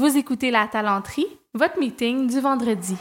Vous 0.00 0.16
écoutez 0.16 0.52
La 0.52 0.68
Talenterie, 0.68 1.26
votre 1.54 1.76
meeting 1.80 2.28
du 2.30 2.38
vendredi. 2.38 2.94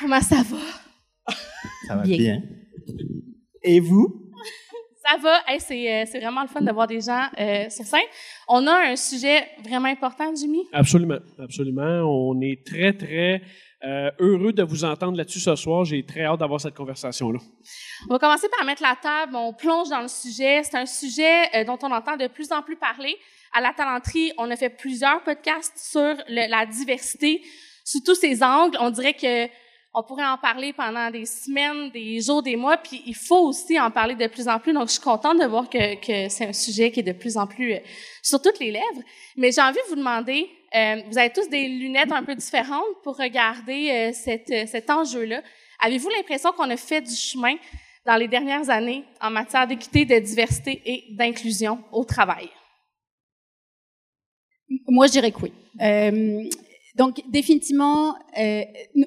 Comment 0.00 0.20
ça 0.22 0.36
va? 0.36 0.56
Ça 1.86 1.96
va 1.96 2.02
Bien. 2.04 2.16
bien. 2.16 2.42
Et 3.62 3.80
vous? 3.80 4.32
Ça 5.04 5.18
va. 5.18 5.40
Hey, 5.46 5.60
c'est, 5.60 5.92
euh, 5.92 6.04
c'est 6.10 6.20
vraiment 6.20 6.40
le 6.40 6.48
fun 6.48 6.62
d'avoir 6.62 6.86
des 6.86 7.02
gens 7.02 7.26
euh, 7.38 7.68
sur 7.68 7.84
scène. 7.84 8.00
On 8.48 8.66
a 8.66 8.92
un 8.92 8.96
sujet 8.96 9.42
vraiment 9.62 9.88
important, 9.88 10.34
Jimmy. 10.34 10.62
Absolument, 10.72 11.18
absolument. 11.38 12.00
On 12.04 12.40
est 12.40 12.64
très, 12.66 12.94
très 12.94 13.42
euh, 13.84 14.10
heureux 14.18 14.52
de 14.52 14.62
vous 14.62 14.84
entendre 14.84 15.16
là-dessus 15.16 15.40
ce 15.40 15.56
soir. 15.56 15.84
J'ai 15.84 16.04
très 16.04 16.24
hâte 16.24 16.38
d'avoir 16.40 16.60
cette 16.60 16.74
conversation-là. 16.74 17.38
On 18.08 18.12
va 18.12 18.18
commencer 18.18 18.48
par 18.48 18.64
mettre 18.64 18.82
la 18.82 18.96
table. 19.00 19.34
On 19.34 19.52
plonge 19.52 19.88
dans 19.88 20.02
le 20.02 20.08
sujet. 20.08 20.62
C'est 20.62 20.76
un 20.76 20.86
sujet 20.86 21.54
euh, 21.54 21.64
dont 21.64 21.78
on 21.82 21.90
entend 21.90 22.16
de 22.16 22.26
plus 22.28 22.52
en 22.52 22.62
plus 22.62 22.76
parler. 22.76 23.16
À 23.52 23.60
la 23.60 23.72
talenterie, 23.72 24.32
on 24.38 24.50
a 24.50 24.56
fait 24.56 24.70
plusieurs 24.70 25.22
podcasts 25.22 25.76
sur 25.76 26.14
la 26.28 26.64
diversité 26.64 27.42
sous 27.84 28.00
tous 28.00 28.14
ses 28.14 28.42
angles. 28.42 28.78
On 28.80 28.90
dirait 28.90 29.14
que 29.14 29.48
on 29.94 30.02
pourrait 30.02 30.24
en 30.24 30.38
parler 30.38 30.72
pendant 30.72 31.10
des 31.10 31.26
semaines, 31.26 31.90
des 31.90 32.20
jours, 32.20 32.42
des 32.42 32.56
mois, 32.56 32.78
puis 32.78 33.02
il 33.06 33.14
faut 33.14 33.48
aussi 33.48 33.78
en 33.78 33.90
parler 33.90 34.14
de 34.14 34.26
plus 34.26 34.48
en 34.48 34.58
plus. 34.58 34.72
Donc, 34.72 34.88
je 34.88 34.92
suis 34.92 35.02
contente 35.02 35.38
de 35.38 35.46
voir 35.46 35.68
que, 35.68 35.96
que 35.96 36.28
c'est 36.30 36.46
un 36.46 36.52
sujet 36.52 36.90
qui 36.90 37.00
est 37.00 37.02
de 37.02 37.12
plus 37.12 37.36
en 37.36 37.46
plus 37.46 37.74
euh, 37.74 37.78
sur 38.22 38.40
toutes 38.40 38.58
les 38.58 38.70
lèvres. 38.70 39.02
Mais 39.36 39.52
j'ai 39.52 39.60
envie 39.60 39.78
de 39.84 39.88
vous 39.90 39.96
demander, 39.96 40.48
euh, 40.74 41.02
vous 41.10 41.18
avez 41.18 41.30
tous 41.30 41.48
des 41.48 41.68
lunettes 41.68 42.12
un 42.12 42.22
peu 42.22 42.34
différentes 42.34 43.02
pour 43.02 43.18
regarder 43.18 43.90
euh, 43.90 44.30
euh, 44.30 44.66
cet 44.66 44.88
enjeu-là. 44.88 45.42
Avez-vous 45.80 46.08
l'impression 46.08 46.52
qu'on 46.52 46.70
a 46.70 46.76
fait 46.76 47.02
du 47.02 47.14
chemin 47.14 47.56
dans 48.06 48.16
les 48.16 48.28
dernières 48.28 48.70
années 48.70 49.04
en 49.20 49.30
matière 49.30 49.66
d'équité, 49.66 50.06
de 50.06 50.18
diversité 50.18 50.80
et 50.86 51.04
d'inclusion 51.10 51.84
au 51.92 52.04
travail? 52.04 52.48
Moi, 54.88 55.06
je 55.06 55.12
dirais 55.12 55.32
que 55.32 55.40
oui. 55.42 55.52
Euh, 55.80 56.48
donc, 56.96 57.22
définitivement, 57.30 58.14
euh, 58.38 58.62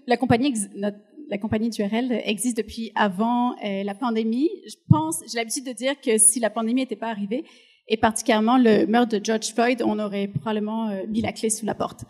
la 0.08 0.18
compagnie, 0.18 0.54
notre- 0.76 0.98
la 1.30 1.38
compagnie 1.38 1.70
d'URL 1.70 2.22
existe 2.24 2.58
depuis 2.58 2.92
avant 2.96 3.56
euh, 3.64 3.84
la 3.84 3.96
pandémie. 3.96 4.50
Je 4.68 4.76
pense, 4.90 5.22
j'ai 5.28 5.38
l'habitude 5.38 5.66
de 5.66 5.72
dire 5.72 6.00
que 6.00 6.18
si 6.18 6.40
la 6.40 6.50
pandémie 6.50 6.82
n'était 6.82 6.96
pas 6.96 7.10
arrivée, 7.10 7.44
et 7.88 7.98
particulièrement 7.98 8.58
le 8.58 8.86
meurtre 8.88 9.18
de 9.18 9.24
George 9.24 9.54
Floyd, 9.54 9.82
on 9.84 10.00
aurait 10.00 10.28
probablement 10.28 10.90
euh, 10.90 11.04
mis 11.08 11.22
la 11.22 11.32
clé 11.32 11.50
sous 11.50 11.66
la 11.66 11.76
porte. 11.76 12.04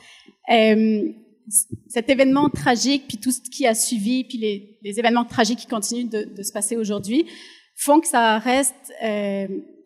Euh, 0.52 1.12
cet 1.88 2.10
événement 2.10 2.50
tragique, 2.50 3.04
puis 3.08 3.18
tout 3.18 3.32
ce 3.32 3.40
qui 3.42 3.68
a 3.68 3.76
suivi, 3.76 4.24
puis 4.24 4.38
les, 4.38 4.80
les 4.82 5.00
événements 5.00 5.26
tragiques 5.26 5.60
qui 5.60 5.68
continuent 5.68 6.10
de, 6.10 6.24
de 6.36 6.44
se 6.44 6.52
passer 6.52 6.76
aujourd'hui, 6.76 7.26
font 7.76 8.00
que 8.00 8.08
ça 8.08 8.40
reste 8.40 8.92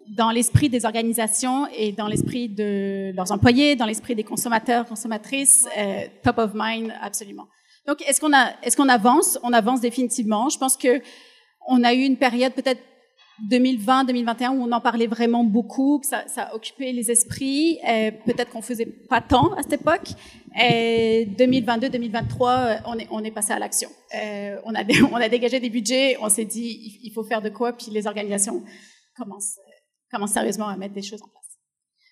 dans 0.10 0.32
l'esprit 0.32 0.70
des 0.70 0.86
organisations 0.86 1.68
et 1.76 1.92
dans 1.92 2.08
l'esprit 2.08 2.50
de 2.50 3.12
leurs 3.16 3.32
employés, 3.32 3.76
dans 3.76 3.86
l'esprit 3.86 4.16
des 4.16 4.24
consommateurs, 4.24 4.86
consommatrices, 4.86 5.68
euh, 5.78 6.06
top 6.24 6.38
of 6.40 6.52
mind, 6.54 6.94
absolument. 7.02 7.48
Donc, 7.88 8.02
est-ce 8.08 8.20
qu'on 8.76 8.90
avance? 8.90 9.40
On 9.44 9.54
avance 9.54 9.82
définitivement. 9.82 10.50
Je 10.50 10.58
pense 10.58 10.78
que 10.78 11.02
on 11.68 11.84
a 11.84 11.94
eu 11.94 12.02
une 12.02 12.18
période 12.18 12.54
peut-être 12.54 12.82
2020-2021 13.50 14.50
où 14.50 14.64
on 14.64 14.72
en 14.72 14.82
parlait 14.82 15.08
vraiment 15.08 15.44
beaucoup, 15.44 16.00
que 16.00 16.08
ça, 16.08 16.24
ça 16.28 16.44
a 16.44 16.56
occupé 16.56 16.92
les 16.92 17.10
esprits. 17.10 17.80
Euh, 17.88 18.12
peut-être 18.26 18.50
qu'on 18.52 18.62
faisait 18.62 18.86
pas 18.86 19.22
tant 19.22 19.54
à 19.54 19.62
cette 19.62 19.74
époque. 19.74 20.10
Et 20.60 21.28
2022-2023, 21.38 22.82
on 23.12 23.24
est, 23.24 23.32
passé 23.32 23.54
à 23.54 23.60
l'action. 23.60 23.90
Euh, 24.16 24.58
on, 24.66 24.76
a, 24.76 25.30
dégagé 25.30 25.60
des 25.60 25.70
budgets, 25.70 26.18
on 26.22 26.30
s'est 26.30 26.46
dit 26.46 27.00
il 27.04 27.12
faut 27.12 27.24
faire 27.24 27.42
de 27.42 27.50
quoi, 27.50 27.74
puis 27.74 27.88
les 27.92 28.08
organisations 28.08 28.64
commencent, 29.16 29.58
euh, 30.14 30.18
commencent 30.18 30.34
sérieusement 30.34 30.68
à 30.68 30.78
mettre 30.78 30.94
des 30.94 31.02
choses 31.02 31.22
en 31.22 31.28
place. 31.28 31.40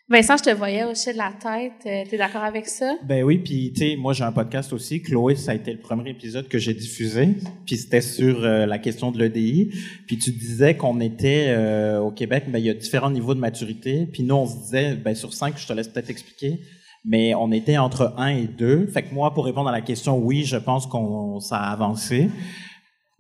Vincent, 0.09 0.37
je 0.37 0.43
te 0.43 0.55
voyais 0.55 0.85
hocher 0.85 1.11
de 1.11 1.17
la 1.17 1.33
tête. 1.33 2.07
Tu 2.07 2.15
es 2.15 2.17
d'accord 2.17 2.43
avec 2.43 2.67
ça? 2.67 2.95
Ben 3.03 3.25
oui, 3.25 3.39
puis 3.39 3.73
tu 3.73 3.81
sais, 3.81 3.95
moi 3.97 4.13
j'ai 4.13 4.23
un 4.23 4.31
podcast 4.31 4.71
aussi. 4.71 5.01
Chloé, 5.01 5.35
ça 5.35 5.51
a 5.51 5.55
été 5.55 5.73
le 5.73 5.79
premier 5.79 6.09
épisode 6.09 6.47
que 6.47 6.57
j'ai 6.57 6.73
diffusé, 6.73 7.35
puis 7.65 7.75
c'était 7.75 7.99
sur 7.99 8.45
euh, 8.45 8.65
la 8.65 8.79
question 8.79 9.11
de 9.11 9.19
l'EDI. 9.19 9.69
Puis 10.07 10.17
tu 10.17 10.31
disais 10.31 10.77
qu'on 10.77 11.01
était 11.01 11.47
euh, 11.49 11.99
au 11.99 12.11
Québec, 12.11 12.45
ben 12.47 12.57
il 12.57 12.65
y 12.65 12.69
a 12.69 12.73
différents 12.73 13.11
niveaux 13.11 13.35
de 13.35 13.41
maturité. 13.41 14.05
Puis 14.05 14.23
nous 14.23 14.35
on 14.35 14.45
se 14.45 14.55
disait, 14.55 14.95
ben 14.95 15.13
sur 15.13 15.33
cinq, 15.33 15.57
je 15.57 15.67
te 15.67 15.73
laisse 15.73 15.89
peut-être 15.89 16.09
expliquer, 16.09 16.61
mais 17.03 17.35
on 17.35 17.51
était 17.51 17.77
entre 17.77 18.13
un 18.15 18.29
et 18.29 18.47
deux. 18.47 18.87
Fait 18.87 19.03
que 19.03 19.13
moi, 19.13 19.33
pour 19.33 19.43
répondre 19.43 19.67
à 19.67 19.73
la 19.73 19.81
question, 19.81 20.17
oui, 20.17 20.45
je 20.45 20.55
pense 20.55 20.87
qu'on 20.87 21.41
ça 21.41 21.57
a 21.57 21.73
avancé. 21.73 22.29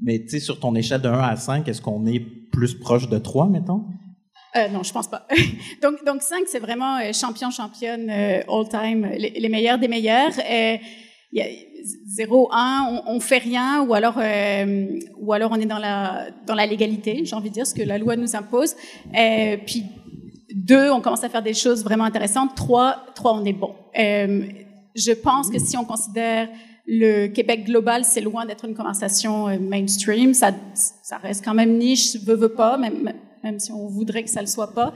Mais 0.01 0.19
tu 0.19 0.29
sais, 0.29 0.39
sur 0.39 0.61
ton 0.61 0.73
échelle 0.73 1.01
de 1.01 1.09
1 1.09 1.19
à 1.19 1.35
5, 1.35 1.67
est-ce 1.67 1.81
qu'on 1.81 2.05
est 2.05 2.19
plus 2.19 2.75
proche 2.75 3.09
de 3.09 3.17
3, 3.17 3.49
mettons? 3.49 3.83
Euh, 4.55 4.67
non, 4.69 4.83
je 4.83 4.91
pense 4.91 5.07
pas. 5.07 5.27
donc, 5.81 6.03
donc 6.05 6.21
5, 6.21 6.43
c'est 6.47 6.59
vraiment 6.59 6.97
euh, 6.97 7.11
champion, 7.13 7.51
championne, 7.51 8.09
euh, 8.09 8.41
all-time, 8.47 9.07
les, 9.17 9.31
les 9.31 9.49
meilleurs 9.49 9.77
des 9.77 9.87
meilleurs. 9.87 10.31
Il 11.31 11.39
y 11.39 11.41
a 11.41 11.45
0, 12.07 12.49
1, 12.51 13.03
on, 13.05 13.15
on 13.15 13.19
fait 13.19 13.37
rien, 13.37 13.81
ou 13.81 13.93
alors, 13.93 14.17
ou 15.19 15.33
alors 15.33 15.51
on 15.51 15.59
est 15.59 15.65
dans 15.65 15.77
la, 15.77 16.27
dans 16.45 16.55
la 16.55 16.65
légalité, 16.65 17.21
j'ai 17.25 17.35
envie 17.35 17.49
de 17.49 17.55
dire, 17.55 17.67
ce 17.67 17.75
que 17.75 17.83
la 17.83 17.97
loi 17.97 18.15
nous 18.15 18.35
impose. 18.35 18.75
Puis 19.65 19.83
deux, 20.53 20.89
on 20.89 21.01
commence 21.01 21.23
à 21.23 21.29
faire 21.29 21.43
des 21.43 21.53
choses 21.53 21.83
vraiment 21.83 22.05
intéressantes. 22.05 22.55
Trois, 22.55 23.03
trois, 23.13 23.33
on 23.33 23.43
est 23.45 23.53
bon. 23.53 23.75
Je 23.93 25.11
pense 25.11 25.49
que 25.49 25.59
si 25.59 25.77
on 25.77 25.83
considère 25.83 26.47
le 26.87 27.27
Québec 27.27 27.65
global, 27.65 28.05
c'est 28.05 28.21
loin 28.21 28.45
d'être 28.45 28.63
une 28.63 28.75
conversation 28.75 29.59
mainstream. 29.59 30.33
Ça, 30.33 30.51
ça 30.73 31.17
reste 31.17 31.43
quand 31.43 31.53
même 31.53 31.77
niche, 31.77 32.15
veut, 32.25 32.35
veut 32.35 32.53
pas, 32.53 32.77
même, 32.77 33.13
même 33.43 33.59
si 33.59 33.71
on 33.71 33.87
voudrait 33.87 34.23
que 34.23 34.29
ça 34.29 34.41
le 34.41 34.47
soit 34.47 34.73
pas. 34.73 34.93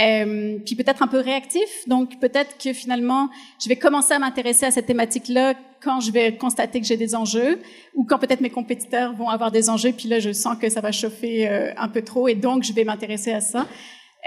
Euh, 0.00 0.58
puis 0.64 0.74
peut-être 0.74 1.02
un 1.02 1.06
peu 1.06 1.18
réactif. 1.18 1.68
Donc 1.86 2.18
peut-être 2.20 2.56
que 2.62 2.72
finalement, 2.72 3.28
je 3.62 3.68
vais 3.68 3.76
commencer 3.76 4.12
à 4.12 4.18
m'intéresser 4.18 4.66
à 4.66 4.70
cette 4.70 4.86
thématique-là 4.86 5.54
quand 5.80 6.00
je 6.00 6.12
vais 6.12 6.36
constater 6.36 6.80
que 6.80 6.86
j'ai 6.86 6.96
des 6.96 7.14
enjeux 7.14 7.60
ou 7.94 8.04
quand 8.04 8.18
peut-être 8.18 8.40
mes 8.40 8.50
compétiteurs 8.50 9.14
vont 9.14 9.28
avoir 9.28 9.50
des 9.50 9.70
enjeux. 9.70 9.92
Puis 9.92 10.08
là, 10.08 10.18
je 10.20 10.32
sens 10.32 10.56
que 10.58 10.68
ça 10.68 10.80
va 10.80 10.92
chauffer 10.92 11.48
euh, 11.48 11.72
un 11.76 11.88
peu 11.88 12.02
trop 12.02 12.28
et 12.28 12.34
donc 12.34 12.64
je 12.64 12.72
vais 12.72 12.84
m'intéresser 12.84 13.32
à 13.32 13.40
ça. 13.40 13.66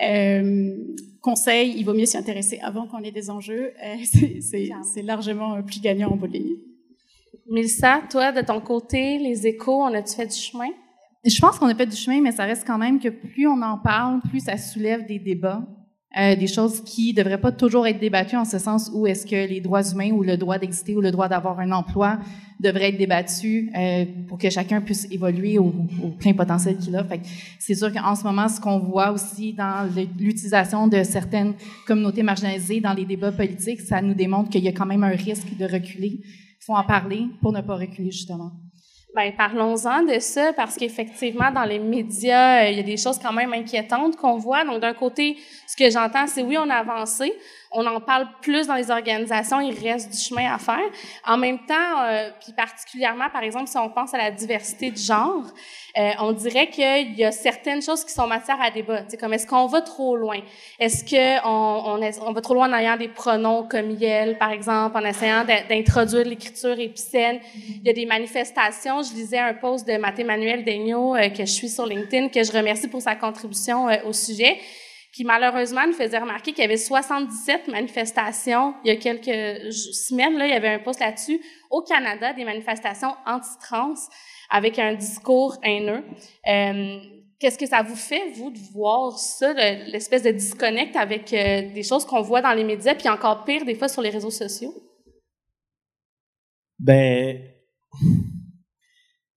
Euh, 0.01 0.75
conseil, 1.21 1.75
il 1.77 1.83
vaut 1.85 1.93
mieux 1.93 2.05
s'y 2.05 2.17
intéresser 2.17 2.59
avant 2.61 2.87
qu'on 2.87 3.03
ait 3.03 3.11
des 3.11 3.29
enjeux. 3.29 3.71
C'est- 4.41 5.01
largement 5.03 5.61
plus 5.61 5.81
gagnant 5.81 6.09
en 6.09 6.15
bout 6.15 6.27
de 6.27 6.33
ligne. 6.33 6.55
Mélissa, 7.49 8.01
toi, 8.09 8.31
de 8.31 8.41
ton 8.41 8.61
côté, 8.61 9.17
les 9.17 9.45
échos, 9.45 9.83
on 9.83 9.93
a-tu 9.93 10.15
fait 10.15 10.27
du 10.27 10.35
chemin? 10.35 10.69
Je 11.25 11.39
pense 11.39 11.57
qu'on 11.57 11.67
a 11.67 11.75
fait 11.75 11.85
du 11.85 11.95
chemin, 11.95 12.21
mais 12.21 12.33
ça 12.33 12.43
reste 12.43 12.65
quand 12.67 12.77
même 12.77 12.99
que 12.99 13.07
plus 13.07 13.47
on 13.47 13.61
en 13.61 13.77
parle, 13.77 14.19
plus 14.29 14.41
ça 14.41 14.57
soulève 14.57 15.05
des 15.07 15.19
débats, 15.19 15.61
euh, 16.19 16.35
des 16.35 16.47
choses 16.47 16.83
qui 16.83 17.13
devraient 17.13 17.39
pas 17.39 17.53
toujours 17.53 17.87
être 17.87 17.99
débattues 17.99 18.35
en 18.35 18.43
ce 18.43 18.59
sens 18.59 18.91
où 18.93 19.07
est-ce 19.07 19.25
que 19.25 19.47
les 19.47 19.61
droits 19.61 19.89
humains 19.89 20.11
ou 20.11 20.21
le 20.21 20.35
droit 20.35 20.59
d'exister 20.59 20.95
ou 20.97 21.01
le 21.01 21.11
droit 21.11 21.29
d'avoir 21.29 21.61
un 21.61 21.71
emploi 21.71 22.19
devraient 22.59 22.89
être 22.89 22.97
débattus 22.97 23.69
euh, 23.73 24.05
pour 24.27 24.37
que 24.37 24.49
chacun 24.49 24.81
puisse 24.81 25.07
évoluer 25.11 25.57
au, 25.57 25.73
plein 26.19 26.33
potentiel 26.33 26.77
qu'il 26.77 26.95
a. 26.97 27.05
C'est 27.57 27.75
sûr 27.75 27.91
qu'en 27.93 28.15
ce 28.15 28.23
moment, 28.25 28.49
ce 28.49 28.59
qu'on 28.59 28.79
voit 28.79 29.11
aussi 29.11 29.53
dans 29.53 29.89
l'utilisation 30.19 30.87
de 30.87 31.03
certaines 31.03 31.53
communautés 31.87 32.21
marginalisées 32.21 32.81
dans 32.81 32.93
les 32.93 33.05
débats 33.05 33.31
politiques, 33.31 33.79
ça 33.79 34.01
nous 34.01 34.13
démontre 34.13 34.49
qu'il 34.49 34.63
y 34.63 34.67
a 34.67 34.73
quand 34.73 34.85
même 34.85 35.03
un 35.03 35.15
risque 35.15 35.55
de 35.57 35.65
reculer. 35.65 36.19
Il 36.21 36.65
faut 36.65 36.75
en 36.75 36.83
parler 36.83 37.27
pour 37.41 37.53
ne 37.53 37.61
pas 37.61 37.75
reculer, 37.75 38.11
justement. 38.11 38.51
Ben, 39.15 39.31
parlons-en 39.31 40.01
de 40.01 40.17
ça, 40.17 40.53
parce 40.53 40.75
qu'effectivement, 40.75 41.51
dans 41.51 41.65
les 41.65 41.77
médias, 41.77 42.63
euh, 42.63 42.69
il 42.71 42.77
y 42.77 42.79
a 42.79 42.83
des 42.83 42.97
choses 42.97 43.19
quand 43.19 43.31
même 43.31 43.53
inquiétantes 43.53 44.15
qu'on 44.15 44.37
voit. 44.39 44.65
Donc, 44.65 44.79
d'un 44.79 44.95
côté, 44.95 45.37
ce 45.67 45.75
que 45.75 45.87
j'entends, 45.91 46.25
c'est 46.25 46.41
oui, 46.41 46.57
on 46.57 46.67
a 46.67 46.77
avancé, 46.77 47.31
on 47.75 47.85
en 47.85 47.99
parle 47.99 48.27
plus 48.41 48.67
dans 48.67 48.75
les 48.75 48.91
organisations, 48.91 49.59
il 49.59 49.73
reste 49.77 50.11
du 50.11 50.17
chemin 50.17 50.53
à 50.53 50.57
faire. 50.57 50.79
En 51.25 51.37
même 51.37 51.59
temps, 51.65 52.01
euh, 52.03 52.29
puis 52.43 52.53
particulièrement, 52.53 53.29
par 53.31 53.43
exemple, 53.43 53.67
si 53.67 53.77
on 53.77 53.89
pense 53.89 54.13
à 54.13 54.17
la 54.17 54.31
diversité 54.31 54.91
de 54.91 54.97
genre, 54.97 55.43
euh, 55.97 56.11
on 56.19 56.31
dirait 56.33 56.69
qu'il 56.69 57.15
y 57.15 57.23
a 57.23 57.31
certaines 57.31 57.81
choses 57.81 58.03
qui 58.05 58.11
sont 58.13 58.27
matière 58.27 58.59
à 58.61 58.71
débat. 58.71 59.01
C'est 59.07 59.17
comme, 59.19 59.33
est-ce 59.33 59.45
qu'on 59.47 59.67
va 59.67 59.81
trop 59.81 60.15
loin? 60.15 60.39
Est-ce 60.79 61.03
qu'on 61.03 61.91
on, 61.93 62.01
est- 62.01 62.19
on 62.21 62.31
va 62.31 62.41
trop 62.41 62.53
loin 62.55 62.69
en 62.71 62.77
ayant 62.77 62.97
des 62.97 63.09
pronoms 63.09 63.67
comme 63.67 63.91
Yel, 63.91 64.37
par 64.37 64.51
exemple, 64.51 64.97
en 64.97 65.05
essayant 65.05 65.43
d'in- 65.43 65.63
d'introduire 65.69 66.25
l'écriture 66.25 66.79
épicène? 66.79 67.39
Il 67.55 67.83
y 67.85 67.89
a 67.89 67.93
des 67.93 68.05
manifestations. 68.05 69.01
Je 69.03 69.13
lisais 69.13 69.39
un 69.39 69.53
post 69.53 69.87
de 69.87 69.97
Mathé 69.97 70.23
Manuel 70.23 70.63
Daigneault 70.63 71.15
euh, 71.15 71.29
que 71.29 71.45
je 71.45 71.51
suis 71.51 71.69
sur 71.69 71.85
LinkedIn, 71.85 72.29
que 72.29 72.43
je 72.43 72.51
remercie 72.51 72.87
pour 72.87 73.01
sa 73.01 73.15
contribution 73.15 73.89
euh, 73.89 73.95
au 74.05 74.13
sujet, 74.13 74.57
qui 75.13 75.23
malheureusement 75.23 75.85
nous 75.85 75.93
faisait 75.93 76.17
remarquer 76.17 76.51
qu'il 76.53 76.61
y 76.63 76.65
avait 76.65 76.75
77 76.77 77.67
manifestations 77.67 78.73
il 78.83 78.87
y 78.87 78.91
a 78.91 78.95
quelques 78.97 79.71
semaines. 79.71 80.37
Là, 80.37 80.47
il 80.47 80.51
y 80.51 80.55
avait 80.55 80.69
un 80.69 80.79
post 80.79 80.99
là-dessus 80.99 81.39
au 81.69 81.81
Canada, 81.83 82.33
des 82.33 82.43
manifestations 82.45 83.13
anti-trans 83.25 83.93
avec 84.49 84.79
un 84.79 84.93
discours 84.95 85.57
haineux. 85.63 86.03
Euh, 86.47 86.99
Qu'est-ce 87.39 87.57
que 87.57 87.65
ça 87.65 87.81
vous 87.83 87.95
fait, 87.97 88.29
vous, 88.35 88.51
de 88.51 88.59
voir 88.73 89.19
ça, 89.19 89.51
le- 89.53 89.91
l'espèce 89.91 90.23
de 90.23 90.31
disconnect 90.31 90.95
avec 90.95 91.33
euh, 91.33 91.73
des 91.73 91.83
choses 91.83 92.05
qu'on 92.05 92.21
voit 92.21 92.41
dans 92.41 92.53
les 92.53 92.63
médias, 92.63 92.95
puis 92.95 93.09
encore 93.09 93.43
pire, 93.43 93.65
des 93.65 93.75
fois, 93.75 93.89
sur 93.89 94.01
les 94.01 94.09
réseaux 94.11 94.29
sociaux? 94.31 94.73
Ben, 96.79 97.37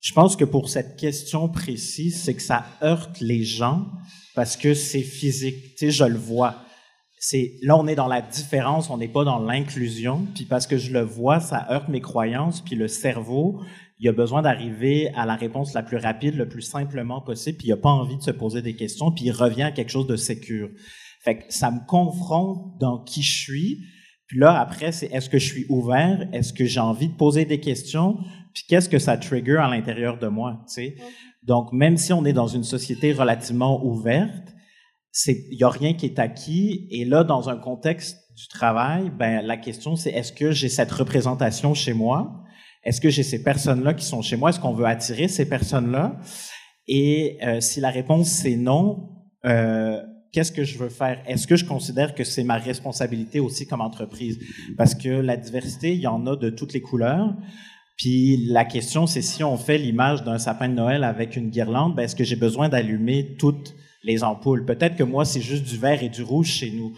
Je 0.07 0.13
pense 0.13 0.37
que 0.37 0.45
pour 0.45 0.69
cette 0.69 0.97
question 0.97 1.49
précise, 1.49 2.23
c'est 2.23 2.35
que 2.35 2.43
ça 2.43 2.65
heurte 2.81 3.21
les 3.21 3.43
gens 3.43 3.89
parce 4.37 4.57
que 4.57 4.73
c'est 4.73 5.03
physique. 5.03 5.75
Tu 5.75 5.87
sais, 5.87 5.91
je 5.91 6.05
le 6.05 6.17
vois. 6.17 6.63
C'est 7.19 7.55
là, 7.63 7.77
on 7.77 7.89
est 7.89 7.97
dans 7.97 8.07
la 8.07 8.23
différence, 8.23 8.89
on 8.89 8.99
n'est 8.99 9.09
pas 9.09 9.25
dans 9.25 9.41
l'inclusion. 9.41 10.25
Puis 10.33 10.45
parce 10.45 10.69
que 10.69 10.79
je 10.79 10.93
le 10.93 11.01
vois, 11.01 11.41
ça 11.41 11.67
heurte 11.73 11.89
mes 11.89 12.01
croyances. 12.01 12.61
Puis 12.61 12.77
le 12.77 12.87
cerveau, 12.87 13.61
il 13.99 14.09
a 14.09 14.13
besoin 14.13 14.43
d'arriver 14.43 15.09
à 15.17 15.27
la 15.27 15.35
réponse 15.35 15.75
la 15.75 15.83
plus 15.83 15.97
rapide, 15.97 16.37
le 16.37 16.49
plus 16.49 16.63
simplement 16.63 17.21
possible. 17.21 17.59
Puis 17.59 17.67
il 17.67 17.73
a 17.73 17.77
pas 17.77 17.91
envie 17.91 18.17
de 18.17 18.23
se 18.23 18.31
poser 18.31 18.63
des 18.63 18.77
questions. 18.77 19.11
Puis 19.11 19.25
il 19.25 19.33
revient 19.33 19.65
à 19.65 19.73
quelque 19.73 19.91
chose 19.91 20.07
de 20.07 20.15
sécure. 20.15 20.69
Ça 21.49 21.73
me 21.73 21.85
confronte 21.85 22.79
dans 22.79 23.03
qui 23.03 23.23
je 23.23 23.43
suis. 23.43 23.81
Puis 24.29 24.39
là, 24.39 24.61
après, 24.61 24.93
c'est 24.93 25.07
est-ce 25.07 25.29
que 25.29 25.41
je 25.41 25.47
suis 25.53 25.67
ouvert? 25.69 26.29
Est-ce 26.33 26.53
que 26.53 26.65
j'ai 26.65 26.79
envie 26.79 27.09
de 27.09 27.17
poser 27.17 27.45
des 27.45 27.59
questions? 27.59 28.19
Puis 28.57 28.65
qu'est-ce 28.71 28.89
que 28.89 28.99
ça 28.99 29.19
trigger 29.19 29.59
à 29.59 29.69
l'intérieur 29.69 30.19
de 30.19 30.29
moi, 30.29 30.65
tu 30.67 30.73
sais? 30.73 30.97
Donc, 31.43 31.75
même 31.75 31.99
si 31.99 32.15
on 32.15 32.25
est 32.25 32.33
dans 32.33 32.47
une 32.47 32.65
société 32.65 33.13
relativement 33.13 33.85
ouverte, 33.85 34.55
c'est, 35.13 35.45
il 35.51 35.59
y 35.59 35.63
a 35.63 35.69
rien 35.69 35.93
qui 35.93 36.07
est 36.07 36.19
acquis. 36.19 36.89
Et 36.91 37.05
là, 37.05 37.23
dans 37.23 37.51
un 37.51 37.59
contexte 37.59 38.17
du 38.35 38.49
travail, 38.49 39.11
ben, 39.11 39.43
la 39.43 39.59
question, 39.59 39.95
c'est 39.95 40.09
est-ce 40.09 40.33
que 40.33 40.53
j'ai 40.53 40.71
cette 40.71 40.91
représentation 40.91 41.75
chez 41.75 41.93
moi? 41.93 42.45
Est-ce 42.83 43.03
que 43.03 43.11
j'ai 43.11 43.25
ces 43.25 43.43
personnes-là 43.43 43.93
qui 43.93 44.07
sont 44.07 44.23
chez 44.23 44.39
moi? 44.39 44.49
Est-ce 44.49 44.61
qu'on 44.61 44.73
veut 44.73 44.87
attirer 44.87 45.29
ces 45.29 45.47
personnes-là? 45.47 46.19
Et 46.89 47.37
euh, 47.43 47.61
si 47.61 47.81
la 47.81 47.91
réponse 47.91 48.29
c'est 48.29 48.57
non, 48.57 49.11
euh, 49.45 50.01
qu'est-ce 50.33 50.53
que 50.53 50.65
je 50.65 50.79
veux 50.79 50.89
faire? 50.89 51.23
Est-ce 51.27 51.47
que 51.47 51.57
je 51.57 51.67
considère 51.67 52.15
que 52.15 52.25
c'est 52.25 52.45
ma 52.45 52.57
responsabilité 52.57 53.39
aussi 53.39 53.67
comme 53.67 53.83
entreprise? 53.83 54.39
Parce 54.79 54.95
que 54.95 55.11
la 55.11 55.37
diversité, 55.37 55.93
il 55.93 56.01
y 56.01 56.07
en 56.07 56.27
a 56.27 56.37
de 56.37 56.49
toutes 56.49 56.73
les 56.73 56.81
couleurs. 56.81 57.35
Puis 57.97 58.37
la 58.49 58.65
question, 58.65 59.07
c'est 59.07 59.23
si 59.23 59.43
on 59.43 59.57
fait 59.57 59.79
l'image 59.79 60.23
d'un 60.23 60.39
sapin 60.39 60.69
de 60.69 60.75
Noël 60.75 61.03
avec 61.03 61.37
une 61.37 61.51
guirlande, 61.51 61.95
ben, 61.95 62.03
est-ce 62.03 62.17
que 62.17 62.25
j'ai 62.25 62.37
besoin 62.37 62.69
d'allumer 62.69 63.37
toutes 63.39 63.75
les 64.03 64.23
ampoules? 64.23 64.67
Peut-être 64.67 64.97
que 64.97 65.03
moi, 65.03 65.25
c'est 65.25 65.41
juste 65.41 65.65
du 65.65 65.79
vert 65.79 66.03
et 66.03 66.09
du 66.09 66.23
rouge 66.23 66.49
chez 66.49 66.71
nous. 66.71 66.93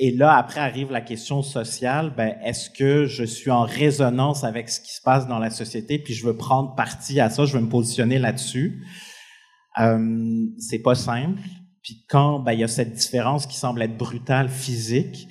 Et 0.00 0.12
là, 0.12 0.36
après 0.36 0.60
arrive 0.60 0.92
la 0.92 1.00
question 1.00 1.42
sociale, 1.42 2.14
ben, 2.16 2.36
est-ce 2.44 2.70
que 2.70 3.06
je 3.06 3.24
suis 3.24 3.50
en 3.50 3.62
résonance 3.62 4.44
avec 4.44 4.68
ce 4.68 4.80
qui 4.80 4.92
se 4.92 5.02
passe 5.02 5.26
dans 5.26 5.40
la 5.40 5.50
société, 5.50 5.98
puis 5.98 6.14
je 6.14 6.24
veux 6.24 6.36
prendre 6.36 6.76
parti 6.76 7.18
à 7.18 7.30
ça, 7.30 7.44
je 7.44 7.54
veux 7.54 7.64
me 7.64 7.68
positionner 7.68 8.20
là-dessus? 8.20 8.86
Euh, 9.80 10.46
c'est 10.58 10.78
pas 10.78 10.94
simple. 10.94 11.40
Puis 11.82 12.04
quand 12.08 12.38
ben, 12.38 12.52
il 12.52 12.60
y 12.60 12.64
a 12.64 12.68
cette 12.68 12.92
différence 12.92 13.46
qui 13.46 13.56
semble 13.56 13.82
être 13.82 13.96
brutale, 13.96 14.48
physique, 14.48 15.26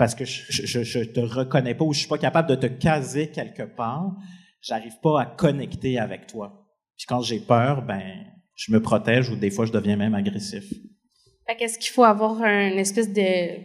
parce 0.00 0.14
que 0.14 0.24
je, 0.24 0.64
je, 0.64 0.82
je, 0.82 1.00
te 1.00 1.20
reconnais 1.20 1.74
pas 1.74 1.84
ou 1.84 1.92
je 1.92 1.98
suis 1.98 2.08
pas 2.08 2.16
capable 2.16 2.48
de 2.48 2.54
te 2.54 2.64
caser 2.64 3.26
quelque 3.26 3.64
part, 3.64 4.16
j'arrive 4.62 4.98
pas 5.02 5.20
à 5.20 5.26
connecter 5.26 5.98
avec 5.98 6.26
toi. 6.26 6.66
Puis 6.96 7.04
quand 7.06 7.20
j'ai 7.20 7.38
peur, 7.38 7.82
ben 7.82 8.00
je 8.54 8.72
me 8.72 8.80
protège 8.80 9.28
ou 9.28 9.36
des 9.36 9.50
fois 9.50 9.66
je 9.66 9.72
deviens 9.72 9.96
même 9.96 10.14
agressif. 10.14 10.64
Qu'est-ce 11.58 11.78
qu'il 11.78 11.90
faut 11.90 12.04
avoir 12.04 12.42
une 12.42 12.78
espèce 12.78 13.12
de 13.12 13.58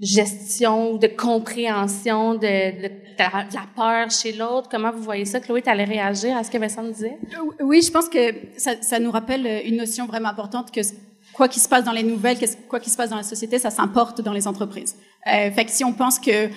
gestion, 0.00 0.96
de 0.96 1.08
compréhension 1.08 2.36
de, 2.36 2.38
de, 2.38 2.88
de 2.88 3.54
la 3.54 3.66
peur 3.76 4.10
chez 4.10 4.32
l'autre? 4.32 4.70
Comment 4.70 4.92
vous 4.92 5.02
voyez 5.02 5.26
ça? 5.26 5.40
Chloé, 5.40 5.60
tu 5.60 5.68
allais 5.68 5.84
réagir 5.84 6.38
à 6.38 6.42
ce 6.42 6.50
que 6.50 6.56
Vincent 6.56 6.84
disait? 6.84 7.18
Oui, 7.60 7.82
je 7.82 7.92
pense 7.92 8.08
que 8.08 8.34
ça, 8.56 8.80
ça 8.80 8.98
nous 8.98 9.10
rappelle 9.10 9.46
une 9.66 9.76
notion 9.76 10.06
vraiment 10.06 10.30
importante 10.30 10.70
que 10.70 10.80
quoi 11.36 11.48
qu'il 11.48 11.60
se 11.60 11.68
passe 11.68 11.84
dans 11.84 11.92
les 11.92 12.02
nouvelles, 12.02 12.38
quoi 12.66 12.80
qu'il 12.80 12.90
se 12.90 12.96
passe 12.96 13.10
dans 13.10 13.16
la 13.16 13.22
société, 13.22 13.58
ça 13.58 13.70
s'importe 13.70 14.22
dans 14.22 14.32
les 14.32 14.48
entreprises. 14.48 14.96
Euh, 15.26 15.50
fait 15.50 15.66
que 15.66 15.70
si 15.70 15.84
on 15.84 15.92
pense 15.92 16.18
que 16.18 16.48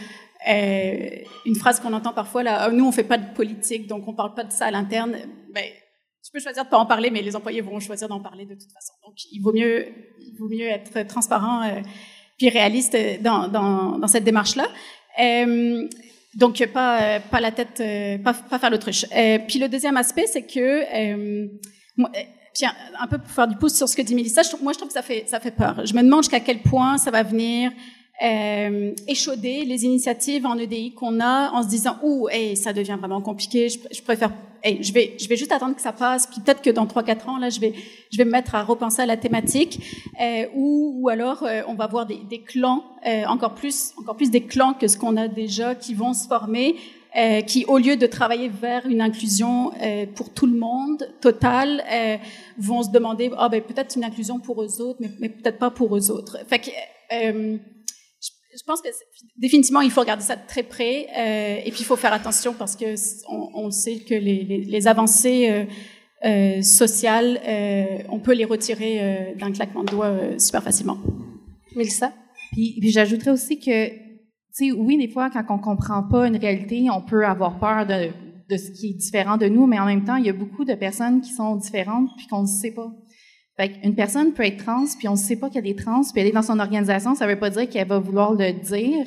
euh, 0.48 1.10
une 1.46 1.56
phrase 1.56 1.82
qu'on 1.82 1.92
entend 1.92 2.14
parfois 2.14 2.44
là, 2.44 2.68
oh, 2.68 2.72
nous 2.74 2.86
on 2.86 2.92
fait 2.94 3.04
pas 3.04 3.18
de 3.18 3.34
politique, 3.34 3.88
donc 3.88 4.08
on 4.08 4.14
parle 4.14 4.34
pas 4.34 4.46
de 4.46 4.54
ça 4.54 4.68
à 4.68 4.72
l'interne, 4.72 5.18
ben 5.54 5.66
tu 6.24 6.32
peux 6.32 6.40
choisir 6.40 6.64
de 6.64 6.70
pas 6.70 6.78
en 6.78 6.86
parler, 6.86 7.10
mais 7.12 7.22
les 7.22 7.36
employés 7.36 7.60
vont 7.60 7.80
choisir 7.80 8.08
d'en 8.08 8.22
parler 8.22 8.46
de 8.46 8.54
toute 8.54 8.72
façon. 8.72 8.94
Donc 9.06 9.16
il 9.32 9.42
vaut 9.42 9.52
mieux, 9.54 10.68
être 10.68 11.06
transparent 11.08 11.64
euh, 11.64 11.82
puis 12.38 12.50
réaliste 12.50 12.98
dans, 13.22 13.50
dans, 13.50 14.08
cette 14.08 14.24
démarche 14.24 14.56
là. 14.56 14.68
Euh, 15.20 15.88
donc 16.36 16.64
pas 16.68 17.20
la 17.42 17.52
tête, 17.52 17.82
euh, 17.82 18.18
pas, 18.20 18.34
pas 18.34 18.60
faire 18.60 18.70
l'autruche. 18.70 19.06
Euh, 19.16 19.40
puis 19.46 19.60
le 19.60 19.68
deuxième 19.68 19.98
aspect, 19.98 20.28
c'est 20.28 20.46
que 20.46 21.50
puis 22.54 22.66
un 22.66 23.08
peu 23.08 23.18
pour 23.18 23.30
faire 23.30 23.48
du 23.48 23.56
pouce 23.56 23.76
sur 23.76 23.88
ce 23.88 23.96
que 23.96 24.02
dit 24.02 24.16
Mélissa, 24.16 24.42
moi 24.62 24.74
je 24.74 24.78
trouve 24.78 24.90
que 24.90 24.94
ça 24.94 25.02
fait, 25.02 25.26
ça 25.28 25.40
fait 25.40 25.52
peur. 25.52 25.86
Je 25.86 25.94
me 25.94 26.02
demande 26.02 26.24
jusqu'à 26.24 26.40
quel 26.40 26.62
point 26.62 26.98
ça 26.98 27.12
va 27.12 27.24
venir 27.24 27.72
euh, 28.22 28.92
échauder 29.08 29.64
les 29.66 29.86
initiatives 29.86 30.46
en 30.46 30.58
EDI 30.58 30.94
qu'on 30.94 31.20
a 31.22 31.52
en 31.52 31.64
se 31.64 31.70
disant 31.70 31.98
ouh 32.04 32.28
hey, 32.30 32.58
ça 32.58 32.74
devient 32.74 32.98
vraiment 33.00 33.22
compliqué 33.22 33.70
je, 33.70 33.80
je 33.96 34.02
préfère 34.02 34.34
hey, 34.62 34.84
je 34.84 34.92
vais 34.92 35.16
je 35.18 35.28
vais 35.30 35.38
juste 35.38 35.54
attendre 35.54 35.74
que 35.74 35.82
ça 35.82 35.94
passe 35.94 36.28
puis 36.28 36.42
peut-être 36.42 36.62
que 36.62 36.70
dans 36.70 36.86
trois 36.86 37.04
quatre 37.04 37.30
ans 37.30 37.38
là 37.38 37.50
je 37.50 37.62
vais 37.62 37.74
je 38.12 38.18
vais 38.18 38.26
me 38.26 38.32
mettre 38.32 38.56
à 38.56 38.64
repenser 38.64 39.02
à 39.02 39.06
la 39.06 39.16
thématique 39.16 39.82
euh, 40.20 40.48
ou 40.54 40.96
ou 41.00 41.08
alors 41.08 41.44
euh, 41.44 41.62
on 41.68 41.76
va 41.76 41.88
voir 41.88 42.06
des, 42.06 42.20
des 42.30 42.42
clans 42.42 42.84
euh, 43.08 43.24
encore 43.26 43.56
plus 43.56 43.94
encore 43.98 44.18
plus 44.18 44.32
des 44.32 44.42
clans 44.42 44.74
que 44.74 44.90
ce 44.90 44.98
qu'on 44.98 45.16
a 45.16 45.30
déjà 45.30 45.76
qui 45.76 45.94
vont 45.94 46.14
se 46.14 46.28
former 46.28 46.76
euh, 47.18 47.42
qui, 47.42 47.66
au 47.66 47.80
lieu 47.80 47.98
de 47.98 48.06
travailler 48.06 48.50
vers 48.50 48.86
une 48.86 49.02
inclusion 49.02 49.72
euh, 49.82 50.06
pour 50.14 50.32
tout 50.32 50.46
le 50.46 50.58
monde, 50.58 51.10
totale, 51.22 51.84
euh, 51.92 52.18
vont 52.60 52.84
se 52.84 52.92
demander, 52.92 53.32
ah 53.36 53.50
ben 53.50 53.64
peut-être 53.64 53.96
une 53.96 54.04
inclusion 54.04 54.40
pour 54.40 54.62
eux 54.62 54.80
autres, 54.80 55.00
mais, 55.02 55.10
mais 55.20 55.30
peut-être 55.30 55.58
pas 55.58 55.72
pour 55.72 55.98
eux 55.98 56.12
autres. 56.12 56.38
Fait 56.48 56.60
que, 56.60 56.70
euh, 57.14 57.58
je, 58.22 58.64
pense 58.64 58.82
que 58.82 58.90
définitivement 59.38 59.82
il 59.82 59.90
faut 59.90 60.02
regarder 60.02 60.24
ça 60.24 60.36
de 60.36 60.46
très 60.48 60.62
près, 60.62 61.08
euh, 61.18 61.62
et 61.66 61.72
puis 61.72 61.80
il 61.80 61.86
faut 61.86 61.96
faire 61.96 62.14
attention 62.14 62.54
parce 62.54 62.76
que 62.76 62.94
on, 63.28 63.72
sait 63.72 64.00
que 64.00 64.14
les, 64.14 64.44
les, 64.44 64.64
les 64.66 64.88
avancées 64.88 65.68
sociales, 66.62 67.40
on 68.10 68.20
peut 68.20 68.34
les 68.34 68.46
retirer 68.46 69.34
d'un 69.40 69.52
claquement 69.52 69.84
de 69.84 69.90
doigts 69.90 70.16
super 70.38 70.62
facilement. 70.62 71.00
Mélissa? 71.76 72.14
Puis, 72.52 72.78
puis 72.80 72.92
j'ajouterais 72.92 73.32
aussi 73.32 73.60
que 73.60 74.09
sais, 74.52 74.72
oui, 74.72 74.98
des 74.98 75.10
fois, 75.10 75.30
quand 75.30 75.44
on 75.50 75.60
comprend 75.60 76.04
pas 76.04 76.28
une 76.28 76.38
réalité, 76.38 76.88
on 76.92 77.02
peut 77.02 77.26
avoir 77.26 77.60
peur 77.60 77.86
de, 77.86 78.10
de 78.50 78.58
ce 78.58 78.72
qui 78.72 78.90
est 78.90 78.94
différent 78.94 79.38
de 79.38 79.48
nous, 79.48 79.68
mais 79.68 79.80
en 79.80 79.86
même 79.86 80.04
temps, 80.04 80.16
il 80.16 80.26
y 80.26 80.30
a 80.30 80.34
beaucoup 80.34 80.66
de 80.66 80.74
personnes 80.74 81.22
qui 81.22 81.32
sont 81.32 81.56
différentes 81.56 82.10
puis 82.18 82.28
qu'on 82.28 82.42
ne 82.42 82.48
sait 82.48 82.72
pas. 82.72 82.92
Fait 83.58 83.74
une 83.84 83.96
personne 83.96 84.34
peut 84.34 84.46
être 84.46 84.64
trans, 84.64 84.86
puis 84.98 85.08
on 85.08 85.14
ne 85.14 85.18
sait 85.18 85.36
pas 85.36 85.50
qu'elle 85.50 85.68
est 85.68 85.78
trans, 85.78 86.02
puis 86.02 86.22
elle 86.22 86.28
est 86.28 86.32
dans 86.32 86.42
son 86.42 86.60
organisation, 86.60 87.14
ça 87.14 87.26
ne 87.26 87.32
veut 87.34 87.40
pas 87.40 87.50
dire 87.50 87.70
qu'elle 87.70 87.88
va 87.88 88.00
vouloir 88.00 88.34
le 88.34 88.54
dire. 88.54 89.06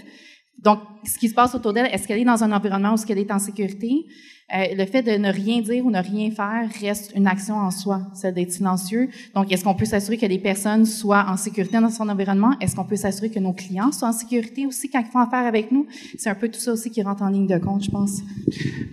Donc, 0.59 0.79
ce 1.05 1.19
qui 1.19 1.29
se 1.29 1.35
passe 1.35 1.55
autour 1.55 1.73
d'elle, 1.73 1.87
est-ce 1.87 2.07
qu'elle 2.07 2.21
est 2.21 2.25
dans 2.25 2.45
un 2.45 2.53
environnement 2.53 2.93
où 2.93 2.95
est-ce 2.95 3.07
qu'elle 3.07 3.19
est 3.19 3.33
en 3.33 3.39
sécurité? 3.39 4.07
Euh, 4.55 4.75
le 4.75 4.85
fait 4.85 5.03
de 5.03 5.13
ne 5.13 5.33
rien 5.33 5.63
dire 5.63 5.85
ou 5.87 5.91
ne 5.91 6.03
rien 6.03 6.31
faire 6.31 6.69
reste 6.81 7.13
une 7.17 7.27
action 7.27 7.57
en 7.57 7.71
soi, 7.71 8.03
celle 8.15 8.35
d'être 8.35 8.53
silencieux. 8.53 9.09
Donc, 9.35 9.51
est-ce 9.51 9.65
qu'on 9.65 9.75
peut 9.75 9.87
s'assurer 9.87 10.19
que 10.19 10.27
les 10.27 10.39
personnes 10.39 10.85
soient 10.85 11.25
en 11.29 11.37
sécurité 11.37 11.81
dans 11.81 11.91
son 11.91 12.09
environnement? 12.09 12.53
Est-ce 12.61 12.77
qu'on 12.77 12.85
peut 12.85 12.97
s'assurer 12.97 13.31
que 13.31 13.39
nos 13.39 13.55
clients 13.55 13.93
soient 13.93 14.09
en 14.09 14.13
sécurité 14.13 14.67
aussi 14.67 14.91
quand 14.91 15.01
ils 15.01 15.11
font 15.11 15.21
affaire 15.21 15.47
avec 15.47 15.73
nous? 15.73 15.87
C'est 16.19 16.29
un 16.29 16.35
peu 16.35 16.49
tout 16.49 16.61
ça 16.61 16.73
aussi 16.73 16.91
qui 16.91 17.03
rentre 17.03 17.23
en 17.23 17.29
ligne 17.29 17.47
de 17.47 17.59
compte, 17.59 17.85
je 17.85 17.91
pense. 17.91 18.21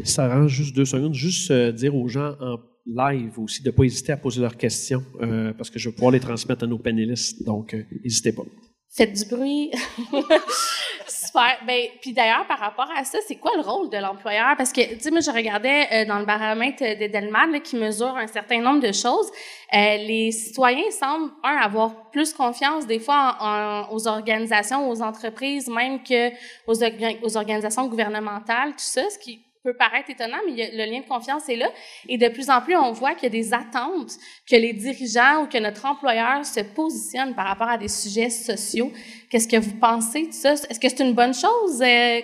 Ça 0.03 0.29
rend 0.33 0.47
juste 0.47 0.75
deux 0.75 0.85
secondes. 0.85 1.13
Juste 1.13 1.51
euh, 1.51 1.71
dire 1.73 1.95
aux 1.95 2.07
gens 2.07 2.35
en 2.39 2.57
live 2.85 3.37
aussi 3.37 3.61
de 3.61 3.69
ne 3.69 3.75
pas 3.75 3.83
hésiter 3.83 4.13
à 4.13 4.17
poser 4.17 4.41
leurs 4.41 4.57
questions 4.57 5.03
euh, 5.21 5.53
parce 5.53 5.69
que 5.69 5.77
je 5.77 5.89
vais 5.89 5.93
pouvoir 5.93 6.11
les 6.11 6.21
transmettre 6.21 6.63
à 6.63 6.67
nos 6.67 6.79
panélistes. 6.79 7.43
Donc, 7.43 7.75
n'hésitez 8.03 8.31
pas. 8.31 8.43
Faites 8.89 9.13
du 9.13 9.35
bruit. 9.35 9.71
Super. 11.29 11.59
Ben, 11.67 11.89
puis 12.01 12.11
d'ailleurs, 12.11 12.47
par 12.47 12.57
rapport 12.57 12.89
à 12.97 13.03
ça, 13.03 13.19
c'est 13.27 13.35
quoi 13.35 13.51
le 13.55 13.61
rôle 13.61 13.87
de 13.91 13.97
l'employeur? 13.97 14.55
Parce 14.57 14.73
que, 14.73 14.81
tu 14.95 14.99
sais, 14.99 15.11
moi, 15.11 15.19
je 15.19 15.29
regardais 15.29 15.87
euh, 15.91 16.05
dans 16.05 16.17
le 16.17 16.25
baromètre 16.25 16.79
d'Edelman 16.79 17.61
qui 17.61 17.75
mesure 17.75 18.15
un 18.17 18.25
certain 18.25 18.59
nombre 18.59 18.79
de 18.79 18.91
choses. 18.91 19.29
Euh, 19.71 19.97
les 19.97 20.31
citoyens 20.31 20.89
semblent, 20.89 21.31
un, 21.43 21.57
avoir 21.57 22.09
plus 22.09 22.33
confiance 22.33 22.87
des 22.87 22.97
fois 22.97 23.37
en, 23.39 23.45
en, 23.45 23.93
aux 23.93 24.07
organisations, 24.07 24.89
aux 24.89 25.03
entreprises, 25.03 25.67
même 25.67 26.01
que 26.01 26.29
aux, 26.65 26.83
aux 27.23 27.37
organisations 27.37 27.85
gouvernementales, 27.85 28.71
tout 28.71 28.77
ça, 28.79 29.07
ce 29.11 29.19
qui 29.19 29.45
peut 29.69 29.77
paraître 29.77 30.09
étonnant, 30.09 30.37
mais 30.45 30.71
le 30.73 30.91
lien 30.91 31.01
de 31.01 31.07
confiance 31.07 31.47
est 31.49 31.55
là. 31.55 31.69
Et 32.07 32.17
de 32.17 32.27
plus 32.29 32.49
en 32.49 32.61
plus, 32.61 32.75
on 32.75 32.91
voit 32.91 33.13
qu'il 33.13 33.23
y 33.23 33.27
a 33.27 33.29
des 33.29 33.53
attentes 33.53 34.13
que 34.49 34.55
les 34.55 34.73
dirigeants 34.73 35.43
ou 35.43 35.47
que 35.47 35.57
notre 35.57 35.85
employeur 35.85 36.45
se 36.45 36.61
positionne 36.61 37.35
par 37.35 37.45
rapport 37.45 37.69
à 37.69 37.77
des 37.77 37.87
sujets 37.87 38.29
sociaux. 38.29 38.91
Qu'est-ce 39.29 39.47
que 39.47 39.57
vous 39.57 39.75
pensez 39.75 40.27
de 40.27 40.33
ça? 40.33 40.53
Est-ce 40.53 40.79
que 40.79 40.89
c'est 40.89 41.03
une 41.03 41.13
bonne 41.13 41.33
chose 41.33 41.81
euh, 41.81 42.21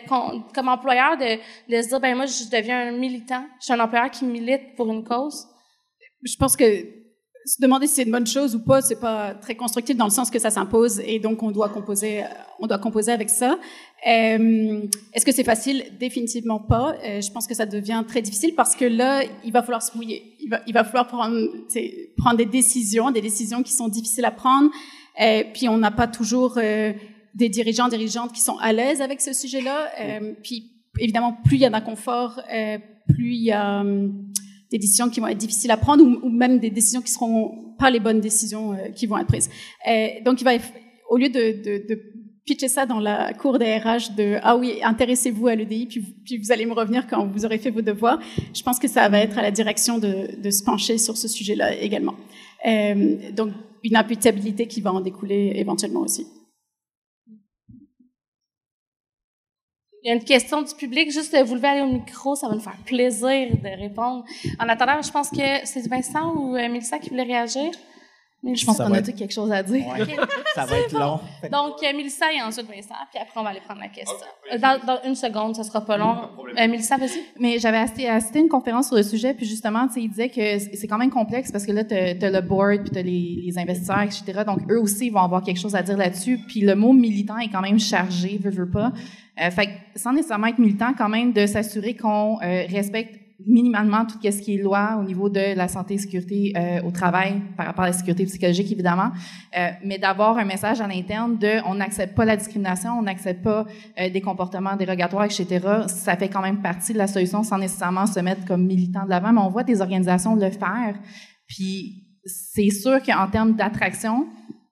comme 0.54 0.68
employeur 0.68 1.18
de, 1.18 1.36
de 1.72 1.82
se 1.82 1.90
dire, 1.90 2.00
ben 2.00 2.16
moi, 2.16 2.26
je 2.26 2.50
deviens 2.50 2.88
un 2.88 2.92
militant, 2.92 3.46
je 3.60 3.66
suis 3.66 3.74
un 3.74 3.80
employeur 3.80 4.10
qui 4.10 4.26
milite 4.26 4.76
pour 4.76 4.92
une 4.92 5.04
cause? 5.04 5.46
Je 6.24 6.36
pense 6.38 6.58
que 6.58 7.05
se 7.46 7.62
demander 7.62 7.88
si 7.88 7.96
c'est 7.96 8.04
une 8.04 8.12
bonne 8.12 8.26
chose 8.26 8.56
ou 8.56 8.60
pas, 8.60 8.82
c'est 8.82 9.00
pas 9.00 9.36
très 9.36 9.56
constructif 9.56 9.96
dans 9.96 10.06
le 10.06 10.12
sens 10.12 10.32
que 10.32 10.40
ça 10.40 10.50
s'impose 10.50 11.00
et 11.06 11.20
donc 11.20 11.44
on 11.44 11.52
doit 11.52 11.70
composer, 11.70 12.24
on 12.60 12.68
doit 12.68 12.80
composer 12.80 13.12
avec 13.12 13.30
ça. 13.30 13.60
Euh, 14.08 14.82
Est-ce 15.14 15.26
que 15.26 15.32
c'est 15.32 15.44
facile? 15.44 15.86
Définitivement 16.00 16.60
pas. 16.60 16.96
Euh, 17.06 17.22
je 17.22 17.32
pense 17.32 17.46
que 17.48 17.54
ça 17.54 17.66
devient 17.66 18.04
très 18.08 18.22
difficile 18.22 18.56
parce 18.56 18.76
que 18.76 18.86
là, 18.86 19.24
il 19.44 19.52
va 19.52 19.62
falloir 19.62 19.84
se 19.84 19.96
mouiller. 19.96 20.36
Il 20.42 20.50
va, 20.50 20.62
il 20.66 20.74
va 20.74 20.84
falloir 20.84 21.08
prendre, 21.08 21.38
prendre 22.18 22.38
des 22.38 22.46
décisions, 22.46 23.12
des 23.12 23.22
décisions 23.22 23.62
qui 23.64 23.74
sont 23.74 23.88
difficiles 23.88 24.26
à 24.26 24.32
prendre. 24.32 24.70
Euh, 25.22 25.44
puis 25.54 25.70
on 25.70 25.78
n'a 25.78 25.92
pas 25.92 26.08
toujours 26.08 26.56
euh, 26.58 26.94
des 27.34 27.50
dirigeants, 27.50 27.88
dirigeantes 27.88 28.34
qui 28.34 28.42
sont 28.42 28.58
à 28.58 28.74
l'aise 28.74 29.02
avec 29.02 29.22
ce 29.22 29.34
sujet-là. 29.34 29.88
Euh, 30.02 30.34
puis 30.44 30.72
évidemment, 31.00 31.38
plus 31.46 31.58
il 31.58 31.62
y 31.62 31.66
a 31.66 31.70
d'inconfort, 31.70 32.42
plus 33.08 33.36
il 33.36 33.44
y 33.44 33.52
a 33.52 33.84
des 34.72 34.78
décisions 34.78 35.10
qui 35.10 35.20
vont 35.20 35.28
être 35.28 35.38
difficiles 35.38 35.72
à 35.72 35.78
prendre 35.78 36.04
ou, 36.04 36.30
même 36.30 36.60
des 36.60 36.70
décisions 36.70 37.02
qui 37.02 37.12
seront 37.12 37.76
pas 37.78 37.90
les 37.90 38.00
bonnes 38.00 38.22
décisions 38.22 38.74
euh, 38.74 38.90
qui 38.90 39.06
vont 39.06 39.18
être 39.18 39.28
prises. 39.28 39.50
Donc, 40.24 40.42
il 40.42 40.44
va, 40.44 40.52
au 41.10 41.18
lieu 41.18 41.30
de, 41.30 41.64
de, 41.64 41.88
de 41.88 42.02
pitcher 42.46 42.68
ça 42.68 42.86
dans 42.86 43.00
la 43.00 43.34
cour 43.34 43.58
des 43.58 43.78
RH 43.78 44.16
de 44.16 44.38
ah 44.44 44.56
oui 44.56 44.80
intéressez-vous 44.84 45.48
à 45.48 45.56
l'EDI 45.56 45.88
puis, 45.88 46.02
puis 46.24 46.38
vous 46.38 46.52
allez 46.52 46.66
me 46.66 46.74
revenir 46.74 47.08
quand 47.08 47.26
vous 47.26 47.44
aurez 47.44 47.58
fait 47.58 47.72
vos 47.72 47.82
devoirs. 47.82 48.20
Je 48.54 48.62
pense 48.62 48.78
que 48.78 48.88
ça 48.88 49.10
va 49.10 49.20
être 49.20 49.38
à 49.38 49.42
la 49.42 49.52
direction 49.52 49.98
de, 49.98 50.40
de 50.40 50.50
se 50.52 50.64
pencher 50.64 50.98
sur 50.98 51.18
ce 51.18 51.28
sujet-là 51.28 51.76
également. 51.76 52.14
Euh, 52.68 53.32
donc 53.32 53.52
une 53.84 53.96
imputabilité 53.96 54.68
qui 54.68 54.82
va 54.82 54.94
en 54.94 55.02
découler 55.02 55.54
éventuellement 55.56 56.02
aussi. 56.02 56.28
Il 60.06 60.10
y 60.10 60.12
a 60.12 60.14
une 60.14 60.24
question 60.24 60.62
du 60.62 60.72
public. 60.76 61.12
Juste 61.12 61.36
vous 61.46 61.56
lever 61.56 61.68
aller 61.68 61.82
au 61.82 61.92
micro, 61.92 62.36
ça 62.36 62.48
va 62.48 62.54
nous 62.54 62.62
faire 62.62 62.78
plaisir 62.86 63.50
de 63.50 63.82
répondre. 63.82 64.24
En 64.60 64.70
attendant, 64.70 65.02
je 65.02 65.10
pense 65.10 65.32
que 65.32 65.42
c'est 65.64 65.88
Vincent 65.88 66.32
ou 66.36 66.56
euh, 66.56 66.70
Mélissa 66.70 67.00
qui 67.00 67.10
voulait 67.10 67.24
réagir. 67.24 67.72
Je 68.54 68.66
pense 68.66 68.78
qu'on 68.78 68.94
a 68.94 69.00
être- 69.00 69.06
tous 69.12 69.18
quelque 69.18 69.34
chose 69.34 69.52
à 69.52 69.64
dire. 69.64 69.86
Ouais. 69.88 70.06
Ça 70.56 70.66
va 70.66 70.78
être 70.80 70.94
long. 70.94 71.20
Donc, 71.52 71.76
euh, 71.84 71.96
Mélissa 71.96 72.32
et 72.32 72.42
ensuite 72.42 72.68
Vincent, 72.68 72.96
puis 73.12 73.20
après, 73.22 73.40
on 73.40 73.44
va 73.44 73.50
aller 73.50 73.62
prendre 73.62 73.82
la 73.82 73.88
question. 73.88 74.16
Euh, 74.54 74.58
Dans, 74.58 74.80
dans 74.86 75.00
une 75.06 75.16
seconde, 75.16 75.56
ça 75.56 75.64
sera 75.64 75.82
pas 75.82 75.98
long. 75.98 76.16
Euh, 76.58 76.68
Mélissa, 76.68 76.98
vas-y. 76.98 77.20
Mais 77.40 77.60
j'avais 77.60 77.78
assisté, 77.78 78.08
assisté 78.08 78.40
à 78.40 78.42
une 78.44 78.50
conférence 78.50 78.88
sur 78.88 78.96
le 78.96 79.04
sujet, 79.04 79.34
puis 79.34 79.46
justement, 79.46 79.88
tu 79.88 79.94
sais, 79.96 80.02
il 80.02 80.10
disait 80.10 80.30
que 80.30 80.60
c'est 80.76 80.88
quand 80.88 80.98
même 80.98 81.10
complexe 81.10 81.52
parce 81.52 81.66
que 81.66 81.72
là, 81.72 81.84
tu 81.84 81.94
as, 81.96 82.14
le 82.30 82.42
board, 82.42 82.82
puis 82.84 82.92
tu 82.92 83.00
as 83.00 83.02
les, 83.02 83.42
les 83.46 83.58
investisseurs, 83.58 84.02
etc. 84.02 84.44
Donc, 84.46 84.60
eux 84.70 84.80
aussi, 84.80 85.08
ils 85.08 85.12
vont 85.14 85.22
avoir 85.22 85.42
quelque 85.44 85.60
chose 85.60 85.76
à 85.76 85.82
dire 85.82 85.98
là-dessus. 85.98 86.40
Puis 86.48 86.62
le 86.62 86.76
mot 86.76 86.94
militant 86.94 87.38
est 87.38 87.50
quand 87.50 87.62
même 87.62 87.80
chargé, 87.80 88.40
veut, 88.42 88.52
veut 88.52 88.70
pas. 88.70 88.92
Euh, 89.42 89.52
fait 89.52 89.66
que, 89.68 89.72
sans 89.96 90.14
nécessairement 90.14 90.48
être 90.48 90.60
militant, 90.60 90.94
quand 90.98 91.10
même, 91.10 91.34
de 91.34 91.46
s'assurer 91.46 91.96
qu'on 91.96 92.38
euh, 92.42 92.64
respecte 92.70 93.20
minimalement 93.46 94.06
tout 94.06 94.18
ce 94.22 94.42
qui 94.42 94.56
est 94.56 94.62
loi 94.62 94.98
au 95.00 95.04
niveau 95.04 95.30
de 95.30 95.56
la 95.56 95.68
santé 95.68 95.96
et 95.96 95.98
sécurité 95.98 96.54
euh, 96.56 96.82
au 96.84 96.92
travail 96.92 97.42
par 97.58 97.66
rapport 97.66 97.84
à 97.84 97.88
la 97.88 97.94
sécurité 97.94 98.26
psychologique 98.26 98.72
évidemment. 98.72 99.12
Euh, 99.58 99.70
mais 99.84 99.98
d'avoir 99.98 100.38
un 100.38 100.46
message 100.46 100.80
à 100.80 100.88
l'interne 100.88 101.38
de 101.38 101.60
on 101.66 101.76
n'accepte 101.76 102.16
pas 102.16 102.24
la 102.24 102.38
discrimination 102.38 102.98
on 102.98 103.02
n'accepte 103.02 103.44
pas 103.44 103.66
euh, 104.00 104.10
des 104.10 104.22
comportements 104.22 104.76
dérogatoires 104.76 105.26
etc 105.26 105.60
ça 105.88 106.16
fait 106.16 106.30
quand 106.30 106.42
même 106.42 106.62
partie 106.62 106.94
de 106.94 106.98
la 106.98 107.08
solution 107.08 107.44
sans 107.44 107.58
nécessairement 107.58 108.06
se 108.06 108.20
mettre 108.20 108.46
comme 108.46 108.66
militant 108.66 109.04
de 109.04 109.10
l'avant. 109.10 109.34
Mais 109.34 109.42
on 109.42 109.50
voit 109.50 109.64
des 109.64 109.82
organisations 109.82 110.36
le 110.36 110.50
faire. 110.50 110.96
Puis 111.48 112.04
c'est 112.26 112.70
sûr 112.70 113.02
qu'en 113.04 113.28
termes 113.28 113.54
d'attraction 113.54 114.28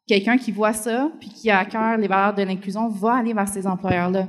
quelqu'un 0.08 0.38
qui 0.38 0.52
voit 0.52 0.74
ça 0.74 1.10
puis 1.20 1.30
qui 1.30 1.50
a 1.50 1.60
à 1.60 1.66
cœur 1.66 1.98
les 1.98 2.08
valeurs 2.08 2.34
de 2.34 2.44
l'inclusion 2.44 2.90
va 2.90 3.16
aller 3.16 3.34
vers 3.34 3.48
ces 3.48 3.68
employeurs 3.68 4.10
là 4.10 4.26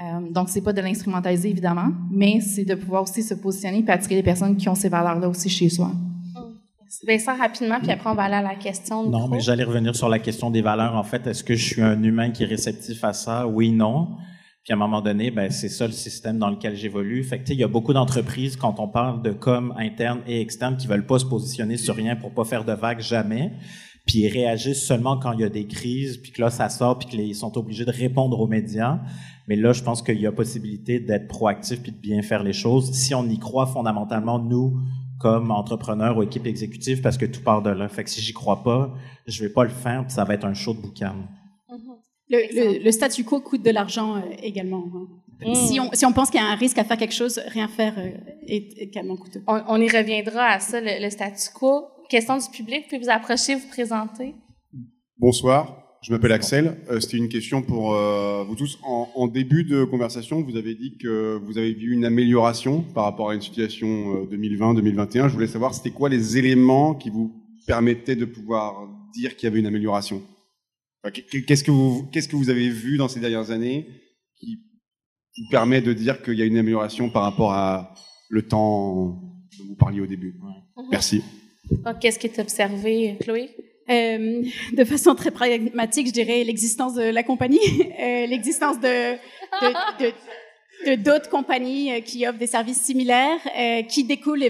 euh, 0.00 0.32
donc, 0.32 0.48
c'est 0.48 0.62
pas 0.62 0.72
de 0.72 0.80
l'instrumentaliser, 0.80 1.50
évidemment, 1.50 1.90
mais 2.10 2.40
c'est 2.40 2.64
de 2.64 2.74
pouvoir 2.74 3.02
aussi 3.02 3.22
se 3.22 3.34
positionner 3.34 3.84
et 3.86 3.90
attirer 3.90 4.16
les 4.16 4.22
personnes 4.22 4.56
qui 4.56 4.68
ont 4.68 4.74
ces 4.74 4.88
valeurs-là 4.88 5.28
aussi 5.28 5.48
chez 5.48 5.68
soi. 5.68 5.92
Vincent, 7.06 7.36
rapidement, 7.36 7.80
puis 7.80 7.90
après, 7.90 8.10
on 8.10 8.14
va 8.14 8.24
aller 8.24 8.34
à 8.34 8.42
la 8.42 8.54
question. 8.54 9.08
Non, 9.08 9.28
mais 9.28 9.40
j'allais 9.40 9.64
revenir 9.64 9.94
sur 9.94 10.08
la 10.08 10.18
question 10.18 10.50
des 10.50 10.62
valeurs. 10.62 10.94
En 10.96 11.02
fait, 11.02 11.26
est-ce 11.26 11.42
que 11.42 11.54
je 11.54 11.64
suis 11.64 11.82
un 11.82 12.02
humain 12.02 12.30
qui 12.30 12.44
est 12.44 12.46
réceptif 12.46 13.02
à 13.04 13.12
ça? 13.12 13.46
Oui, 13.46 13.72
non. 13.72 14.16
Puis 14.64 14.72
à 14.72 14.76
un 14.76 14.78
moment 14.78 15.02
donné, 15.02 15.30
ben, 15.30 15.50
c'est 15.50 15.68
ça 15.68 15.86
le 15.86 15.92
système 15.92 16.38
dans 16.38 16.48
lequel 16.48 16.74
j'évolue. 16.74 17.22
Fait 17.22 17.38
que, 17.38 17.42
tu 17.42 17.48
sais, 17.48 17.54
il 17.54 17.60
y 17.60 17.64
a 17.64 17.68
beaucoup 17.68 17.92
d'entreprises, 17.92 18.56
quand 18.56 18.80
on 18.80 18.88
parle 18.88 19.22
de 19.22 19.30
com 19.30 19.74
interne 19.76 20.20
et 20.26 20.40
externe, 20.40 20.76
qui 20.76 20.86
veulent 20.86 21.06
pas 21.06 21.18
se 21.18 21.26
positionner 21.26 21.76
sur 21.76 21.94
rien 21.94 22.16
pour 22.16 22.32
pas 22.32 22.44
faire 22.44 22.64
de 22.64 22.72
vagues 22.72 23.00
jamais. 23.00 23.52
Puis 24.06 24.18
ils 24.20 24.28
réagissent 24.28 24.84
seulement 24.86 25.18
quand 25.18 25.32
il 25.32 25.40
y 25.40 25.44
a 25.44 25.48
des 25.48 25.66
crises, 25.66 26.18
puis 26.18 26.30
que 26.32 26.42
là, 26.42 26.50
ça 26.50 26.68
sort, 26.68 26.98
puis 26.98 27.08
qu'ils 27.08 27.34
sont 27.34 27.56
obligés 27.56 27.84
de 27.84 27.90
répondre 27.90 28.38
aux 28.38 28.46
médias. 28.46 29.00
Mais 29.48 29.56
là, 29.56 29.72
je 29.72 29.82
pense 29.82 30.02
qu'il 30.02 30.20
y 30.20 30.26
a 30.26 30.32
possibilité 30.32 31.00
d'être 31.00 31.26
proactif 31.28 31.80
puis 31.82 31.92
de 31.92 31.96
bien 31.98 32.22
faire 32.22 32.42
les 32.42 32.52
choses. 32.52 32.92
Si 32.92 33.14
on 33.14 33.28
y 33.28 33.38
croit 33.38 33.66
fondamentalement, 33.66 34.38
nous, 34.38 34.78
comme 35.18 35.50
entrepreneurs 35.50 36.18
ou 36.18 36.22
équipe 36.22 36.46
exécutive, 36.46 37.00
parce 37.00 37.16
que 37.16 37.24
tout 37.26 37.40
part 37.42 37.62
de 37.62 37.70
là. 37.70 37.88
Fait 37.88 38.04
que 38.04 38.10
si 38.10 38.20
j'y 38.20 38.32
crois 38.34 38.62
pas, 38.62 38.92
je 39.26 39.42
vais 39.42 39.48
pas 39.50 39.64
le 39.64 39.70
faire, 39.70 40.02
puis 40.04 40.12
ça 40.12 40.24
va 40.24 40.34
être 40.34 40.44
un 40.44 40.54
show 40.54 40.74
de 40.74 40.80
boucan. 40.80 41.14
Le, 42.30 42.38
le- 42.78 42.82
le 42.84 42.90
statu 42.92 43.22
quo 43.24 43.40
coûte 43.40 43.62
de 43.62 43.70
l'argent 43.70 44.16
euh, 44.16 44.20
également. 44.42 44.84
hein. 44.94 45.06
Mm. 45.46 45.54
Si, 45.54 45.78
on, 45.80 45.90
si 45.92 46.06
on 46.06 46.12
pense 46.12 46.30
qu'il 46.30 46.40
y 46.40 46.42
a 46.42 46.46
un 46.46 46.54
risque 46.54 46.78
à 46.78 46.84
faire 46.84 46.96
quelque 46.96 47.12
chose, 47.14 47.38
rien 47.48 47.68
faire 47.68 47.94
euh, 47.98 48.10
est 48.46 48.78
est 48.78 48.82
également 48.84 49.16
coûteux. 49.16 49.42
On, 49.46 49.60
on 49.68 49.80
y 49.80 49.88
reviendra 49.88 50.44
à 50.46 50.58
ça, 50.60 50.80
le, 50.80 51.02
le 51.02 51.10
statu 51.10 51.48
quo. 51.54 51.84
Question 52.08 52.36
du 52.36 52.48
public, 52.52 52.86
puis 52.88 52.98
vous 52.98 53.08
approchez, 53.08 53.54
vous 53.54 53.68
présenter. 53.68 54.34
Bonsoir, 55.18 55.98
je 56.02 56.12
m'appelle 56.12 56.32
Axel. 56.32 56.76
Euh, 56.90 57.00
C'était 57.00 57.16
une 57.16 57.28
question 57.28 57.62
pour 57.62 57.94
euh, 57.94 58.44
vous 58.44 58.54
tous. 58.56 58.78
En, 58.82 59.08
en 59.14 59.26
début 59.26 59.64
de 59.64 59.84
conversation, 59.84 60.42
vous 60.42 60.56
avez 60.56 60.74
dit 60.74 60.98
que 60.98 61.40
vous 61.44 61.56
avez 61.56 61.72
vu 61.72 61.92
une 61.92 62.04
amélioration 62.04 62.82
par 62.82 63.04
rapport 63.04 63.30
à 63.30 63.34
une 63.34 63.40
situation 63.40 64.22
euh, 64.22 64.36
2020-2021. 64.36 65.28
Je 65.28 65.34
voulais 65.34 65.46
savoir 65.46 65.74
c'était 65.74 65.90
quoi 65.90 66.08
les 66.08 66.36
éléments 66.36 66.94
qui 66.94 67.10
vous 67.10 67.32
permettaient 67.66 68.16
de 68.16 68.26
pouvoir 68.26 68.86
dire 69.14 69.36
qu'il 69.36 69.48
y 69.48 69.50
avait 69.50 69.60
une 69.60 69.66
amélioration? 69.66 70.22
Enfin, 71.02 71.12
Qu'est-ce 71.46 71.64
que 71.64 71.70
vous 71.70 72.08
qu'est-ce 72.12 72.28
que 72.28 72.36
vous 72.36 72.50
avez 72.50 72.68
vu 72.68 72.96
dans 72.98 73.08
ces 73.08 73.20
dernières 73.20 73.50
années 73.50 73.88
qui 74.38 74.58
vous 75.38 75.48
permet 75.50 75.80
de 75.80 75.92
dire 75.92 76.22
qu'il 76.22 76.34
y 76.34 76.42
a 76.42 76.44
une 76.44 76.58
amélioration 76.58 77.08
par 77.08 77.22
rapport 77.22 77.52
à 77.52 77.94
le 78.28 78.42
temps 78.42 79.20
dont 79.58 79.64
vous 79.68 79.76
parliez 79.76 80.00
au 80.00 80.06
début? 80.06 80.34
Merci. 80.90 81.22
Donc, 81.70 81.98
qu'est-ce 82.00 82.18
qui 82.18 82.26
est 82.26 82.38
observé, 82.38 83.16
Chloé? 83.20 83.50
Euh, 83.90 84.42
de 84.72 84.84
façon 84.84 85.14
très 85.14 85.30
pragmatique, 85.30 86.06
je 86.06 86.12
dirais 86.12 86.42
l'existence 86.42 86.94
de 86.94 87.02
la 87.02 87.22
compagnie, 87.22 87.58
euh, 88.00 88.26
l'existence 88.26 88.80
de 88.80 89.16
d'autres 90.96 91.28
compagnies 91.28 91.92
euh, 91.92 92.00
qui 92.00 92.26
offrent 92.26 92.38
des 92.38 92.46
services 92.46 92.80
similaires, 92.80 93.38
qui 93.88 94.04
découlent 94.04 94.42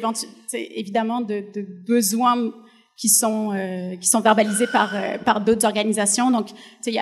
évidemment 0.52 1.20
de, 1.20 1.44
besoins 1.86 2.52
qui 2.96 3.08
sont 3.08 3.52
qui 4.00 4.06
sont 4.06 4.20
verbalisés 4.20 4.68
par 4.68 4.94
par 5.24 5.40
d'autres 5.40 5.66
organisations. 5.66 6.30
Donc, 6.30 6.48
c'est 6.80 6.96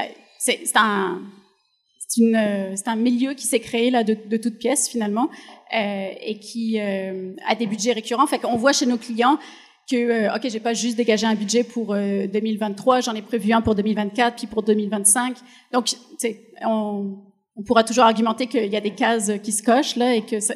un 0.74 1.20
c'est 2.08 2.88
un 2.88 2.96
milieu 2.96 3.34
qui 3.34 3.46
s'est 3.46 3.60
créé 3.60 3.90
là 3.90 4.04
de, 4.04 4.16
de 4.26 4.36
toutes 4.38 4.58
pièces 4.58 4.88
finalement 4.88 5.28
et 5.70 6.38
qui 6.40 6.78
a 6.80 7.54
des 7.58 7.66
budgets 7.66 7.92
récurrents. 7.92 8.26
Fait 8.26 8.38
qu'on 8.38 8.56
voit 8.56 8.72
chez 8.72 8.86
nos 8.86 8.98
clients 8.98 9.38
que 9.90 9.96
euh, 9.96 10.34
ok 10.34 10.48
j'ai 10.48 10.60
pas 10.60 10.74
juste 10.74 10.96
dégagé 10.96 11.26
un 11.26 11.34
budget 11.34 11.64
pour 11.64 11.92
euh, 11.92 12.26
2023 12.26 13.00
j'en 13.00 13.14
ai 13.14 13.22
prévu 13.22 13.52
un 13.52 13.60
pour 13.60 13.74
2024 13.74 14.36
puis 14.36 14.46
pour 14.46 14.62
2025 14.62 15.36
donc 15.72 15.86
tu 15.86 15.96
sais 16.18 16.40
on, 16.64 17.16
pourra 17.66 17.84
toujours 17.84 18.04
argumenter 18.04 18.46
qu'il 18.46 18.72
y 18.72 18.76
a 18.76 18.80
des 18.80 18.94
cases 18.94 19.30
qui 19.42 19.52
se 19.52 19.62
cochent 19.62 19.96
là 19.96 20.14
et 20.14 20.22
que 20.22 20.40
ça, 20.40 20.54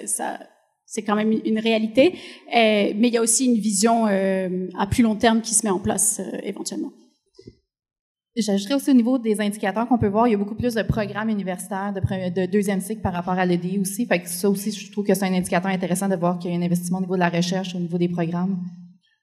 c'est 0.86 1.02
quand 1.02 1.16
même 1.16 1.32
une 1.32 1.58
réalité 1.58 2.14
Euh, 2.54 2.92
mais 2.96 3.08
il 3.08 3.14
y 3.14 3.18
a 3.18 3.22
aussi 3.22 3.46
une 3.46 3.60
vision 3.60 4.06
euh, 4.06 4.68
à 4.78 4.86
plus 4.86 5.02
long 5.02 5.16
terme 5.16 5.40
qui 5.40 5.54
se 5.54 5.66
met 5.66 5.70
en 5.70 5.80
place 5.80 6.20
euh, 6.20 6.38
éventuellement 6.44 6.92
J'ajouterais 8.36 8.74
aussi 8.74 8.90
au 8.90 8.94
niveau 8.94 9.18
des 9.18 9.40
indicateurs 9.40 9.88
qu'on 9.88 9.96
peut 9.96 10.08
voir, 10.08 10.28
il 10.28 10.32
y 10.32 10.34
a 10.34 10.36
beaucoup 10.36 10.54
plus 10.54 10.74
de 10.74 10.82
programmes 10.82 11.30
universitaires 11.30 11.94
de, 11.94 12.44
deuxième 12.44 12.82
cycle 12.82 13.00
par 13.00 13.14
rapport 13.14 13.32
à 13.32 13.46
l'EDI 13.46 13.78
aussi. 13.78 14.06
Ça 14.26 14.50
aussi, 14.50 14.72
je 14.72 14.92
trouve 14.92 15.06
que 15.06 15.14
c'est 15.14 15.24
un 15.24 15.32
indicateur 15.32 15.70
intéressant 15.70 16.06
de 16.06 16.16
voir 16.16 16.38
qu'il 16.38 16.50
y 16.50 16.54
a 16.54 16.58
un 16.58 16.62
investissement 16.62 16.98
au 16.98 17.00
niveau 17.00 17.14
de 17.14 17.20
la 17.20 17.30
recherche, 17.30 17.74
au 17.74 17.78
niveau 17.78 17.96
des 17.96 18.08
programmes. 18.08 18.58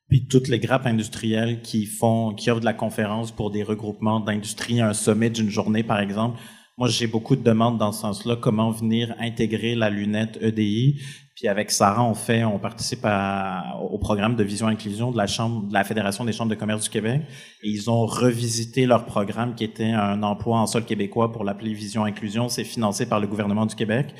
Puis 0.09 0.27
toutes 0.27 0.47
les 0.47 0.59
grappes 0.59 0.85
industrielles 0.85 1.61
qui 1.61 1.85
font, 1.85 2.33
qui 2.33 2.51
offrent 2.51 2.59
de 2.59 2.65
la 2.65 2.73
conférence 2.73 3.31
pour 3.31 3.51
des 3.51 3.63
regroupements 3.63 4.19
d'industrie, 4.19 4.81
un 4.81 4.93
sommet 4.93 5.29
d'une 5.29 5.49
journée, 5.49 5.83
par 5.83 5.99
exemple. 5.99 6.39
Moi, 6.77 6.87
j'ai 6.87 7.07
beaucoup 7.07 7.35
de 7.35 7.43
demandes 7.43 7.77
dans 7.77 7.91
ce 7.91 8.01
sens-là. 8.01 8.35
Comment 8.35 8.71
venir 8.71 9.15
intégrer 9.19 9.75
la 9.75 9.89
lunette 9.89 10.37
EDI? 10.41 10.99
Puis 11.35 11.47
avec 11.47 11.71
Sarah, 11.71 12.03
on 12.03 12.13
fait, 12.13 12.43
on 12.43 12.59
participe 12.59 13.01
à- 13.03 13.75
au 13.91 13.97
programme 13.97 14.35
de 14.35 14.43
vision 14.43 14.67
inclusion 14.67 15.11
de 15.11 15.17
la 15.17 15.25
chambre, 15.27 15.67
de 15.67 15.73
la 15.73 15.83
Fédération 15.83 16.25
des 16.25 16.31
chambres 16.31 16.51
de 16.51 16.55
commerce 16.55 16.83
du 16.83 16.89
Québec. 16.89 17.21
Et 17.63 17.69
ils 17.69 17.89
ont 17.89 18.05
revisité 18.05 18.85
leur 18.85 19.05
programme 19.05 19.55
qui 19.55 19.63
était 19.63 19.91
un 19.91 20.21
emploi 20.21 20.59
en 20.59 20.67
sol 20.67 20.85
québécois 20.85 21.31
pour 21.31 21.43
l'appeler 21.43 21.73
Vision 21.73 22.05
Inclusion. 22.05 22.49
C'est 22.49 22.63
financé 22.63 23.07
par 23.07 23.19
le 23.19 23.27
gouvernement 23.27 23.65
du 23.65 23.75
Québec. 23.75 24.13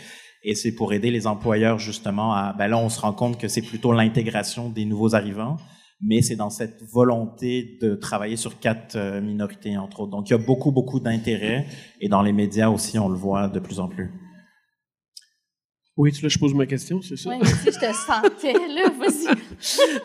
Et 0.43 0.55
c'est 0.55 0.73
pour 0.73 0.93
aider 0.93 1.09
les 1.11 1.25
employeurs 1.27 1.79
justement 1.79 2.33
à, 2.33 2.53
ben 2.53 2.67
là, 2.67 2.77
on 2.77 2.89
se 2.89 2.99
rend 2.99 3.13
compte 3.13 3.39
que 3.39 3.47
c'est 3.47 3.61
plutôt 3.61 3.91
l'intégration 3.93 4.69
des 4.69 4.85
nouveaux 4.85 5.15
arrivants 5.15 5.57
mais 6.05 6.21
c'est 6.21 6.35
dans 6.35 6.49
cette 6.49 6.83
volonté 6.91 7.77
de 7.81 7.95
travailler 7.95 8.35
sur 8.35 8.59
quatre 8.59 8.97
euh, 8.97 9.21
minorités, 9.21 9.77
entre 9.77 10.01
autres. 10.01 10.11
Donc, 10.11 10.29
il 10.29 10.33
y 10.33 10.35
a 10.35 10.37
beaucoup, 10.37 10.73
beaucoup 10.73 10.99
d'intérêt, 10.99 11.65
et 12.01 12.09
dans 12.09 12.21
les 12.21 12.33
médias 12.33 12.67
aussi, 12.67 12.99
on 12.99 13.07
le 13.07 13.15
voit 13.15 13.47
de 13.47 13.59
plus 13.61 13.79
en 13.79 13.87
plus. 13.87 14.11
Oui, 15.95 16.11
tu 16.11 16.21
là, 16.23 16.27
je 16.27 16.39
pose 16.39 16.53
ma 16.55 16.65
question, 16.65 17.01
c'est 17.01 17.15
ça? 17.15 17.29
Oui, 17.29 17.37
si 17.47 17.71
je 17.71 17.79
te 17.79 17.93
sentais, 17.93 18.51
là, 18.53 18.89
vas-y. 18.99 19.33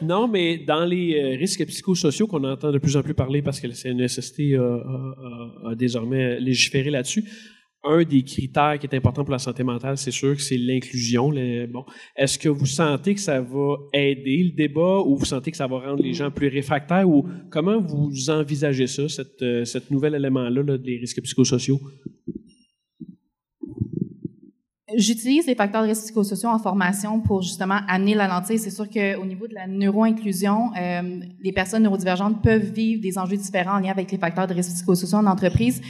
Non, 0.04 0.28
mais 0.28 0.58
dans 0.58 0.84
les 0.84 1.18
euh, 1.20 1.36
risques 1.36 1.66
psychosociaux 1.66 2.26
qu'on 2.28 2.44
entend 2.44 2.70
de 2.70 2.78
plus 2.78 2.96
en 2.96 3.02
plus 3.02 3.14
parler 3.14 3.40
parce 3.42 3.58
que 3.58 3.66
le 3.66 3.72
CNSST 3.72 4.54
a, 4.54 4.60
a- 4.62 4.68
a- 5.66 5.70
a 5.70 5.74
désormais 5.74 6.38
légiféré 6.38 6.90
là-dessus, 6.90 7.24
un 7.84 8.02
des 8.02 8.22
critères 8.22 8.78
qui 8.78 8.86
est 8.86 8.96
important 8.96 9.24
pour 9.24 9.32
la 9.32 9.38
santé 9.38 9.62
mentale, 9.62 9.96
c'est 9.96 10.10
sûr 10.10 10.34
que 10.34 10.42
c'est 10.42 10.56
l'inclusion. 10.56 11.30
Bon, 11.70 11.84
est-ce 12.16 12.38
que 12.38 12.48
vous 12.48 12.66
sentez 12.66 13.14
que 13.14 13.20
ça 13.20 13.40
va 13.40 13.76
aider 13.92 14.44
le 14.44 14.56
débat 14.56 14.98
ou 15.00 15.16
vous 15.16 15.24
sentez 15.24 15.50
que 15.50 15.56
ça 15.56 15.66
va 15.66 15.78
rendre 15.78 16.02
les 16.02 16.12
gens 16.12 16.30
plus 16.30 16.48
réfractaires 16.48 17.08
ou 17.08 17.26
comment 17.50 17.80
vous 17.80 18.30
envisagez 18.30 18.86
ça, 18.86 19.08
cette, 19.08 19.42
euh, 19.42 19.64
nouvel 19.90 20.14
élément-là 20.16 20.62
là, 20.62 20.78
des 20.78 20.98
risques 20.98 21.22
psychosociaux? 21.22 21.80
j'utilise 24.96 25.46
les 25.46 25.54
facteurs 25.54 25.82
de 25.82 25.88
risque 25.88 26.04
psychosociaux 26.04 26.48
en 26.48 26.58
formation 26.58 27.20
pour 27.20 27.42
justement 27.42 27.78
amener 27.88 28.14
la 28.14 28.26
lentille. 28.26 28.58
C'est 28.58 28.70
sûr 28.70 28.88
qu'au 28.88 29.24
niveau 29.24 29.46
de 29.46 29.54
la 29.54 29.66
neuroinclusion, 29.66 30.70
euh, 30.74 31.20
les 31.40 31.52
personnes 31.52 31.84
neurodivergentes 31.84 32.42
peuvent 32.42 32.72
vivre 32.72 33.00
des 33.00 33.16
enjeux 33.16 33.36
différents 33.36 33.76
en 33.76 33.78
lien 33.78 33.90
avec 33.90 34.10
les 34.10 34.18
facteurs 34.18 34.46
de 34.46 34.54
risque 34.54 34.72
psychosociaux 34.72 35.18
en 35.18 35.26
entreprise. 35.26 35.80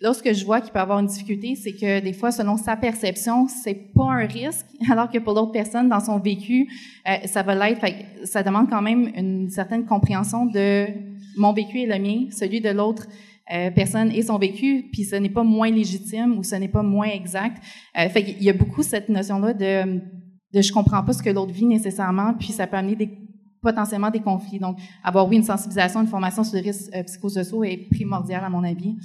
Là, 0.00 0.14
ce 0.14 0.22
que 0.22 0.32
je 0.32 0.44
vois 0.44 0.60
qui 0.60 0.70
peut 0.70 0.78
avoir 0.78 1.00
une 1.00 1.06
difficulté, 1.06 1.56
c'est 1.56 1.72
que 1.72 2.00
des 2.00 2.12
fois, 2.12 2.30
selon 2.30 2.56
sa 2.56 2.76
perception, 2.76 3.48
c'est 3.48 3.92
pas 3.94 4.04
un 4.04 4.26
risque, 4.26 4.66
alors 4.90 5.10
que 5.10 5.18
pour 5.18 5.34
d'autres 5.34 5.52
personnes, 5.52 5.88
dans 5.88 6.00
son 6.00 6.18
vécu, 6.20 6.68
euh, 7.08 7.26
ça 7.26 7.42
va 7.42 7.54
l'être. 7.54 7.84
Ça 8.24 8.42
demande 8.42 8.70
quand 8.70 8.82
même 8.82 9.10
une 9.16 9.50
certaine 9.50 9.84
compréhension 9.84 10.46
de 10.46 10.86
mon 11.36 11.52
vécu 11.52 11.80
et 11.80 11.86
le 11.86 11.98
mien, 11.98 12.26
celui 12.30 12.60
de 12.60 12.70
l'autre 12.70 13.06
euh, 13.52 13.70
personne 13.70 14.12
et 14.12 14.22
son 14.22 14.38
vécu, 14.38 14.88
puis 14.92 15.04
ce 15.04 15.16
n'est 15.16 15.30
pas 15.30 15.42
moins 15.42 15.70
légitime 15.70 16.38
ou 16.38 16.42
ce 16.42 16.54
n'est 16.54 16.68
pas 16.68 16.82
moins 16.82 17.08
exact. 17.08 17.62
Euh, 17.98 18.08
fait 18.08 18.22
qu'il 18.22 18.42
y 18.42 18.50
a 18.50 18.52
beaucoup 18.52 18.82
cette 18.82 19.08
notion-là 19.08 19.54
de, 19.54 20.00
de 20.52 20.62
je 20.62 20.72
comprends 20.72 21.02
pas 21.02 21.12
ce 21.12 21.22
que 21.22 21.30
l'autre 21.30 21.52
vit 21.52 21.64
nécessairement, 21.64 22.34
puis 22.34 22.48
ça 22.48 22.66
peut 22.66 22.76
amener 22.76 22.94
des, 22.94 23.10
potentiellement 23.62 24.10
des 24.10 24.20
conflits. 24.20 24.58
Donc, 24.58 24.78
avoir 25.02 25.26
oui 25.26 25.36
une 25.36 25.44
sensibilisation, 25.44 26.00
une 26.02 26.08
formation 26.08 26.44
sur 26.44 26.56
les 26.56 26.60
risques 26.60 26.90
euh, 26.94 27.02
psychosociaux 27.04 27.64
est 27.64 27.88
primordial 27.90 28.44
à 28.44 28.50
mon 28.50 28.64
avis. 28.64 28.96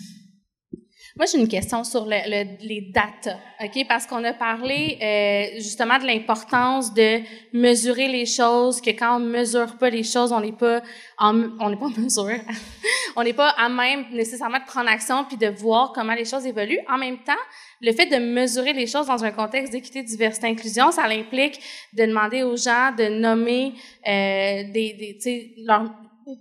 Moi, 1.15 1.27
j'ai 1.31 1.37
une 1.37 1.47
question 1.47 1.83
sur 1.83 2.05
le, 2.07 2.65
les 2.65 2.81
data, 2.91 3.37
OK? 3.63 3.85
Parce 3.87 4.07
qu'on 4.07 4.23
a 4.23 4.33
parlé 4.33 4.97
euh, 4.99 5.61
justement 5.61 5.99
de 5.99 6.05
l'importance 6.05 6.91
de 6.91 7.19
mesurer 7.53 8.07
les 8.07 8.25
choses, 8.25 8.81
que 8.81 8.89
quand 8.89 9.17
on 9.17 9.19
mesure 9.19 9.77
pas 9.77 9.91
les 9.91 10.01
choses, 10.01 10.31
on 10.31 10.39
n'est 10.39 10.53
pas 10.53 10.81
en, 11.19 11.35
on 11.59 11.69
n'est 11.69 11.75
pas 11.75 11.85
en 11.85 12.01
mesure, 12.01 12.39
on 13.15 13.23
n'est 13.23 13.33
pas 13.33 13.49
à 13.49 13.69
même 13.69 14.05
nécessairement 14.11 14.57
de 14.57 14.65
prendre 14.65 14.89
action 14.89 15.23
puis 15.25 15.37
de 15.37 15.49
voir 15.49 15.91
comment 15.93 16.15
les 16.15 16.25
choses 16.25 16.47
évoluent. 16.47 16.81
En 16.89 16.97
même 16.97 17.19
temps, 17.19 17.33
le 17.79 17.91
fait 17.91 18.07
de 18.07 18.17
mesurer 18.17 18.73
les 18.73 18.87
choses 18.87 19.05
dans 19.05 19.23
un 19.23 19.31
contexte 19.31 19.71
d'équité, 19.71 20.01
diversité, 20.01 20.47
inclusion, 20.47 20.89
ça 20.89 21.03
implique 21.03 21.59
de 21.93 22.05
demander 22.07 22.41
aux 22.41 22.57
gens 22.57 22.91
de 22.97 23.07
nommer 23.19 23.73
euh, 24.07 24.63
des, 24.71 25.17
des 25.23 25.53
leur, 25.63 25.91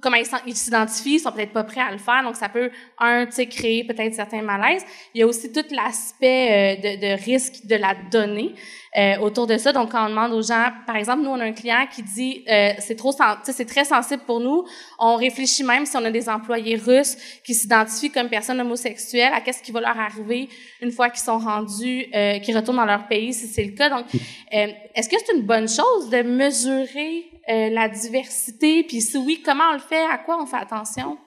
comment 0.00 0.16
ils 0.46 0.56
s'identifient, 0.56 1.14
ils 1.14 1.20
sont 1.20 1.32
peut-être 1.32 1.52
pas 1.52 1.64
prêts 1.64 1.80
à 1.80 1.90
le 1.90 1.98
faire, 1.98 2.22
donc 2.22 2.36
ça 2.36 2.48
peut, 2.48 2.70
un, 2.98 3.26
tu 3.26 3.32
sais, 3.32 3.46
créer 3.46 3.84
peut-être 3.84 4.14
certains 4.14 4.42
malaises. 4.42 4.84
Il 5.14 5.20
y 5.20 5.22
a 5.22 5.26
aussi 5.26 5.52
tout 5.52 5.64
l'aspect 5.70 6.78
euh, 6.78 6.96
de, 6.96 7.00
de, 7.00 7.24
risque 7.24 7.66
de 7.66 7.76
la 7.76 7.94
donnée 8.10 8.54
euh, 8.96 9.18
autour 9.18 9.46
de 9.46 9.56
ça. 9.56 9.72
Donc, 9.72 9.92
quand 9.92 10.06
on 10.06 10.10
demande 10.10 10.32
aux 10.32 10.42
gens, 10.42 10.70
par 10.86 10.96
exemple, 10.96 11.22
nous, 11.22 11.30
on 11.30 11.40
a 11.40 11.44
un 11.44 11.52
client 11.52 11.86
qui 11.90 12.02
dit, 12.02 12.44
euh, 12.48 12.72
c'est 12.78 12.96
trop, 12.96 13.14
c'est 13.44 13.64
très 13.64 13.84
sensible 13.84 14.22
pour 14.26 14.40
nous. 14.40 14.64
On 14.98 15.16
réfléchit 15.16 15.64
même 15.64 15.86
si 15.86 15.96
on 15.96 16.04
a 16.04 16.10
des 16.10 16.28
employés 16.28 16.76
russes 16.76 17.16
qui 17.44 17.54
s'identifient 17.54 18.10
comme 18.10 18.28
personnes 18.28 18.60
homosexuelles, 18.60 19.32
à 19.32 19.40
qu'est-ce 19.40 19.62
qui 19.62 19.72
va 19.72 19.80
leur 19.80 19.98
arriver 19.98 20.48
une 20.80 20.90
fois 20.90 21.08
qu'ils 21.08 21.24
sont 21.24 21.38
rendus, 21.38 22.06
euh, 22.14 22.38
qu'ils 22.40 22.56
retournent 22.56 22.76
dans 22.76 22.84
leur 22.84 23.08
pays, 23.08 23.32
si 23.32 23.46
c'est 23.46 23.64
le 23.64 23.72
cas. 23.72 23.88
Donc, 23.88 24.06
euh, 24.14 24.66
est-ce 24.94 25.08
que 25.08 25.16
c'est 25.24 25.34
une 25.34 25.42
bonne 25.42 25.68
chose 25.68 26.10
de 26.10 26.22
mesurer 26.22 27.31
euh, 27.50 27.70
la 27.70 27.88
diversité? 27.88 28.84
Puis 28.84 29.00
si 29.00 29.16
oui, 29.16 29.42
comment 29.44 29.64
on 29.70 29.74
le 29.74 29.80
fait? 29.80 30.04
À 30.04 30.18
quoi 30.18 30.40
on 30.40 30.46
fait 30.46 30.58
attention? 30.58 31.18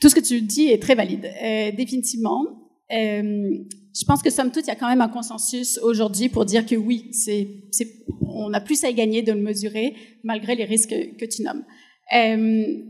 Tout 0.00 0.08
ce 0.08 0.14
que 0.14 0.20
tu 0.20 0.40
dis 0.40 0.68
est 0.68 0.82
très 0.82 0.94
valide, 0.94 1.30
euh, 1.42 1.72
définitivement. 1.72 2.42
Euh, 2.90 3.22
je 3.96 4.04
pense 4.06 4.22
que 4.22 4.30
somme 4.30 4.50
toute, 4.50 4.64
il 4.64 4.68
y 4.68 4.72
a 4.72 4.76
quand 4.76 4.88
même 4.88 5.02
un 5.02 5.08
consensus 5.08 5.78
aujourd'hui 5.78 6.28
pour 6.28 6.46
dire 6.46 6.64
que 6.64 6.74
oui, 6.74 7.10
c'est, 7.12 7.48
on 8.26 8.52
a 8.54 8.60
plus 8.60 8.82
à 8.84 8.90
y 8.90 8.94
gagner 8.94 9.22
de 9.22 9.32
le 9.32 9.40
mesurer 9.40 9.94
malgré 10.24 10.54
les 10.54 10.64
risques 10.64 10.94
que, 11.18 11.24
tu 11.26 11.42
nommes. 11.42 11.64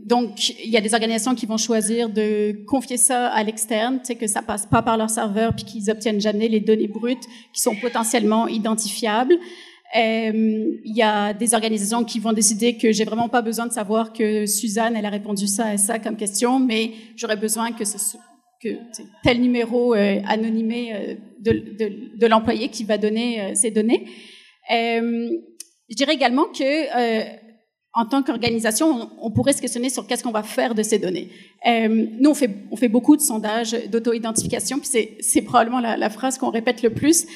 Donc, 0.05 0.49
il 0.63 0.69
y 0.69 0.77
a 0.77 0.81
des 0.81 0.93
organisations 0.93 1.35
qui 1.35 1.45
vont 1.45 1.57
choisir 1.57 2.09
de 2.09 2.63
confier 2.65 2.97
ça 2.97 3.27
à 3.27 3.43
l'externe, 3.43 3.99
sais, 4.03 4.15
que 4.15 4.27
ça 4.27 4.41
passe 4.41 4.65
pas 4.65 4.81
par 4.81 4.97
leur 4.97 5.09
serveur, 5.09 5.55
puis 5.55 5.65
qu'ils 5.65 5.91
obtiennent 5.91 6.21
jamais 6.21 6.47
les 6.47 6.59
données 6.59 6.87
brutes 6.87 7.25
qui 7.53 7.61
sont 7.61 7.75
potentiellement 7.75 8.47
identifiables. 8.47 9.37
Euh, 9.95 10.77
il 10.83 10.95
y 10.95 11.01
a 11.01 11.33
des 11.33 11.53
organisations 11.53 12.03
qui 12.03 12.19
vont 12.19 12.33
décider 12.33 12.77
que 12.77 12.91
j'ai 12.91 13.05
vraiment 13.05 13.29
pas 13.29 13.41
besoin 13.41 13.65
de 13.65 13.71
savoir 13.71 14.11
que 14.11 14.45
Suzanne, 14.45 14.95
elle 14.95 15.05
a 15.05 15.09
répondu 15.09 15.47
ça 15.47 15.73
et 15.73 15.77
ça 15.77 15.99
comme 15.99 16.17
question, 16.17 16.59
mais 16.59 16.91
j'aurais 17.15 17.37
besoin 17.37 17.71
que 17.71 17.85
ce, 17.85 18.17
tel 19.23 19.39
numéro 19.39 19.93
euh, 19.93 20.19
anonymé 20.27 20.93
euh, 20.93 21.15
de, 21.39 22.27
l'employé 22.27 22.67
qui 22.67 22.83
va 22.83 22.97
donner 22.97 23.55
ces 23.55 23.71
données. 23.71 24.05
Je 24.69 25.95
dirais 25.95 26.15
également 26.15 26.45
que 26.45 27.45
en 27.97 28.05
tant 28.05 28.23
qu'organisation, 28.23 29.09
on, 29.21 29.31
pourrait 29.31 29.53
se 29.53 29.61
questionner 29.61 29.89
sur 29.89 30.05
qu'est-ce 30.05 30.23
qu'on 30.23 30.31
va 30.31 30.43
faire 30.43 30.75
de 30.75 30.83
ces 30.83 30.99
données. 30.99 31.29
nous, 31.65 32.31
on 32.31 32.33
fait, 32.33 32.89
beaucoup 32.89 33.15
de 33.15 33.21
sondages 33.21 33.73
d'auto-identification, 33.89 34.79
puis 34.79 34.89
c'est 35.21 35.41
probablement 35.43 35.79
la 35.79 36.09
phrase 36.09 36.37
qu'on 36.37 36.49
répète 36.49 36.81
le 36.81 36.89
plus. 36.89 37.27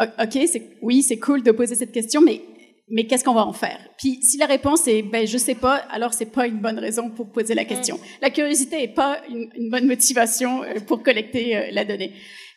OK, 0.00 0.38
oui, 0.80 1.02
c'est 1.02 1.18
cool 1.18 1.42
de 1.42 1.50
poser 1.50 1.74
cette 1.74 1.92
question, 1.92 2.20
mais 2.20 2.40
mais 2.88 3.06
qu'est-ce 3.06 3.24
qu'on 3.24 3.34
va 3.34 3.46
en 3.46 3.52
faire? 3.52 3.78
Puis 3.96 4.18
si 4.22 4.36
la 4.36 4.46
réponse 4.46 4.86
est 4.86 5.02
ben 5.02 5.26
je 5.26 5.38
sais 5.38 5.54
pas, 5.54 5.76
alors 5.90 6.12
c'est 6.12 6.26
pas 6.26 6.46
une 6.46 6.58
bonne 6.58 6.78
raison 6.78 7.08
pour 7.10 7.30
poser 7.30 7.54
la 7.54 7.64
question. 7.64 7.98
La 8.20 8.28
curiosité 8.30 8.82
est 8.82 8.94
pas 8.94 9.20
une, 9.28 9.48
une 9.56 9.70
bonne 9.70 9.86
motivation 9.86 10.62
euh, 10.62 10.74
pour 10.86 11.02
collecter 11.02 11.56
euh, 11.56 11.62
la 11.72 11.84
donnée. 11.84 12.12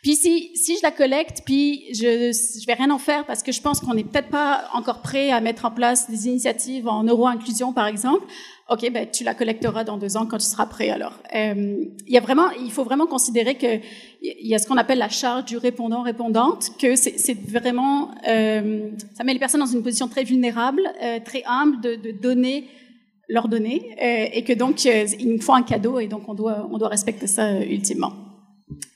Puis 0.06 0.15
si 0.15 0.52
si 0.54 0.78
je 0.78 0.84
la 0.84 0.91
collecte, 0.91 1.41
puis 1.48 1.86
je 1.91 2.32
je 2.32 2.68
vais 2.68 2.76
rien 2.76 2.91
en 2.91 3.00
faire 3.00 3.26
parce 3.26 3.41
que 3.41 3.52
je 3.52 3.60
pense 3.60 3.80
qu'on 3.80 3.96
n'est 3.96 4.04
peut-être 4.04 4.30
pas 4.30 4.65
encore 4.76 5.02
prêt 5.02 5.32
à 5.32 5.41
mettre 5.41 5.65
en 5.65 5.72
place 5.72 6.08
des 6.08 6.28
initiatives 6.28 6.88
en 6.88 7.02
euro-inclusion 7.04 7.74
par 7.74 7.88
exemple. 7.88 8.24
OK, 8.70 8.88
ben, 8.91 9.08
tu 9.12 9.24
la 9.24 9.34
collecteras 9.34 9.84
dans 9.84 9.98
deux 9.98 10.15
ans 10.15 10.28
quand 10.28 10.38
tu 10.38 10.46
seras 10.46 10.68
prêt. 10.68 10.91
Alors, 10.91 11.13
euh, 11.36 11.86
il 12.06 12.13
y 12.13 12.18
a 12.18 12.20
vraiment, 12.20 12.52
il 12.52 12.72
faut 12.72 12.84
vraiment 12.84 13.08
considérer 13.08 13.56
que 13.56 13.80
il 14.22 14.48
y 14.48 14.54
a 14.54 14.60
ce 14.60 14.68
qu'on 14.68 14.78
appelle 14.78 15.00
la 15.00 15.10
charge 15.10 15.46
du 15.46 15.58
répondant-répondante, 15.58 16.78
que 16.80 16.96
c'est 16.96 17.39
vraiment, 17.48 18.12
euh, 18.28 18.91
ça 19.15 19.24
met 19.24 19.34
les 19.34 19.39
personnes 19.39 19.62
dans 19.62 19.65
une 19.65 19.82
position 19.82 20.08
très 20.08 20.24
vulnérable, 20.24 20.84
euh, 21.02 21.20
très 21.26 21.41
humble 21.48 21.82
de, 21.82 21.96
de, 21.96 22.12
donner 22.12 22.68
leurs 23.28 23.48
données, 23.48 23.96
euh, 24.00 24.28
et 24.34 24.44
que 24.44 24.54
donc 24.54 24.86
euh, 24.86 25.08
il 25.20 25.32
nous 25.32 25.41
faut 25.41 25.54
un 25.54 25.63
cadeau, 25.63 26.00
et 26.00 26.06
donc 26.06 26.30
on 26.30 26.36
doit, 26.36 26.70
on 26.72 26.78
doit 26.78 26.89
respecter 26.89 27.26
ça 27.26 27.48
euh, 27.48 27.63
ultimement 27.68 28.13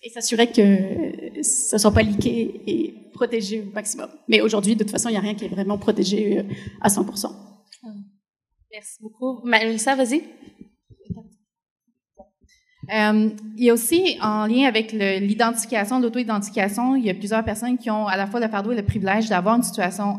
et 0.04 0.10
s'assurer 0.10 0.52
que 0.52 1.42
ça 1.44 1.78
soit 1.78 1.94
pas 1.94 2.02
liqué 2.02 2.62
et 2.66 2.94
protégé 3.14 3.62
au 3.62 3.74
maximum. 3.74 4.10
Mais 4.28 4.42
aujourd'hui, 4.42 4.76
de 4.76 4.84
toute 4.84 4.92
façon, 4.92 5.10
il 5.10 5.14
n'y 5.14 5.18
a 5.18 5.22
rien 5.22 5.36
qui 5.36 5.46
est 5.46 5.50
vraiment 5.50 5.78
protégé 5.78 6.46
à 6.82 6.88
100%. 6.90 7.32
Merci 8.72 8.98
beaucoup. 9.02 9.42
Mélissa, 9.46 9.96
vas-y. 9.96 10.24
Euh, 12.92 13.30
il 13.56 13.64
y 13.66 13.70
a 13.70 13.74
aussi, 13.74 14.18
en 14.22 14.48
lien 14.48 14.68
avec 14.68 14.92
l'identification, 14.92 16.00
l'auto-identification, 16.00 16.96
il 16.96 17.06
y 17.06 17.10
a 17.10 17.14
plusieurs 17.14 17.44
personnes 17.44 17.78
qui 17.78 17.92
ont 17.92 18.08
à 18.08 18.18
la 18.18 18.26
fois 18.26 18.40
le 18.40 18.48
fardeau 18.48 18.72
et 18.72 18.76
le 18.76 18.84
privilège 18.84 19.30
d'avoir 19.30 19.56
une 19.56 19.64
situation 19.64 20.18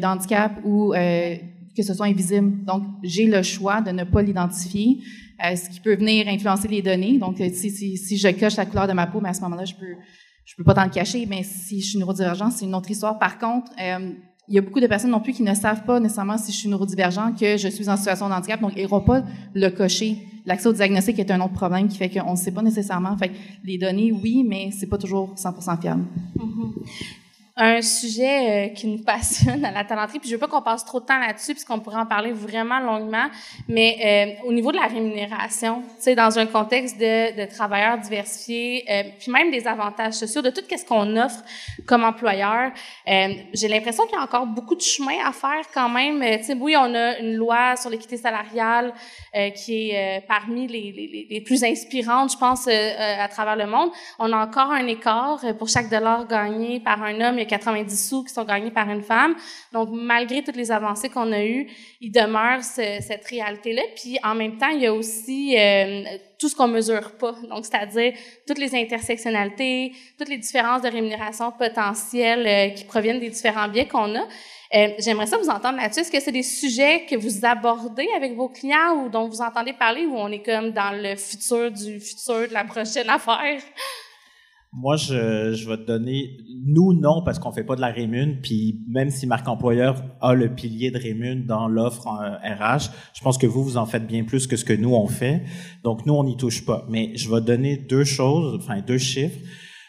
d'handicap 0.00 0.52
ou 0.64 0.94
euh, 0.94 1.36
que 1.76 1.82
ce 1.82 1.92
soit 1.92 2.06
invisible. 2.06 2.64
Donc, 2.64 2.84
j'ai 3.02 3.26
le 3.26 3.42
choix 3.42 3.80
de 3.80 3.90
ne 3.90 4.04
pas 4.04 4.22
l'identifier, 4.22 4.98
euh, 5.44 5.56
ce 5.56 5.68
qui 5.68 5.80
peut 5.80 5.96
venir 5.96 6.28
influencer 6.28 6.68
les 6.68 6.82
données. 6.82 7.18
Donc, 7.18 7.36
si, 7.38 7.70
si, 7.70 7.96
si, 7.96 8.16
je 8.16 8.28
coche 8.28 8.56
la 8.56 8.66
couleur 8.66 8.86
de 8.86 8.92
ma 8.92 9.06
peau, 9.06 9.20
mais 9.20 9.30
à 9.30 9.34
ce 9.34 9.40
moment-là, 9.42 9.64
je 9.64 9.74
peux, 9.74 9.94
je 10.44 10.54
peux 10.56 10.64
pas 10.64 10.74
t'en 10.74 10.88
cacher, 10.88 11.26
mais 11.26 11.42
si 11.42 11.80
je 11.80 11.90
suis 11.90 11.98
neurodivergent, 11.98 12.50
c'est 12.50 12.64
une 12.64 12.74
autre 12.74 12.90
histoire. 12.90 13.18
Par 13.18 13.38
contre, 13.38 13.72
euh, 13.80 14.12
il 14.48 14.54
y 14.54 14.58
a 14.58 14.60
beaucoup 14.60 14.80
de 14.80 14.86
personnes 14.86 15.10
non 15.10 15.20
plus 15.20 15.32
qui 15.32 15.42
ne 15.42 15.54
savent 15.54 15.84
pas 15.84 15.98
nécessairement 16.00 16.36
si 16.36 16.52
je 16.52 16.58
suis 16.58 16.68
neurodivergent, 16.68 17.34
que 17.38 17.56
je 17.56 17.68
suis 17.68 17.88
en 17.88 17.96
situation 17.96 18.28
de 18.28 18.34
handicap, 18.34 18.60
donc 18.60 18.72
ils 18.76 18.80
n'iront 18.80 19.00
pas 19.00 19.22
le 19.54 19.68
cocher. 19.70 20.18
L'accès 20.44 20.68
au 20.68 20.72
diagnostic 20.74 21.18
est 21.18 21.30
un 21.30 21.40
autre 21.40 21.54
problème 21.54 21.88
qui 21.88 21.96
fait 21.96 22.10
qu'on 22.10 22.32
ne 22.32 22.36
sait 22.36 22.52
pas 22.52 22.60
nécessairement. 22.60 23.16
Fait 23.16 23.30
les 23.64 23.78
données, 23.78 24.12
oui, 24.12 24.44
mais 24.46 24.70
c'est 24.70 24.86
pas 24.86 24.98
toujours 24.98 25.34
100% 25.34 25.80
fiable. 25.80 26.04
Mm-hmm 26.38 27.23
un 27.56 27.82
sujet 27.82 28.68
euh, 28.68 28.74
qui 28.74 28.88
nous 28.88 28.98
passionne 29.04 29.64
à 29.64 29.70
la 29.70 29.84
talenterie, 29.84 30.18
puis 30.18 30.28
je 30.28 30.34
veux 30.34 30.40
pas 30.40 30.48
qu'on 30.48 30.62
passe 30.62 30.84
trop 30.84 31.00
de 31.00 31.06
temps 31.06 31.18
là-dessus, 31.18 31.52
puisqu'on 31.52 31.78
pourrait 31.78 31.98
en 31.98 32.06
parler 32.06 32.32
vraiment 32.32 32.80
longuement, 32.80 33.26
mais 33.68 34.38
euh, 34.42 34.46
au 34.48 34.52
niveau 34.52 34.72
de 34.72 34.76
la 34.76 34.86
rémunération, 34.86 35.82
tu 35.82 36.02
sais, 36.02 36.14
dans 36.14 36.38
un 36.38 36.46
contexte 36.46 36.98
de, 36.98 37.40
de 37.40 37.50
travailleurs 37.50 37.98
diversifiés, 37.98 38.84
euh, 38.90 39.02
puis 39.18 39.30
même 39.30 39.50
des 39.50 39.66
avantages 39.68 40.14
sociaux, 40.14 40.42
de 40.42 40.50
tout 40.50 40.62
ce 40.68 40.84
qu'on 40.84 41.16
offre 41.16 41.42
comme 41.86 42.02
employeur, 42.02 42.72
euh, 43.08 43.28
j'ai 43.52 43.68
l'impression 43.68 44.04
qu'il 44.06 44.16
y 44.16 44.18
a 44.18 44.24
encore 44.24 44.46
beaucoup 44.46 44.74
de 44.74 44.80
chemin 44.80 45.24
à 45.24 45.32
faire 45.32 45.64
quand 45.72 45.88
même. 45.88 46.22
Euh, 46.22 46.38
tu 46.38 46.44
sais, 46.44 46.54
oui, 46.54 46.74
on 46.76 46.94
a 46.94 47.18
une 47.18 47.36
loi 47.36 47.76
sur 47.76 47.90
l'équité 47.90 48.16
salariale 48.16 48.92
qui 49.56 49.90
est 49.90 50.24
parmi 50.28 50.68
les, 50.68 50.92
les, 50.92 51.26
les, 51.28 51.40
plus 51.40 51.64
inspirantes, 51.64 52.32
je 52.32 52.38
pense, 52.38 52.68
à 52.68 53.26
travers 53.26 53.56
le 53.56 53.66
monde. 53.66 53.90
On 54.20 54.32
a 54.32 54.36
encore 54.36 54.70
un 54.70 54.86
écart 54.86 55.40
pour 55.58 55.68
chaque 55.68 55.90
dollar 55.90 56.28
gagné 56.28 56.78
par 56.78 57.02
un 57.02 57.20
homme 57.20 57.38
90 57.46 58.08
sous 58.08 58.24
qui 58.24 58.32
sont 58.32 58.44
gagnés 58.44 58.70
par 58.70 58.88
une 58.90 59.02
femme. 59.02 59.34
Donc, 59.72 59.88
malgré 59.92 60.42
toutes 60.42 60.56
les 60.56 60.70
avancées 60.70 61.08
qu'on 61.08 61.30
a 61.32 61.44
eues, 61.44 61.66
il 62.00 62.10
demeure 62.10 62.62
cette 62.62 63.26
réalité-là. 63.28 63.82
Puis, 63.96 64.18
en 64.22 64.34
même 64.34 64.58
temps, 64.58 64.68
il 64.68 64.80
y 64.80 64.86
a 64.86 64.94
aussi 64.94 65.56
euh, 65.58 66.04
tout 66.38 66.48
ce 66.48 66.56
qu'on 66.56 66.68
mesure 66.68 67.12
pas. 67.16 67.34
Donc, 67.48 67.64
c'est-à-dire 67.64 68.12
toutes 68.46 68.58
les 68.58 68.74
intersectionnalités, 68.74 69.92
toutes 70.18 70.28
les 70.28 70.38
différences 70.38 70.82
de 70.82 70.88
rémunération 70.88 71.52
potentielles 71.52 72.46
euh, 72.46 72.74
qui 72.74 72.84
proviennent 72.84 73.20
des 73.20 73.30
différents 73.30 73.68
biais 73.68 73.86
qu'on 73.86 74.14
a. 74.14 74.26
Euh, 74.74 74.88
J'aimerais 74.98 75.26
ça 75.26 75.38
vous 75.38 75.48
entendre 75.48 75.78
là-dessus. 75.78 76.00
Est-ce 76.00 76.10
que 76.10 76.20
c'est 76.20 76.32
des 76.32 76.42
sujets 76.42 77.06
que 77.08 77.16
vous 77.16 77.44
abordez 77.44 78.08
avec 78.16 78.34
vos 78.34 78.48
clients 78.48 79.04
ou 79.04 79.08
dont 79.08 79.28
vous 79.28 79.40
entendez 79.40 79.72
parler 79.72 80.04
ou 80.04 80.16
on 80.16 80.30
est 80.32 80.44
comme 80.44 80.72
dans 80.72 80.90
le 80.90 81.14
futur 81.16 81.70
du 81.70 82.00
futur 82.00 82.48
de 82.48 82.52
la 82.52 82.64
prochaine 82.64 83.08
affaire? 83.08 83.60
Moi, 84.76 84.96
je, 84.96 85.52
je 85.54 85.68
vais 85.68 85.76
te 85.76 85.86
donner, 85.86 86.36
nous, 86.66 86.92
non, 86.92 87.22
parce 87.22 87.38
qu'on 87.38 87.52
fait 87.52 87.62
pas 87.62 87.76
de 87.76 87.80
la 87.80 87.92
rémun, 87.92 88.34
puis 88.42 88.80
même 88.88 89.10
si 89.10 89.26
Marc 89.26 89.46
Employeur 89.46 90.02
a 90.20 90.34
le 90.34 90.52
pilier 90.52 90.90
de 90.90 90.98
rémun 90.98 91.44
dans 91.46 91.68
l'offre 91.68 92.08
RH, 92.08 92.90
je 93.14 93.20
pense 93.22 93.38
que 93.38 93.46
vous, 93.46 93.62
vous 93.62 93.76
en 93.76 93.86
faites 93.86 94.06
bien 94.06 94.24
plus 94.24 94.46
que 94.46 94.56
ce 94.56 94.64
que 94.64 94.72
nous, 94.72 94.94
on 94.94 95.06
fait. 95.06 95.44
Donc, 95.84 96.06
nous, 96.06 96.14
on 96.14 96.24
n'y 96.24 96.36
touche 96.36 96.64
pas. 96.64 96.86
Mais 96.88 97.12
je 97.14 97.32
vais 97.32 97.40
donner 97.40 97.76
deux 97.76 98.04
choses, 98.04 98.58
enfin, 98.60 98.80
deux 98.80 98.98
chiffres. 98.98 99.38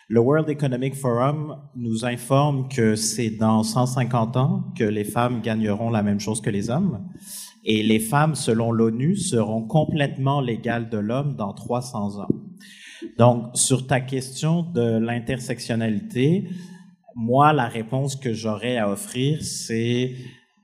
Le 0.07 0.19
World 0.19 0.47
Economic 0.49 0.93
Forum 0.93 1.57
nous 1.75 2.05
informe 2.05 2.67
que 2.69 2.95
c'est 2.95 3.31
dans 3.31 3.63
150 3.63 4.37
ans 4.37 4.65
que 4.77 4.83
les 4.83 5.03
femmes 5.03 5.41
gagneront 5.41 5.89
la 5.89 6.03
même 6.03 6.19
chose 6.19 6.41
que 6.41 6.51
les 6.51 6.69
hommes. 6.69 7.07
Et 7.63 7.81
les 7.81 7.99
femmes, 7.99 8.35
selon 8.35 8.71
l'ONU, 8.71 9.15
seront 9.15 9.65
complètement 9.65 10.41
légales 10.41 10.89
de 10.91 10.99
l'homme 10.99 11.35
dans 11.35 11.53
300 11.53 12.19
ans. 12.19 12.27
Donc, 13.17 13.51
sur 13.53 13.87
ta 13.87 14.01
question 14.01 14.63
de 14.63 14.97
l'intersectionnalité, 14.97 16.49
moi, 17.15 17.53
la 17.53 17.67
réponse 17.67 18.15
que 18.15 18.33
j'aurais 18.33 18.77
à 18.77 18.89
offrir, 18.89 19.41
c'est 19.41 20.15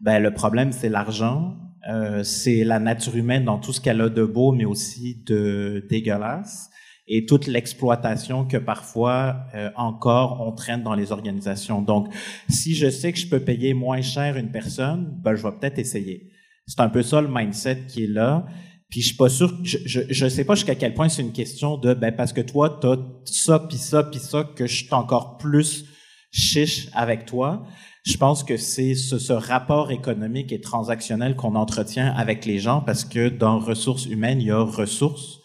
ben, 0.01 0.19
le 0.19 0.33
problème, 0.33 0.71
c'est 0.71 0.89
l'argent, 0.89 1.55
euh, 1.89 2.23
c'est 2.23 2.63
la 2.63 2.79
nature 2.79 3.15
humaine 3.15 3.45
dans 3.45 3.57
tout 3.57 3.73
ce 3.73 3.79
qu'elle 3.79 4.01
a 4.01 4.09
de 4.09 4.23
beau, 4.23 4.51
mais 4.51 4.65
aussi 4.65 5.23
de 5.25 5.85
dégueulasse, 5.89 6.69
et 7.07 7.25
toute 7.25 7.47
l'exploitation 7.47 8.45
que 8.45 8.57
parfois 8.57 9.45
euh, 9.55 9.69
encore 9.75 10.41
on 10.45 10.51
traîne 10.51 10.83
dans 10.83 10.93
les 10.93 11.11
organisations. 11.11 11.81
Donc, 11.81 12.13
si 12.49 12.75
je 12.75 12.89
sais 12.89 13.11
que 13.11 13.19
je 13.19 13.27
peux 13.27 13.39
payer 13.39 13.73
moins 13.73 14.01
cher 14.01 14.37
une 14.37 14.51
personne, 14.51 15.17
ben, 15.23 15.35
je 15.35 15.43
vais 15.43 15.51
peut-être 15.51 15.79
essayer. 15.79 16.31
C'est 16.67 16.79
un 16.79 16.89
peu 16.89 17.03
ça 17.03 17.21
le 17.21 17.27
mindset 17.29 17.85
qui 17.87 18.03
est 18.03 18.07
là. 18.07 18.45
Puis 18.91 19.01
je 19.01 19.07
suis 19.07 19.15
pas 19.15 19.29
sûr, 19.29 19.57
je, 19.63 19.77
je, 19.85 20.01
je 20.09 20.27
sais 20.27 20.43
pas 20.43 20.53
jusqu'à 20.53 20.75
quel 20.75 20.93
point 20.93 21.07
c'est 21.07 21.21
une 21.21 21.31
question 21.31 21.77
de, 21.77 21.93
ben 21.93 22.13
parce 22.13 22.33
que 22.33 22.41
toi, 22.41 22.77
t'as 22.81 22.97
ça, 23.23 23.57
puis 23.57 23.77
ça, 23.77 24.03
puis 24.03 24.19
ça, 24.19 24.43
que 24.43 24.67
je 24.67 24.83
suis 24.83 24.93
encore 24.93 25.37
plus 25.37 25.85
chiche 26.29 26.89
avec 26.91 27.25
toi. 27.25 27.65
Je 28.05 28.17
pense 28.17 28.43
que 28.43 28.57
c'est 28.57 28.95
ce, 28.95 29.17
ce, 29.17 29.31
rapport 29.31 29.91
économique 29.91 30.51
et 30.51 30.59
transactionnel 30.59 31.37
qu'on 31.37 31.55
entretient 31.55 32.07
avec 32.07 32.45
les 32.45 32.59
gens 32.59 32.81
parce 32.81 33.05
que 33.05 33.29
dans 33.29 33.59
ressources 33.59 34.07
humaines, 34.07 34.41
il 34.41 34.47
y 34.47 34.51
a 34.51 34.61
ressources. 34.61 35.39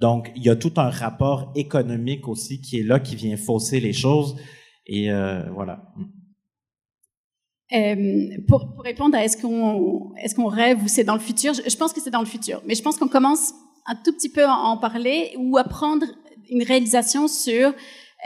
Donc, 0.00 0.32
il 0.34 0.42
y 0.42 0.48
a 0.48 0.56
tout 0.56 0.72
un 0.76 0.90
rapport 0.90 1.52
économique 1.54 2.26
aussi 2.26 2.60
qui 2.60 2.80
est 2.80 2.82
là, 2.82 2.98
qui 2.98 3.14
vient 3.14 3.36
fausser 3.36 3.78
les 3.78 3.92
choses. 3.92 4.36
Et 4.86 5.12
euh, 5.12 5.48
voilà. 5.52 5.84
Euh, 7.72 8.28
pour, 8.48 8.72
pour, 8.74 8.82
répondre 8.82 9.16
à 9.16 9.24
est-ce 9.24 9.36
qu'on 9.40 10.12
est-ce 10.16 10.34
qu'on 10.34 10.48
rêve 10.48 10.82
ou 10.82 10.88
c'est 10.88 11.04
dans 11.04 11.14
le 11.14 11.20
futur, 11.20 11.52
je, 11.54 11.76
pense 11.76 11.92
que 11.92 12.00
c'est 12.00 12.10
dans 12.10 12.20
le 12.20 12.26
futur, 12.26 12.60
mais 12.66 12.74
je 12.74 12.82
pense 12.82 12.96
qu'on 12.96 13.06
commence 13.06 13.52
un 13.86 13.94
tout 13.94 14.12
petit 14.12 14.28
peu 14.28 14.44
à 14.44 14.54
en 14.54 14.76
parler 14.76 15.34
ou 15.38 15.56
à 15.56 15.62
prendre 15.62 16.04
une 16.50 16.64
réalisation 16.64 17.28
sur 17.28 17.68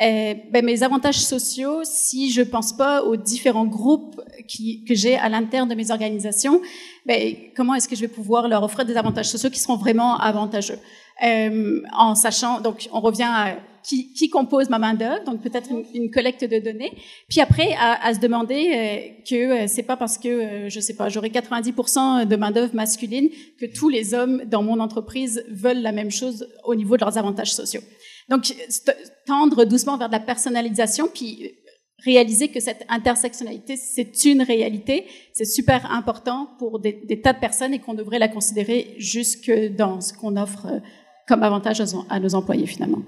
euh, 0.02 0.34
ben, 0.50 0.64
mes 0.64 0.82
avantages 0.82 1.20
sociaux 1.20 1.82
si 1.84 2.32
je 2.32 2.40
pense 2.40 2.72
pas 2.72 3.02
aux 3.02 3.16
différents 3.16 3.66
groupes 3.66 4.18
qui, 4.48 4.82
que 4.84 4.94
j'ai 4.94 5.16
à 5.16 5.28
l'intérieur 5.28 5.66
de 5.66 5.74
mes 5.74 5.90
organisations. 5.90 6.62
Ben, 7.04 7.34
comment 7.54 7.74
est-ce 7.74 7.88
que 7.88 7.94
je 7.94 8.00
vais 8.00 8.08
pouvoir 8.08 8.48
leur 8.48 8.62
offrir 8.62 8.86
des 8.86 8.96
avantages 8.96 9.28
sociaux 9.28 9.50
qui 9.50 9.60
seront 9.60 9.76
vraiment 9.76 10.16
avantageux? 10.16 10.78
Euh, 11.22 11.82
en 11.92 12.14
sachant 12.14 12.60
donc 12.60 12.88
on 12.92 13.00
revient 13.00 13.28
à 13.28 13.56
qui, 13.84 14.12
qui 14.14 14.30
compose 14.30 14.70
ma 14.70 14.78
main 14.78 14.94
d'œuvre, 14.94 15.22
donc 15.24 15.42
peut-être 15.42 15.70
une, 15.70 15.84
une, 15.94 16.10
collecte 16.10 16.42
de 16.44 16.58
données. 16.58 16.92
Puis 17.28 17.40
après, 17.40 17.74
à, 17.78 18.06
à 18.06 18.14
se 18.14 18.18
demander 18.18 18.54
euh, 18.54 19.22
que 19.28 19.64
euh, 19.64 19.66
c'est 19.68 19.82
pas 19.82 19.96
parce 19.96 20.16
que 20.16 20.28
euh, 20.28 20.68
je 20.70 20.80
sais 20.80 20.94
pas, 20.94 21.08
j'aurai 21.10 21.28
90% 21.28 22.26
de 22.26 22.36
main 22.36 22.50
d'œuvre 22.50 22.74
masculine 22.74 23.28
que 23.60 23.66
tous 23.66 23.90
les 23.90 24.14
hommes 24.14 24.42
dans 24.46 24.62
mon 24.62 24.80
entreprise 24.80 25.44
veulent 25.50 25.82
la 25.82 25.92
même 25.92 26.10
chose 26.10 26.48
au 26.64 26.74
niveau 26.74 26.96
de 26.96 27.04
leurs 27.04 27.18
avantages 27.18 27.52
sociaux. 27.52 27.82
Donc 28.30 28.44
tendre 29.26 29.64
doucement 29.64 29.98
vers 29.98 30.08
de 30.08 30.14
la 30.14 30.20
personnalisation, 30.20 31.08
puis 31.12 31.52
réaliser 32.02 32.48
que 32.48 32.60
cette 32.60 32.84
intersectionnalité, 32.88 33.76
c'est 33.76 34.24
une 34.24 34.42
réalité, 34.42 35.06
c'est 35.34 35.44
super 35.44 35.90
important 35.92 36.48
pour 36.58 36.80
des, 36.80 36.92
des, 36.92 37.20
tas 37.20 37.34
de 37.34 37.38
personnes 37.38 37.74
et 37.74 37.78
qu'on 37.78 37.94
devrait 37.94 38.18
la 38.18 38.28
considérer 38.28 38.94
jusque 38.98 39.52
dans 39.76 40.00
ce 40.00 40.12
qu'on 40.14 40.36
offre 40.36 40.66
comme 41.28 41.42
avantage 41.42 41.82
à 42.08 42.20
nos 42.20 42.34
employés 42.34 42.66
finalement. 42.66 43.02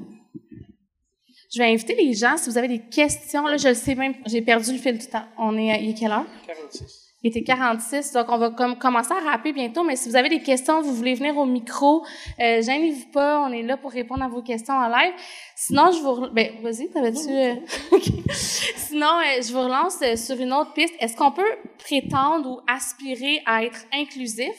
Je 1.53 1.59
vais 1.59 1.73
inviter 1.73 1.95
les 1.95 2.13
gens, 2.15 2.37
si 2.37 2.51
vous 2.51 2.59
avez 2.59 2.69
des 2.69 2.81
questions, 2.81 3.47
là, 3.47 3.57
je 3.57 3.69
le 3.69 3.75
sais 3.75 3.95
même, 3.95 4.15
j'ai 4.27 4.43
perdu 4.43 4.73
le 4.73 4.79
fil 4.79 4.99
du 4.99 5.07
temps. 5.07 5.25
On 5.39 5.57
est, 5.57 5.83
il 5.83 5.91
est 5.91 5.95
quelle 5.95 6.13
heure? 6.13 6.27
46. 6.47 7.07
Il 7.23 7.31
était 7.31 7.43
46, 7.43 8.13
donc 8.13 8.27
on 8.29 8.39
va 8.39 8.51
comme 8.51 8.79
commencer 8.79 9.13
à 9.13 9.31
rapper 9.31 9.53
bientôt, 9.53 9.83
mais 9.83 9.97
si 9.97 10.09
vous 10.09 10.17
avez 10.17 10.29
des 10.29 10.41
questions, 10.41 10.81
vous 10.83 10.95
voulez 10.95 11.15
venir 11.15 11.37
au 11.37 11.45
micro, 11.45 12.05
euh, 12.39 12.63
gênez-vous 12.63 13.11
pas, 13.11 13.41
on 13.41 13.51
est 13.53 13.63
là 13.63 13.77
pour 13.77 13.91
répondre 13.91 14.23
à 14.23 14.29
vos 14.29 14.43
questions 14.43 14.75
en 14.75 14.87
live. 14.87 15.13
Sinon, 15.57 15.91
je 15.91 15.99
vous, 16.01 16.29
ben, 16.31 16.53
vas-y, 16.63 16.89
t'avais-tu, 16.89 17.31
euh... 17.31 17.55
Sinon, 18.33 19.09
euh, 19.09 19.43
je 19.43 19.53
vous 19.53 19.63
relance 19.63 19.97
euh, 20.03 20.15
sur 20.15 20.41
une 20.41 20.53
autre 20.53 20.73
piste. 20.73 20.95
Est-ce 21.01 21.17
qu'on 21.17 21.33
peut 21.33 21.43
prétendre 21.79 22.49
ou 22.49 22.61
aspirer 22.69 23.43
à 23.45 23.65
être 23.65 23.81
inclusif? 23.93 24.55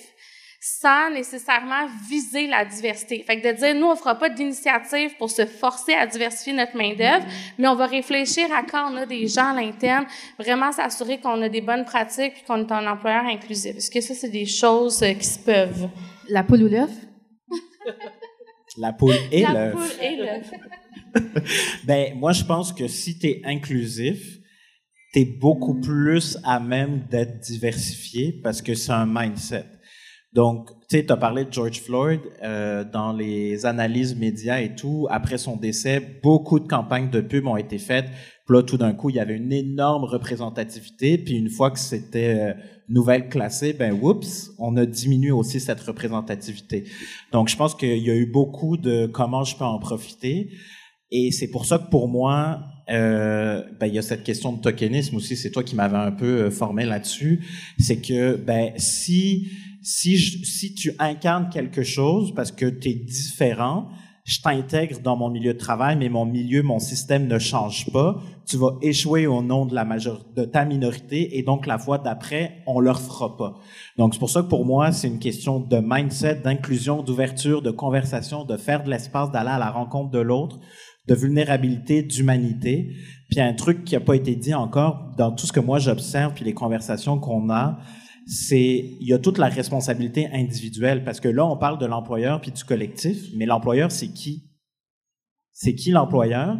Sans 0.67 1.09
nécessairement 1.11 1.87
viser 2.09 2.47
la 2.47 2.65
diversité. 2.65 3.23
Fait 3.23 3.39
que 3.39 3.47
de 3.47 3.55
dire, 3.55 3.75
nous, 3.75 3.87
on 3.87 3.95
fera 3.95 4.15
pas 4.15 4.29
d'initiative 4.29 5.15
pour 5.17 5.29
se 5.29 5.45
forcer 5.45 5.93
à 5.93 6.05
diversifier 6.05 6.53
notre 6.53 6.75
main-d'œuvre, 6.75 7.25
mais 7.57 7.67
on 7.67 7.75
va 7.75 7.85
réfléchir 7.85 8.45
à 8.53 8.63
quand 8.63 8.91
on 8.91 8.97
a 8.97 9.05
des 9.05 9.27
gens 9.27 9.51
à 9.51 9.53
l'interne, 9.53 10.05
vraiment 10.37 10.71
s'assurer 10.71 11.19
qu'on 11.19 11.41
a 11.41 11.49
des 11.49 11.61
bonnes 11.61 11.85
pratiques 11.85 12.33
puis 12.33 12.43
qu'on 12.45 12.59
est 12.67 12.71
un 12.71 12.85
employeur 12.85 13.25
inclusif. 13.25 13.77
Est-ce 13.77 13.89
que 13.89 14.01
ça, 14.01 14.13
c'est 14.13 14.29
des 14.29 14.45
choses 14.45 15.01
euh, 15.03 15.13
qui 15.13 15.25
se 15.25 15.39
peuvent? 15.39 15.89
La 16.29 16.43
poule 16.43 16.63
ou 16.63 16.67
l'œuf? 16.67 16.91
La 18.77 18.93
poule 18.93 19.15
et 19.31 19.41
l'œuf. 19.41 19.53
La 19.53 19.71
poule 19.71 20.03
et 20.03 20.15
l'œuf. 20.17 20.51
ben, 21.85 22.13
moi, 22.15 22.33
je 22.33 22.43
pense 22.43 22.73
que 22.73 22.87
si 22.87 23.17
tu 23.17 23.27
es 23.27 23.41
inclusif, 23.45 24.37
tu 25.13 25.21
es 25.21 25.25
beaucoup 25.25 25.79
plus 25.79 26.37
à 26.43 26.59
même 26.59 27.07
d'être 27.09 27.39
diversifié 27.39 28.33
parce 28.43 28.61
que 28.61 28.75
c'est 28.75 28.91
un 28.91 29.07
mindset. 29.07 29.65
Donc, 30.33 30.69
tu 30.89 30.97
sais, 30.97 31.05
tu 31.05 31.11
as 31.11 31.17
parlé 31.17 31.45
de 31.45 31.51
George 31.51 31.81
Floyd 31.81 32.19
euh, 32.43 32.83
dans 32.83 33.13
les 33.13 33.65
analyses 33.65 34.15
médias 34.15 34.59
et 34.59 34.75
tout. 34.75 35.07
Après 35.09 35.37
son 35.37 35.55
décès, 35.55 36.19
beaucoup 36.21 36.59
de 36.59 36.67
campagnes 36.67 37.09
de 37.09 37.21
pub 37.21 37.47
ont 37.47 37.57
été 37.57 37.77
faites. 37.77 38.07
Puis 38.45 38.55
là, 38.55 38.63
tout 38.63 38.77
d'un 38.77 38.93
coup, 38.93 39.09
il 39.09 39.15
y 39.15 39.19
avait 39.19 39.35
une 39.35 39.53
énorme 39.53 40.03
représentativité. 40.03 41.17
Puis 41.17 41.35
une 41.35 41.49
fois 41.49 41.71
que 41.71 41.79
c'était 41.79 42.39
euh, 42.39 42.53
nouvelle 42.89 43.29
classée, 43.29 43.73
ben 43.73 43.97
oups, 44.01 44.51
on 44.59 44.75
a 44.77 44.85
diminué 44.85 45.31
aussi 45.31 45.59
cette 45.59 45.79
représentativité. 45.79 46.83
Donc, 47.31 47.47
je 47.47 47.55
pense 47.55 47.73
qu'il 47.73 47.97
y 47.97 48.11
a 48.11 48.15
eu 48.15 48.25
beaucoup 48.25 48.77
de 48.77 49.07
comment 49.07 49.43
je 49.43 49.55
peux 49.55 49.65
en 49.65 49.79
profiter. 49.79 50.51
Et 51.09 51.31
c'est 51.31 51.49
pour 51.49 51.65
ça 51.65 51.79
que 51.79 51.89
pour 51.89 52.09
moi, 52.09 52.59
euh, 52.89 53.63
ben, 53.79 53.87
il 53.87 53.93
y 53.93 53.97
a 53.97 54.01
cette 54.01 54.23
question 54.23 54.51
de 54.51 54.61
tokenisme 54.61 55.15
aussi. 55.15 55.37
C'est 55.37 55.51
toi 55.51 55.63
qui 55.63 55.75
m'avais 55.75 55.97
un 55.97 56.11
peu 56.11 56.49
formé 56.49 56.85
là-dessus. 56.85 57.45
C'est 57.79 58.01
que 58.01 58.35
ben 58.35 58.73
si 58.75 59.49
si, 59.81 60.17
je, 60.17 60.43
si 60.43 60.73
tu 60.73 60.93
incarnes 60.99 61.49
quelque 61.49 61.83
chose 61.83 62.33
parce 62.35 62.51
que 62.51 62.65
tu 62.65 62.89
es 62.89 62.93
différent, 62.93 63.89
je 64.27 64.41
t'intègre 64.41 64.99
dans 64.99 65.15
mon 65.15 65.29
milieu 65.29 65.53
de 65.53 65.57
travail, 65.57 65.95
mais 65.95 66.09
mon 66.09 66.25
milieu, 66.25 66.61
mon 66.61 66.79
système 66.79 67.27
ne 67.27 67.39
change 67.39 67.89
pas. 67.93 68.17
Tu 68.45 68.57
vas 68.57 68.77
échouer 68.81 69.25
au 69.25 69.41
nom 69.41 69.65
de 69.65 69.73
la 69.73 69.85
de 69.85 70.43
ta 70.43 70.65
minorité 70.65 71.37
et 71.37 71.43
donc 71.43 71.65
la 71.65 71.77
fois 71.77 71.97
d'après, 71.97 72.57
on 72.67 72.81
leur 72.81 72.99
fera 72.99 73.37
pas. 73.37 73.55
Donc 73.97 74.13
c'est 74.13 74.19
pour 74.19 74.29
ça 74.29 74.41
que 74.41 74.47
pour 74.47 74.65
moi, 74.65 74.91
c'est 74.91 75.07
une 75.07 75.19
question 75.19 75.61
de 75.61 75.77
mindset, 75.81 76.41
d'inclusion, 76.43 77.03
d'ouverture, 77.03 77.61
de 77.61 77.71
conversation, 77.71 78.43
de 78.43 78.57
faire 78.57 78.83
de 78.83 78.89
l'espace, 78.89 79.31
d'aller 79.31 79.51
à 79.51 79.59
la 79.59 79.71
rencontre 79.71 80.11
de 80.11 80.19
l'autre, 80.19 80.59
de 81.07 81.15
vulnérabilité, 81.15 82.03
d'humanité. 82.03 82.91
Puis 83.29 83.39
un 83.39 83.53
truc 83.53 83.85
qui 83.85 83.95
a 83.95 84.01
pas 84.01 84.15
été 84.15 84.35
dit 84.35 84.53
encore 84.53 85.13
dans 85.17 85.31
tout 85.31 85.45
ce 85.45 85.53
que 85.53 85.61
moi 85.61 85.79
j'observe 85.79 86.33
puis 86.33 86.43
les 86.43 86.53
conversations 86.53 87.17
qu'on 87.17 87.49
a, 87.49 87.79
c'est 88.27 88.97
il 88.99 89.07
y 89.07 89.13
a 89.13 89.19
toute 89.19 89.37
la 89.37 89.47
responsabilité 89.47 90.27
individuelle 90.33 91.03
parce 91.05 91.21
que 91.21 91.29
là 91.29 91.45
on 91.45 91.57
parle 91.57 91.79
de 91.79 91.85
l'employeur 91.85 92.41
puis 92.41 92.51
du 92.51 92.63
collectif, 92.63 93.29
mais 93.35 93.45
l'employeur 93.45 93.91
c'est 93.91 94.09
qui? 94.09 94.51
C'est 95.53 95.73
qui 95.73 95.91
l'employeur? 95.91 96.57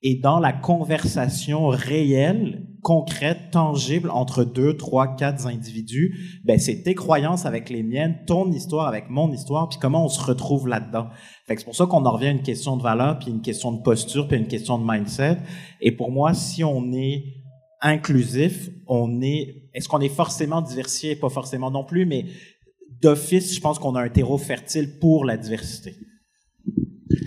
Et 0.00 0.14
dans 0.14 0.38
la 0.38 0.52
conversation 0.52 1.66
réelle, 1.66 2.64
concrète, 2.82 3.50
tangible 3.50 4.10
entre 4.10 4.44
deux, 4.44 4.76
trois, 4.76 5.16
quatre 5.16 5.48
individus, 5.48 6.40
ben 6.44 6.60
c'est 6.60 6.84
tes 6.84 6.94
croyances 6.94 7.46
avec 7.46 7.68
les 7.68 7.82
miennes, 7.82 8.20
ton 8.24 8.52
histoire 8.52 8.86
avec 8.86 9.10
mon 9.10 9.32
histoire, 9.32 9.68
puis 9.68 9.78
comment 9.80 10.04
on 10.04 10.08
se 10.08 10.22
retrouve 10.22 10.68
là-dedans. 10.68 11.08
C'est 11.48 11.64
pour 11.64 11.74
ça 11.74 11.86
qu'on 11.86 12.06
en 12.06 12.12
revient 12.12 12.28
à 12.28 12.30
une 12.30 12.42
question 12.42 12.76
de 12.76 12.82
valeur, 12.82 13.18
puis 13.18 13.30
une 13.30 13.42
question 13.42 13.72
de 13.72 13.82
posture, 13.82 14.28
puis 14.28 14.38
une 14.38 14.46
question 14.46 14.78
de 14.78 14.88
mindset. 14.88 15.38
Et 15.80 15.90
pour 15.90 16.12
moi, 16.12 16.32
si 16.32 16.62
on 16.62 16.92
est 16.92 17.24
inclusif, 17.80 18.70
on 18.86 19.20
est, 19.22 19.70
est-ce 19.74 19.88
qu'on 19.88 20.00
est 20.00 20.08
forcément 20.08 20.60
diversifié? 20.60 21.16
Pas 21.16 21.28
forcément 21.28 21.70
non 21.70 21.84
plus, 21.84 22.06
mais 22.06 22.26
d'office, 23.00 23.54
je 23.54 23.60
pense 23.60 23.78
qu'on 23.78 23.94
a 23.94 24.02
un 24.02 24.08
terreau 24.08 24.38
fertile 24.38 24.98
pour 24.98 25.24
la 25.24 25.36
diversité. 25.36 25.94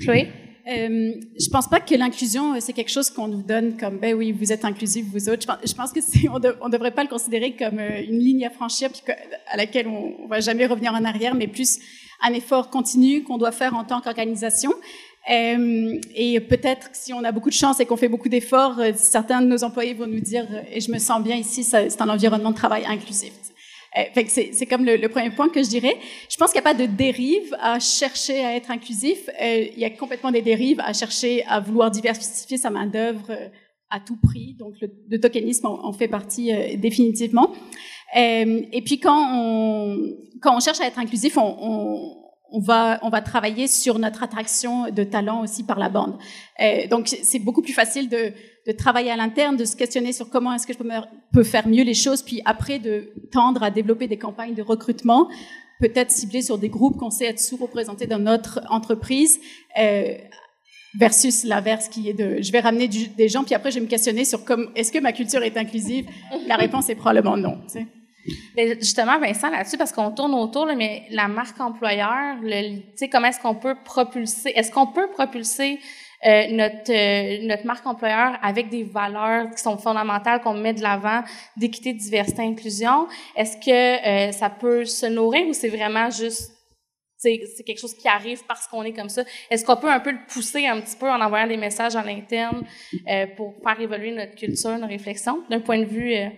Chloé? 0.01 0.29
Euh, 0.67 1.13
je 1.39 1.49
pense 1.49 1.67
pas 1.67 1.79
que 1.79 1.95
l'inclusion 1.95 2.59
c'est 2.59 2.73
quelque 2.73 2.91
chose 2.91 3.09
qu'on 3.09 3.27
nous 3.27 3.41
donne 3.41 3.77
comme 3.77 3.97
ben 3.97 4.13
oui 4.13 4.31
vous 4.31 4.53
êtes 4.53 4.63
inclusif 4.63 5.03
vous 5.11 5.27
autres. 5.27 5.41
Je 5.41 5.47
pense, 5.47 5.57
je 5.67 5.73
pense 5.73 5.91
que 5.91 6.01
c'est 6.01 6.29
on, 6.29 6.37
de, 6.37 6.55
on 6.61 6.69
devrait 6.69 6.91
pas 6.91 7.01
le 7.01 7.09
considérer 7.09 7.55
comme 7.55 7.79
euh, 7.79 8.03
une 8.07 8.19
ligne 8.19 8.45
à 8.45 8.51
franchir 8.51 8.91
à 9.47 9.57
laquelle 9.57 9.87
on, 9.87 10.13
on 10.23 10.27
va 10.27 10.39
jamais 10.39 10.67
revenir 10.67 10.93
en 10.93 11.03
arrière, 11.03 11.33
mais 11.33 11.47
plus 11.47 11.79
un 12.21 12.31
effort 12.33 12.69
continu 12.69 13.23
qu'on 13.23 13.39
doit 13.39 13.51
faire 13.51 13.75
en 13.75 13.83
tant 13.83 14.01
qu'organisation. 14.01 14.71
Euh, 15.29 15.99
et 16.15 16.39
peut-être 16.39 16.91
que 16.91 16.97
si 16.97 17.13
on 17.13 17.23
a 17.23 17.31
beaucoup 17.31 17.49
de 17.49 17.55
chance 17.55 17.79
et 17.79 17.85
qu'on 17.85 17.97
fait 17.97 18.07
beaucoup 18.07 18.29
d'efforts, 18.29 18.79
euh, 18.79 18.91
certains 18.95 19.41
de 19.41 19.47
nos 19.47 19.63
employés 19.63 19.93
vont 19.93 20.07
nous 20.07 20.19
dire 20.19 20.47
euh, 20.51 20.63
et 20.71 20.81
je 20.81 20.91
me 20.91 20.97
sens 20.97 21.21
bien 21.21 21.35
ici, 21.35 21.63
c'est 21.63 22.01
un 22.01 22.09
environnement 22.09 22.51
de 22.51 22.55
travail 22.55 22.85
inclusif. 22.87 23.33
C'est 24.27 24.65
comme 24.67 24.85
le, 24.85 25.05
premier 25.09 25.31
point 25.31 25.49
que 25.49 25.61
je 25.61 25.67
dirais. 25.67 25.97
Je 26.29 26.37
pense 26.37 26.51
qu'il 26.53 26.61
n'y 26.61 26.67
a 26.67 26.73
pas 26.73 26.73
de 26.73 26.85
dérive 26.85 27.53
à 27.59 27.77
chercher 27.77 28.45
à 28.45 28.55
être 28.55 28.71
inclusif. 28.71 29.29
Il 29.41 29.77
y 29.77 29.83
a 29.83 29.89
complètement 29.89 30.31
des 30.31 30.41
dérives 30.41 30.79
à 30.79 30.93
chercher 30.93 31.43
à 31.43 31.59
vouloir 31.59 31.91
diversifier 31.91 32.57
sa 32.57 32.69
main 32.69 32.87
d'œuvre 32.87 33.37
à 33.89 33.99
tout 33.99 34.15
prix. 34.15 34.55
Donc 34.57 34.75
le, 34.79 35.19
tokenisme 35.19 35.65
en, 35.65 35.85
en, 35.85 35.91
fait 35.91 36.07
partie 36.07 36.53
définitivement. 36.77 37.51
et 38.15 38.81
puis 38.85 39.01
quand 39.01 39.27
on 39.29 39.97
quand 40.41 40.55
on 40.55 40.61
cherche 40.61 40.79
à 40.79 40.87
être 40.87 40.97
inclusif, 40.97 41.37
on, 41.37 41.57
on 41.59 42.20
on 42.51 42.59
va, 42.59 42.99
on 43.01 43.09
va 43.09 43.21
travailler 43.21 43.67
sur 43.67 43.97
notre 43.99 44.23
attraction 44.23 44.89
de 44.89 45.03
talent 45.03 45.41
aussi 45.41 45.63
par 45.63 45.79
la 45.79 45.89
bande. 45.89 46.17
Euh, 46.59 46.87
donc, 46.87 47.07
c'est 47.07 47.39
beaucoup 47.39 47.61
plus 47.61 47.73
facile 47.73 48.09
de, 48.09 48.33
de 48.67 48.71
travailler 48.71 49.11
à 49.11 49.15
l'interne, 49.15 49.55
de 49.57 49.65
se 49.65 49.75
questionner 49.75 50.13
sur 50.13 50.29
comment 50.29 50.53
est-ce 50.53 50.67
que 50.67 50.73
je 50.73 50.77
peux, 51.33 51.43
faire 51.43 51.67
mieux 51.67 51.83
les 51.83 51.93
choses, 51.93 52.21
puis 52.21 52.41
après 52.45 52.79
de 52.79 53.13
tendre 53.31 53.63
à 53.63 53.71
développer 53.71 54.07
des 54.07 54.17
campagnes 54.17 54.53
de 54.53 54.61
recrutement, 54.61 55.29
peut-être 55.79 56.11
ciblées 56.11 56.41
sur 56.41 56.57
des 56.57 56.69
groupes 56.69 56.97
qu'on 56.97 57.09
sait 57.09 57.25
être 57.25 57.39
sous-représentés 57.39 58.05
dans 58.05 58.19
notre 58.19 58.61
entreprise, 58.69 59.39
euh, 59.79 60.17
versus 60.99 61.45
l'inverse 61.45 61.87
qui 61.87 62.09
est 62.09 62.13
de 62.13 62.41
je 62.41 62.51
vais 62.51 62.59
ramener 62.59 62.87
des 62.89 63.29
gens, 63.29 63.45
puis 63.45 63.55
après 63.55 63.71
je 63.71 63.75
vais 63.75 63.85
me 63.85 63.89
questionner 63.89 64.25
sur 64.25 64.41
est-ce 64.75 64.91
que 64.91 64.99
ma 64.99 65.13
culture 65.13 65.41
est 65.41 65.55
inclusive? 65.55 66.05
La 66.47 66.57
réponse 66.57 66.89
est 66.89 66.95
probablement 66.95 67.37
non. 67.37 67.61
Tu 67.63 67.79
sais. 67.79 67.87
Justement, 68.79 69.19
Vincent, 69.19 69.49
là-dessus, 69.49 69.77
parce 69.77 69.91
qu'on 69.91 70.11
tourne 70.11 70.33
autour, 70.33 70.65
là, 70.65 70.75
mais 70.75 71.03
la 71.09 71.27
marque 71.27 71.59
employeur, 71.59 72.37
sais, 72.95 73.09
comment 73.09 73.27
est-ce 73.27 73.39
qu'on 73.39 73.55
peut 73.55 73.75
propulser, 73.83 74.51
est-ce 74.55 74.71
qu'on 74.71 74.87
peut 74.87 75.09
propulser 75.09 75.79
euh, 76.23 76.47
notre 76.51 76.91
euh, 76.91 77.47
notre 77.47 77.65
marque 77.65 77.85
employeur 77.87 78.37
avec 78.43 78.69
des 78.69 78.83
valeurs 78.83 79.49
qui 79.49 79.61
sont 79.61 79.77
fondamentales 79.77 80.39
qu'on 80.41 80.53
met 80.53 80.73
de 80.73 80.81
l'avant 80.81 81.23
d'équité, 81.57 81.93
diversité, 81.93 82.43
inclusion? 82.43 83.07
Est-ce 83.35 83.57
que 83.57 84.29
euh, 84.29 84.31
ça 84.31 84.49
peut 84.49 84.85
se 84.85 85.07
nourrir 85.07 85.47
ou 85.47 85.53
c'est 85.53 85.69
vraiment 85.69 86.11
juste 86.11 86.51
c'est 87.21 87.63
quelque 87.65 87.79
chose 87.79 87.93
qui 87.93 88.07
arrive 88.07 88.43
parce 88.47 88.67
qu'on 88.67 88.83
est 88.83 88.93
comme 88.93 89.09
ça? 89.09 89.23
Est-ce 89.49 89.63
qu'on 89.63 89.77
peut 89.77 89.91
un 89.91 89.99
peu 89.99 90.11
le 90.11 90.19
pousser 90.27 90.65
un 90.65 90.81
petit 90.81 90.95
peu 90.95 91.09
en 91.09 91.21
envoyant 91.21 91.47
des 91.47 91.57
messages 91.57 91.95
à 91.95 92.03
l'interne 92.03 92.63
euh, 93.07 93.27
pour 93.35 93.55
faire 93.63 93.79
évoluer 93.79 94.11
notre 94.11 94.35
culture, 94.35 94.77
nos 94.77 94.87
réflexions, 94.87 95.43
d'un 95.49 95.59
point 95.59 95.79
de 95.79 95.85
vue 95.85 96.15
euh, 96.15 96.29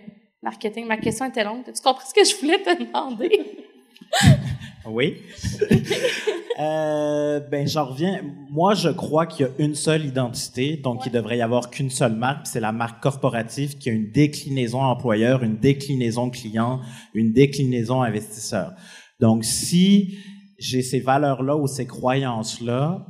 marketing? 0.44 0.86
Ma 0.86 0.98
question 0.98 1.26
était 1.26 1.42
longue. 1.42 1.64
Tu 1.64 1.82
comprends 1.82 2.06
ce 2.06 2.14
que 2.14 2.24
je 2.24 2.36
voulais 2.36 2.62
te 2.62 2.84
demander? 2.84 3.66
oui. 4.86 5.16
euh, 6.60 7.40
ben, 7.40 7.66
j'en 7.66 7.86
reviens. 7.86 8.20
Moi, 8.50 8.74
je 8.74 8.90
crois 8.90 9.26
qu'il 9.26 9.46
y 9.46 9.48
a 9.48 9.52
une 9.58 9.74
seule 9.74 10.04
identité, 10.04 10.76
donc 10.76 11.00
ouais. 11.00 11.06
il 11.06 11.12
devrait 11.12 11.38
y 11.38 11.42
avoir 11.42 11.70
qu'une 11.70 11.90
seule 11.90 12.14
marque, 12.14 12.46
c'est 12.46 12.60
la 12.60 12.72
marque 12.72 13.02
corporative 13.02 13.78
qui 13.78 13.90
a 13.90 13.92
une 13.92 14.10
déclinaison 14.12 14.82
employeur, 14.82 15.42
une 15.42 15.56
déclinaison 15.56 16.30
client, 16.30 16.80
une 17.14 17.32
déclinaison 17.32 18.02
investisseur. 18.02 18.74
Donc, 19.20 19.44
si 19.44 20.18
j'ai 20.58 20.82
ces 20.82 21.00
valeurs-là 21.00 21.56
ou 21.56 21.66
ces 21.66 21.86
croyances-là 21.86 23.06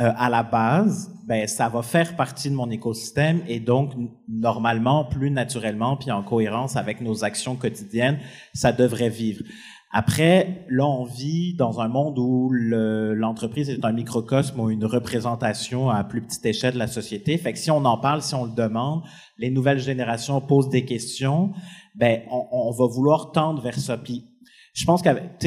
euh, 0.00 0.10
à 0.16 0.30
la 0.30 0.42
base, 0.42 1.14
ben 1.26 1.46
ça 1.46 1.68
va 1.68 1.82
faire 1.82 2.16
partie 2.16 2.48
de 2.48 2.54
mon 2.54 2.70
écosystème 2.70 3.42
et 3.46 3.60
donc 3.60 3.92
normalement, 4.26 5.04
plus 5.04 5.30
naturellement, 5.30 5.96
puis 5.96 6.10
en 6.10 6.22
cohérence 6.22 6.76
avec 6.76 7.02
nos 7.02 7.24
actions 7.24 7.56
quotidiennes, 7.56 8.18
ça 8.54 8.72
devrait 8.72 9.10
vivre. 9.10 9.44
Après, 9.94 10.64
là, 10.70 10.86
on 10.86 11.04
vit 11.04 11.52
dans 11.52 11.80
un 11.80 11.88
monde 11.88 12.18
où 12.18 12.50
l'entreprise 12.50 13.68
est 13.68 13.84
un 13.84 13.92
microcosme 13.92 14.58
ou 14.58 14.70
une 14.70 14.86
représentation 14.86 15.90
à 15.90 16.02
plus 16.04 16.22
petite 16.22 16.46
échelle 16.46 16.72
de 16.72 16.78
la 16.78 16.86
société. 16.86 17.36
Fait 17.36 17.52
que 17.52 17.58
si 17.58 17.70
on 17.70 17.84
en 17.84 17.98
parle, 17.98 18.22
si 18.22 18.34
on 18.34 18.46
le 18.46 18.54
demande, 18.54 19.02
les 19.36 19.50
nouvelles 19.50 19.80
générations 19.80 20.40
posent 20.40 20.70
des 20.70 20.86
questions, 20.86 21.52
ben 21.94 22.22
on, 22.30 22.70
va 22.70 22.86
vouloir 22.86 23.32
tendre 23.32 23.60
vers 23.60 23.78
ça. 23.78 23.98
Puis, 23.98 24.24
je 24.72 24.86
pense 24.86 25.02
qu'avec, 25.02 25.38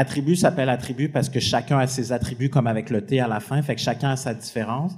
Attribut 0.00 0.36
s'appelle 0.36 0.68
attribut 0.68 1.08
parce 1.08 1.28
que 1.28 1.40
chacun 1.40 1.80
a 1.80 1.88
ses 1.88 2.12
attributs 2.12 2.50
comme 2.50 2.68
avec 2.68 2.88
le 2.88 3.04
T 3.04 3.18
à 3.18 3.26
la 3.26 3.40
fin, 3.40 3.60
fait 3.62 3.74
que 3.74 3.80
chacun 3.80 4.10
a 4.10 4.16
sa 4.16 4.32
différence. 4.32 4.92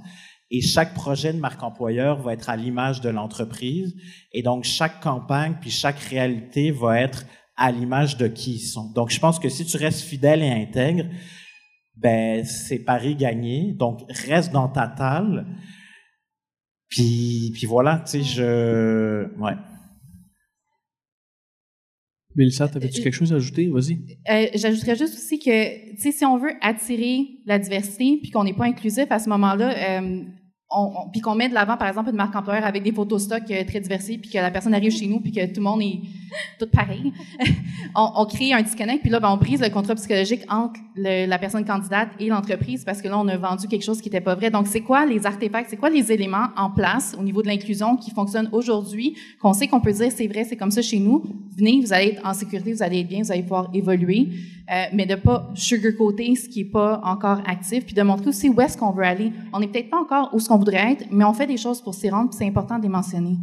Et 0.51 0.61
chaque 0.61 0.93
projet 0.93 1.33
de 1.33 1.39
marque 1.39 1.63
employeur 1.63 2.21
va 2.21 2.33
être 2.33 2.51
à 2.51 2.55
l'image 2.55 3.01
de 3.01 3.09
l'entreprise. 3.09 3.95
Et 4.31 4.43
donc, 4.43 4.63
chaque 4.63 4.99
campagne 4.99 5.55
puis 5.59 5.71
chaque 5.71 5.97
réalité 5.97 6.69
va 6.69 7.01
être 7.01 7.25
à 7.57 7.71
l'image 7.71 8.15
de 8.17 8.27
qui 8.27 8.57
ils 8.57 8.59
sont. 8.59 8.91
Donc, 8.91 9.09
je 9.09 9.19
pense 9.19 9.39
que 9.39 9.49
si 9.49 9.65
tu 9.65 9.75
restes 9.75 10.01
fidèle 10.01 10.43
et 10.43 10.51
intègre, 10.51 11.05
ben, 11.95 12.45
c'est 12.45 12.77
pari 12.77 13.15
gagné. 13.15 13.73
Donc, 13.73 14.01
reste 14.27 14.51
dans 14.51 14.69
ta 14.69 14.87
talle. 14.87 15.47
Puis, 16.89 17.49
puis 17.55 17.65
voilà, 17.65 18.03
tu 18.05 18.21
sais, 18.21 18.23
je, 18.23 19.35
ouais. 19.39 19.55
Mélissa, 22.35 22.67
t'avais-tu 22.67 23.01
quelque 23.01 23.13
chose 23.13 23.33
à 23.33 23.35
ajouter? 23.35 23.67
Vas-y. 23.67 23.99
Euh, 24.29 24.47
J'ajouterais 24.55 24.95
juste 24.95 25.15
aussi 25.15 25.39
que, 25.39 25.91
tu 25.91 26.01
sais, 26.01 26.11
si 26.11 26.25
on 26.25 26.37
veut 26.37 26.53
attirer 26.61 27.39
la 27.45 27.59
diversité, 27.59 28.19
puis 28.21 28.31
qu'on 28.31 28.43
n'est 28.43 28.53
pas 28.53 28.65
inclusif 28.65 29.05
à 29.09 29.19
ce 29.19 29.29
moment-là, 29.29 29.99
euh, 29.99 30.23
on, 30.69 31.09
puis 31.11 31.21
qu'on 31.21 31.35
met 31.35 31.49
de 31.49 31.53
l'avant, 31.53 31.77
par 31.77 31.87
exemple, 31.87 32.09
une 32.09 32.15
marque 32.15 32.35
employeur 32.35 32.65
avec 32.65 32.83
des 32.83 32.91
photos 32.91 33.23
stock 33.23 33.43
euh, 33.51 33.63
très 33.65 33.79
diversifiées, 33.79 34.17
puis 34.17 34.29
que 34.29 34.37
la 34.37 34.51
personne 34.51 34.73
arrive 34.73 34.91
chez 34.91 35.07
nous, 35.07 35.19
puis 35.19 35.31
que 35.31 35.45
tout 35.47 35.59
le 35.59 35.63
monde 35.63 35.81
est 35.81 35.99
tout 36.59 36.67
pareil, 36.67 37.13
on, 37.95 38.11
on, 38.15 38.25
crée 38.25 38.53
un 38.53 38.61
disconnect, 38.61 39.01
puis 39.01 39.09
là, 39.09 39.19
ben, 39.19 39.29
on 39.29 39.37
brise 39.37 39.61
le 39.61 39.69
contrat 39.69 39.95
psychologique 39.95 40.41
entre 40.49 40.79
le, 40.95 41.25
la 41.27 41.37
personne 41.37 41.65
candidate 41.65 42.09
et 42.19 42.27
l'entreprise, 42.27 42.83
parce 42.83 43.01
que 43.01 43.07
là, 43.07 43.17
on 43.19 43.27
a 43.27 43.37
vendu 43.37 43.67
quelque 43.67 43.83
chose 43.83 44.01
qui 44.01 44.09
n'était 44.09 44.21
pas 44.21 44.35
vrai. 44.35 44.49
Donc, 44.49 44.67
c'est 44.67 44.81
quoi 44.81 45.05
les 45.05 45.25
artefacts, 45.25 45.69
c'est 45.69 45.77
quoi 45.77 45.89
les 45.89 46.11
éléments 46.11 46.47
en 46.57 46.69
place 46.69 47.15
au 47.19 47.23
niveau 47.23 47.41
de 47.41 47.47
l'inclusion 47.47 47.97
qui 47.97 48.11
fonctionnent 48.11 48.49
aujourd'hui, 48.51 49.15
qu'on 49.41 49.53
sait 49.53 49.67
qu'on 49.67 49.81
peut 49.81 49.93
dire, 49.93 50.11
c'est 50.11 50.27
vrai, 50.27 50.43
c'est 50.43 50.57
comme 50.57 50.71
ça 50.71 50.81
chez 50.81 50.99
nous, 50.99 51.23
venez, 51.57 51.81
vous 51.81 51.93
allez 51.93 52.09
être 52.09 52.25
en 52.25 52.33
sécurité, 52.33 52.73
vous 52.73 52.83
allez 52.83 53.01
être 53.01 53.07
bien, 53.07 53.21
vous 53.21 53.31
allez 53.31 53.43
pouvoir 53.43 53.69
évoluer, 53.73 54.29
euh, 54.71 54.85
mais 54.93 55.05
de 55.05 55.15
pas 55.15 55.49
sugarcoater 55.55 56.35
ce 56.35 56.47
qui 56.47 56.61
est 56.61 56.71
pas 56.71 57.01
encore 57.03 57.41
actif, 57.47 57.85
puis 57.85 57.93
de 57.93 58.01
montrer 58.01 58.29
aussi 58.29 58.49
où 58.49 58.61
est-ce 58.61 58.77
qu'on 58.77 58.91
veut 58.91 59.03
aller. 59.03 59.31
On 59.53 59.59
n'est 59.59 59.67
peut-être 59.67 59.89
pas 59.89 59.99
encore 59.99 60.29
où 60.33 60.39
ce 60.39 60.47
qu'on 60.47 60.57
voudrait 60.57 60.93
être, 60.93 61.05
mais 61.11 61.25
on 61.25 61.33
fait 61.33 61.47
des 61.47 61.57
choses 61.57 61.81
pour 61.81 61.93
s'y 61.93 62.09
rendre, 62.09 62.29
puis 62.29 62.37
c'est 62.37 62.47
important 62.47 62.77
de 62.77 62.83
les 62.83 62.89
mentionner. 62.89 63.37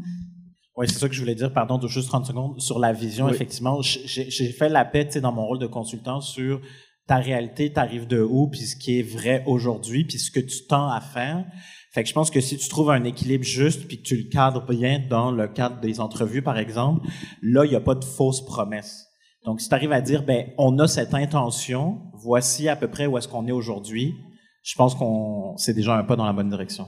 Oui, 0.78 0.86
c'est 0.88 1.00
ça 1.00 1.08
que 1.08 1.14
je 1.14 1.20
voulais 1.20 1.34
dire, 1.34 1.52
pardon, 1.52 1.76
de 1.76 1.88
juste 1.88 2.06
30 2.06 2.26
secondes, 2.26 2.60
sur 2.60 2.78
la 2.78 2.92
vision, 2.92 3.26
oui. 3.26 3.32
effectivement. 3.32 3.82
J'ai 3.82 4.52
fait 4.52 4.68
la 4.68 4.84
paix, 4.84 5.08
dans 5.20 5.32
mon 5.32 5.44
rôle 5.44 5.58
de 5.58 5.66
consultant 5.66 6.20
sur 6.20 6.60
ta 7.08 7.16
réalité, 7.16 7.72
t'arrives 7.72 8.06
de 8.06 8.20
où, 8.20 8.48
puis 8.48 8.60
ce 8.60 8.76
qui 8.76 9.00
est 9.00 9.02
vrai 9.02 9.42
aujourd'hui, 9.46 10.04
puis 10.04 10.20
ce 10.20 10.30
que 10.30 10.38
tu 10.38 10.66
tends 10.68 10.88
à 10.88 11.00
faire. 11.00 11.44
Fait 11.90 12.04
que 12.04 12.08
je 12.08 12.14
pense 12.14 12.30
que 12.30 12.40
si 12.40 12.56
tu 12.56 12.68
trouves 12.68 12.92
un 12.92 13.02
équilibre 13.02 13.42
juste, 13.42 13.88
puis 13.88 14.00
que 14.00 14.06
tu 14.06 14.16
le 14.16 14.30
cadres 14.30 14.64
bien 14.68 15.02
dans 15.10 15.32
le 15.32 15.48
cadre 15.48 15.80
des 15.80 15.98
entrevues, 15.98 16.42
par 16.42 16.58
exemple, 16.58 17.04
là, 17.42 17.64
il 17.64 17.70
n'y 17.70 17.76
a 17.76 17.80
pas 17.80 17.96
de 17.96 18.04
fausses 18.04 18.44
promesses. 18.44 19.08
Donc, 19.44 19.60
si 19.60 19.68
tu 19.68 19.74
arrives 19.74 19.90
à 19.90 20.00
dire, 20.00 20.22
ben, 20.22 20.46
on 20.58 20.78
a 20.78 20.86
cette 20.86 21.14
intention, 21.14 22.02
voici 22.14 22.68
à 22.68 22.76
peu 22.76 22.86
près 22.86 23.06
où 23.06 23.18
est-ce 23.18 23.26
qu'on 23.26 23.48
est 23.48 23.52
aujourd'hui, 23.52 24.14
je 24.62 24.76
pense 24.76 24.94
qu'on 24.94 25.56
c'est 25.56 25.74
déjà 25.74 25.96
un 25.96 26.04
pas 26.04 26.14
dans 26.14 26.26
la 26.26 26.32
bonne 26.32 26.50
direction. 26.50 26.86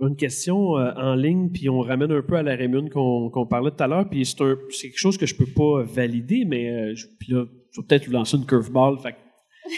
Une 0.00 0.16
question 0.16 0.76
euh, 0.76 0.92
en 0.96 1.14
ligne, 1.14 1.50
puis 1.50 1.70
on 1.70 1.80
ramène 1.80 2.12
un 2.12 2.22
peu 2.22 2.36
à 2.36 2.42
la 2.42 2.54
rémune 2.54 2.90
qu'on 2.90 3.30
qu 3.30 3.48
parlait 3.48 3.70
tout 3.70 3.82
à 3.82 3.86
l'heure, 3.86 4.08
puis 4.08 4.26
c'est 4.26 4.36
quelque 4.36 4.98
chose 4.98 5.16
que 5.16 5.26
je 5.26 5.34
peux 5.34 5.46
pas 5.46 5.82
valider, 5.84 6.44
mais 6.46 6.70
euh, 6.70 6.94
je, 6.94 7.06
puis 7.18 7.32
là, 7.32 7.46
je 7.72 7.80
vais 7.80 7.86
peut-être 7.86 8.06
vous 8.06 8.12
lancer 8.12 8.36
une 8.36 8.44
curveball, 8.44 8.98
fait 8.98 9.14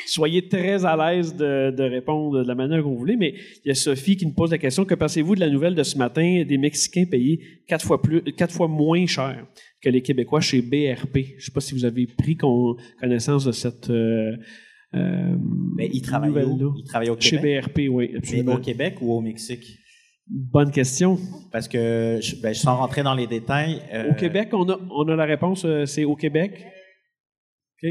soyez 0.07 0.49
très 0.49 0.85
à 0.85 0.97
l'aise 0.97 1.35
de, 1.35 1.71
de, 1.71 1.83
répondre 1.83 2.43
de 2.43 2.47
la 2.47 2.55
manière 2.55 2.83
vous 2.83 2.97
voulez, 2.97 3.17
mais 3.17 3.35
il 3.65 3.69
y 3.69 3.71
a 3.71 3.75
Sophie 3.75 4.17
qui 4.17 4.27
nous 4.27 4.33
pose 4.33 4.51
la 4.51 4.59
question, 4.59 4.85
que 4.85 4.95
pensez-vous 4.95 5.35
de 5.35 5.41
la 5.41 5.51
nouvelle 5.51 5.75
de 5.75 5.83
ce 5.83 5.97
matin 5.99 6.45
des 6.47 6.59
Mexicains 6.59 7.05
payés 7.05 7.41
quatre 7.67 7.85
fois, 7.85 8.01
plus, 8.03 8.23
quatre 8.23 8.53
fois 8.53 8.69
moins 8.69 9.07
cher 9.07 9.47
que 9.81 9.89
les 9.89 10.03
Québécois 10.03 10.41
chez 10.41 10.63
BRP? 10.63 11.17
Je 11.17 11.35
ne 11.35 11.41
sais 11.41 11.53
pas 11.53 11.61
si 11.61 11.75
vous 11.75 11.85
avez 11.85 12.07
pris 12.07 12.37
connaissance 12.37 13.45
de 13.45 13.53
cette... 13.53 13.91
Euh, 13.91 14.37
euh, 14.95 15.37
mais 15.77 15.91
ils 15.93 16.03
travaillent 16.03 16.45
où? 16.45 16.75
Ils 16.77 16.85
travaillent 16.85 17.11
au 17.11 17.17
Québec? 17.17 17.43
Chez 17.45 17.61
BRP, 17.61 17.95
oui, 17.95 18.11
absolument. 18.17 18.53
Mais 18.53 18.59
au 18.59 18.63
Québec 18.63 18.97
ou 19.01 19.13
au 19.13 19.21
Mexique? 19.21 19.79
Bonne 20.31 20.71
question. 20.71 21.19
Parce 21.51 21.69
que, 21.69 22.19
je, 22.21 22.37
ben, 22.37 22.53
sans 22.55 22.77
rentrer 22.77 23.03
dans 23.03 23.15
les 23.15 23.27
détails... 23.27 23.83
Euh... 23.93 24.11
Au 24.11 24.15
Québec, 24.15 24.51
on 24.53 24.69
a, 24.69 24.79
on 24.91 25.09
a 25.09 25.17
la 25.17 25.25
réponse, 25.25 25.65
euh, 25.65 25.87
c'est 25.87 26.05
au 26.05 26.17
Québec. 26.17 26.67
OK. 27.83 27.89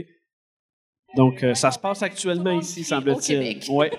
Donc, 1.16 1.44
euh, 1.44 1.56
ça 1.56 1.72
se 1.72 1.80
passe 1.80 2.04
actuellement 2.04 2.60
ici, 2.60 2.84
semble-t-il. 2.84 3.60
Ouais. 3.72 3.92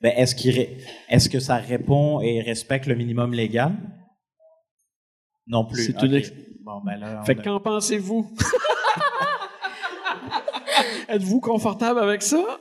Ben, 0.00 0.14
est-ce 0.16 0.34
qu'il 0.34 0.58
est-ce 1.10 1.28
que 1.28 1.40
ça 1.40 1.56
répond 1.56 2.22
et 2.22 2.40
respecte 2.40 2.86
le 2.86 2.94
minimum 2.94 3.34
légal? 3.34 3.72
Non 5.46 5.66
plus. 5.66 5.84
C'est 5.84 6.02
okay. 6.02 6.16
ex... 6.16 6.32
bon, 6.62 6.80
ben 6.84 6.96
là, 6.96 7.22
fait 7.24 7.38
a... 7.38 7.42
qu'en 7.42 7.60
pensez-vous? 7.60 8.34
Êtes-vous 11.08 11.40
confortable 11.40 12.00
avec 12.00 12.22
ça? 12.22 12.58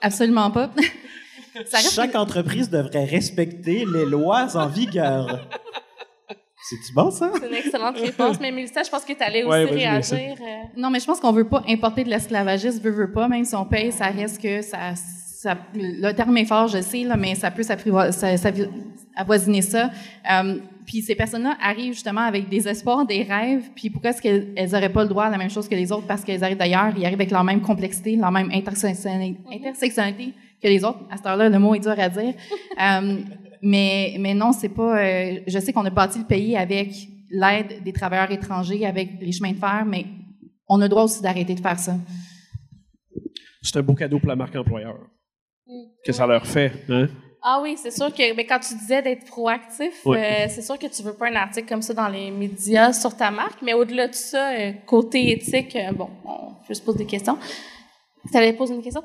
Absolument 0.00 0.52
pas. 0.52 0.70
Chaque 1.94 2.14
entreprise 2.14 2.70
devrait 2.70 3.04
respecter 3.04 3.84
les 3.92 4.06
lois 4.06 4.56
en 4.56 4.68
vigueur. 4.68 5.48
C'est-tu 6.64 6.92
bon, 6.94 7.10
ça? 7.10 7.30
C'est 7.40 7.48
une 7.48 7.54
excellente 7.54 7.98
réponse. 7.98 8.38
Mais 8.40 8.52
Mélissa, 8.52 8.82
je 8.82 8.90
pense 8.90 9.04
que 9.04 9.12
tu 9.12 9.22
allais 9.22 9.42
aussi 9.42 9.50
ouais, 9.50 9.64
réagir. 9.64 10.36
Euh... 10.40 10.62
Non, 10.76 10.90
mais 10.90 11.00
je 11.00 11.06
pense 11.06 11.18
qu'on 11.18 11.32
veut 11.32 11.48
pas 11.48 11.62
importer 11.68 12.04
de 12.04 12.08
l'esclavagisme, 12.08 12.80
veut, 12.80 12.92
veut 12.92 13.12
pas. 13.12 13.26
Même 13.26 13.44
si 13.44 13.54
on 13.56 13.64
paye, 13.64 13.90
ça 13.90 14.06
reste 14.06 14.40
que 14.40 14.62
ça 14.62 14.94
ça, 15.42 15.58
le 15.74 16.12
terme 16.12 16.36
est 16.36 16.44
fort, 16.44 16.68
je 16.68 16.80
sais, 16.80 17.02
là, 17.02 17.16
mais 17.16 17.34
ça 17.34 17.50
peut 17.50 17.64
avoisiner 19.16 19.62
ça. 19.62 19.90
Euh, 20.30 20.58
puis 20.86 21.02
ces 21.02 21.16
personnes-là 21.16 21.56
arrivent 21.60 21.94
justement 21.94 22.20
avec 22.20 22.48
des 22.48 22.68
espoirs, 22.68 23.04
des 23.04 23.24
rêves, 23.24 23.70
puis 23.74 23.90
pourquoi 23.90 24.10
est-ce 24.10 24.22
qu'elles 24.22 24.70
n'auraient 24.70 24.92
pas 24.92 25.02
le 25.02 25.08
droit 25.08 25.24
à 25.24 25.30
la 25.30 25.38
même 25.38 25.50
chose 25.50 25.68
que 25.68 25.74
les 25.74 25.90
autres? 25.90 26.06
Parce 26.06 26.22
qu'elles 26.22 26.44
arrivent 26.44 26.58
d'ailleurs, 26.58 26.92
ils 26.96 27.04
arrivent 27.04 27.18
avec 27.18 27.32
leur 27.32 27.42
même 27.42 27.60
complexité, 27.60 28.14
leur 28.14 28.30
même 28.30 28.52
intersectionnalité, 28.52 30.32
que 30.62 30.68
les 30.68 30.84
autres. 30.84 31.00
À 31.10 31.16
cette 31.16 31.26
heure-là, 31.26 31.48
le 31.48 31.58
mot 31.58 31.74
est 31.74 31.80
dur 31.80 31.94
à 31.96 32.08
dire. 32.08 32.34
euh, 32.80 33.18
mais, 33.62 34.16
mais 34.18 34.34
non, 34.34 34.52
c'est 34.52 34.68
pas... 34.68 34.98
Euh, 34.98 35.40
je 35.46 35.58
sais 35.58 35.72
qu'on 35.72 35.84
a 35.84 35.90
bâti 35.90 36.18
le 36.18 36.24
pays 36.24 36.56
avec 36.56 36.88
l'aide 37.30 37.82
des 37.82 37.92
travailleurs 37.92 38.30
étrangers, 38.30 38.86
avec 38.86 39.20
les 39.20 39.32
chemins 39.32 39.52
de 39.52 39.58
fer, 39.58 39.84
mais 39.86 40.06
on 40.68 40.80
a 40.80 40.84
le 40.84 40.88
droit 40.88 41.04
aussi 41.04 41.22
d'arrêter 41.22 41.54
de 41.54 41.60
faire 41.60 41.78
ça. 41.78 41.94
C'est 43.62 43.76
un 43.76 43.82
beau 43.82 43.94
cadeau 43.94 44.18
pour 44.18 44.28
la 44.28 44.36
marque 44.36 44.56
employeur. 44.56 44.96
Que 46.04 46.12
ça 46.12 46.26
leur 46.26 46.46
fait, 46.46 46.72
hein? 46.88 47.08
Ah 47.44 47.58
oui, 47.60 47.76
c'est 47.76 47.90
sûr 47.90 48.14
que 48.14 48.36
mais 48.36 48.46
quand 48.46 48.60
tu 48.60 48.74
disais 48.74 49.02
d'être 49.02 49.26
proactif, 49.26 50.06
euh, 50.06 50.46
c'est 50.48 50.62
sûr 50.62 50.78
que 50.78 50.86
tu 50.86 51.02
veux 51.02 51.14
pas 51.14 51.28
un 51.28 51.34
article 51.34 51.68
comme 51.68 51.82
ça 51.82 51.92
dans 51.92 52.06
les 52.06 52.30
médias 52.30 52.92
sur 52.92 53.16
ta 53.16 53.32
marque, 53.32 53.60
mais 53.62 53.74
au-delà 53.74 54.06
de 54.06 54.14
ça, 54.14 54.52
euh, 54.52 54.72
côté 54.86 55.32
éthique, 55.32 55.74
euh, 55.74 55.90
bon, 55.90 56.08
on 56.24 56.52
peut 56.66 56.74
se 56.74 56.80
poser 56.80 56.98
des 56.98 57.06
questions. 57.06 57.36
Tu 58.30 58.36
allais 58.36 58.52
poser 58.52 58.74
une 58.74 58.82
question? 58.82 59.02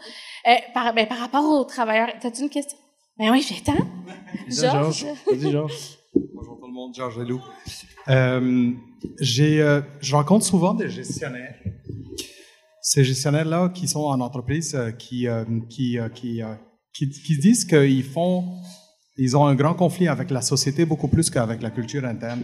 par, 0.74 0.94
ben, 0.94 1.08
par 1.08 1.20
rapport 1.20 1.44
aux 1.44 1.64
travailleurs, 1.66 2.10
as-tu 2.22 2.42
une 2.44 2.50
question? 2.50 2.78
Ben 3.18 3.32
oui, 3.32 3.42
j'ai 3.48 3.62
temps. 3.62 3.74
Georges. 4.48 5.06
Vas-y, 5.26 5.52
Georges. 5.52 5.98
Bonjour 6.34 6.60
tout 6.60 6.68
le 6.68 6.74
monde, 6.74 6.94
Georges 6.94 7.18
Leloup. 7.18 7.42
j'ai, 9.20 9.80
je 10.00 10.16
rencontre 10.16 10.46
souvent 10.46 10.74
des 10.74 10.90
gestionnaires. 10.90 11.56
Ces 12.82 13.04
gestionnaires-là 13.04 13.70
qui 13.70 13.88
sont 13.88 14.04
en 14.04 14.22
entreprise, 14.22 14.78
qui, 14.98 15.28
qui, 15.70 15.98
qui 16.14 16.42
qui, 16.98 17.38
disent 17.38 17.66
qu'ils 17.66 18.04
font, 18.04 18.44
ils 19.18 19.38
ont 19.38 19.46
un 19.46 19.56
grand 19.56 19.74
conflit 19.74 20.08
avec 20.08 20.32
la 20.32 20.42
société 20.42 20.86
beaucoup 20.86 21.08
plus 21.08 21.30
qu'avec 21.30 21.62
la 21.62 21.70
culture 21.70 22.06
interne. 22.06 22.44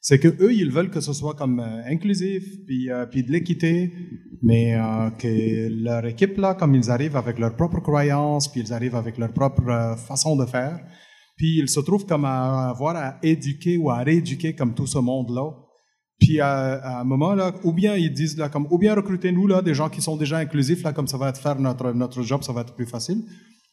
C'est 0.00 0.18
que 0.18 0.28
eux, 0.40 0.52
ils 0.52 0.70
veulent 0.70 0.90
que 0.90 1.00
ce 1.00 1.12
soit 1.12 1.34
comme 1.34 1.58
euh, 1.58 1.82
inclusif, 1.86 2.44
puis, 2.64 2.90
euh, 2.90 3.06
puis 3.06 3.24
de 3.24 3.32
l'équité, 3.32 3.92
mais 4.42 4.74
euh, 4.74 5.10
que 5.10 5.68
leur 5.84 6.04
équipe 6.06 6.36
là, 6.38 6.54
comme 6.54 6.74
ils 6.74 6.90
arrivent 6.90 7.16
avec 7.16 7.38
leurs 7.38 7.56
propres 7.56 7.80
croyances, 7.80 8.48
puis 8.48 8.60
ils 8.60 8.72
arrivent 8.72 8.96
avec 8.96 9.18
leur 9.18 9.32
propre 9.32 9.96
façon 9.96 10.36
de 10.36 10.46
faire, 10.46 10.80
puis 11.36 11.58
ils 11.58 11.68
se 11.68 11.80
trouvent 11.80 12.06
comme 12.06 12.24
à 12.24 12.70
avoir 12.70 12.96
à 12.96 13.18
éduquer 13.22 13.76
ou 13.76 13.90
à 13.90 13.98
rééduquer 13.98 14.54
comme 14.54 14.74
tout 14.74 14.86
ce 14.86 14.98
monde-là. 14.98 15.50
Puis 16.18 16.40
à, 16.40 17.00
un 17.00 17.04
moment 17.04 17.34
là, 17.34 17.52
ou 17.62 17.72
bien 17.72 17.94
ils 17.94 18.12
disent 18.12 18.38
là 18.38 18.48
comme, 18.48 18.66
ou 18.70 18.78
bien 18.78 18.94
recruter 18.94 19.32
nous 19.32 19.46
là 19.46 19.60
des 19.60 19.74
gens 19.74 19.90
qui 19.90 20.00
sont 20.00 20.16
déjà 20.16 20.38
inclusifs 20.38 20.82
là, 20.82 20.92
comme 20.92 21.06
ça 21.06 21.18
va 21.18 21.28
être 21.28 21.40
faire 21.40 21.58
notre 21.60 21.92
notre 21.92 22.22
job, 22.22 22.42
ça 22.42 22.52
va 22.52 22.62
être 22.62 22.74
plus 22.74 22.86
facile. 22.86 23.22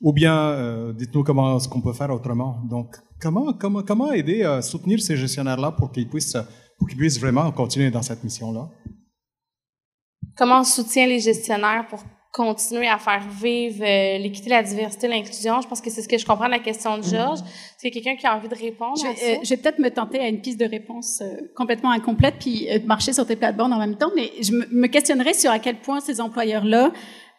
Ou 0.02 0.12
bien, 0.12 0.38
euh, 0.38 0.92
dites-nous 0.92 1.24
comment 1.24 1.58
ce 1.60 1.70
qu'on 1.70 1.80
peut 1.80 1.94
faire 1.94 2.10
autrement. 2.10 2.62
Donc, 2.70 2.98
comment, 3.22 3.54
comment, 3.54 3.84
comment 3.84 4.12
aider 4.12 4.44
à 4.44 4.62
soutenir 4.62 5.02
ces 5.02 5.16
gestionnaires-là 5.16 5.72
pour 5.72 5.94
qu'ils 5.94 6.10
puissent, 6.10 6.38
pour 6.78 6.90
qu'ils 6.90 6.98
puissent 6.98 7.20
vraiment 7.20 7.50
continuer 7.54 7.90
dans 7.90 8.02
cette 8.02 8.22
mission-là? 8.22 8.70
Comment 10.38 10.62
on 10.62 10.64
soutient 10.64 11.08
les 11.08 11.20
gestionnaires 11.20 11.86
pour 11.90 12.04
continuer 12.32 12.88
à 12.88 12.98
faire 12.98 13.22
vivre 13.30 13.84
euh, 13.84 14.18
l'équité, 14.18 14.50
la 14.50 14.64
diversité, 14.64 15.08
l'inclusion? 15.08 15.62
Je 15.62 15.68
pense 15.68 15.82
que 15.82 15.90
c'est 15.90 16.02
ce 16.02 16.08
que 16.08 16.18
je 16.18 16.26
comprends 16.26 16.48
de 16.48 16.52
la 16.52 16.60
question 16.60 16.98
de 16.98 17.04
Georges. 17.04 17.42
C'est 17.78 17.92
quelqu'un 17.92 18.16
qui 18.16 18.26
a 18.26 18.36
envie 18.36 18.48
de 18.48 18.56
répondre 18.56 18.98
je, 18.98 19.08
à 19.08 19.16
ça? 19.16 19.26
Euh, 19.26 19.36
je 19.44 19.50
vais 19.50 19.58
peut-être 19.58 19.80
me 19.80 19.90
tenter 19.90 20.20
à 20.20 20.28
une 20.28 20.42
piste 20.42 20.60
de 20.60 20.66
réponse 20.66 21.22
complètement 21.56 21.92
incomplète 21.92 22.36
puis 22.40 22.68
marcher 22.86 23.14
sur 23.14 23.28
tes 23.28 23.36
plates-bandes 23.36 23.74
en 23.74 23.80
même 23.80 23.98
temps, 23.98 24.12
mais 24.16 24.32
je 24.42 24.52
me, 24.52 24.66
me 24.72 24.88
questionnerais 24.88 25.34
sur 25.34 25.52
à 25.52 25.60
quel 25.60 25.80
point 25.80 26.00
ces 26.00 26.20
employeurs-là 26.20 26.92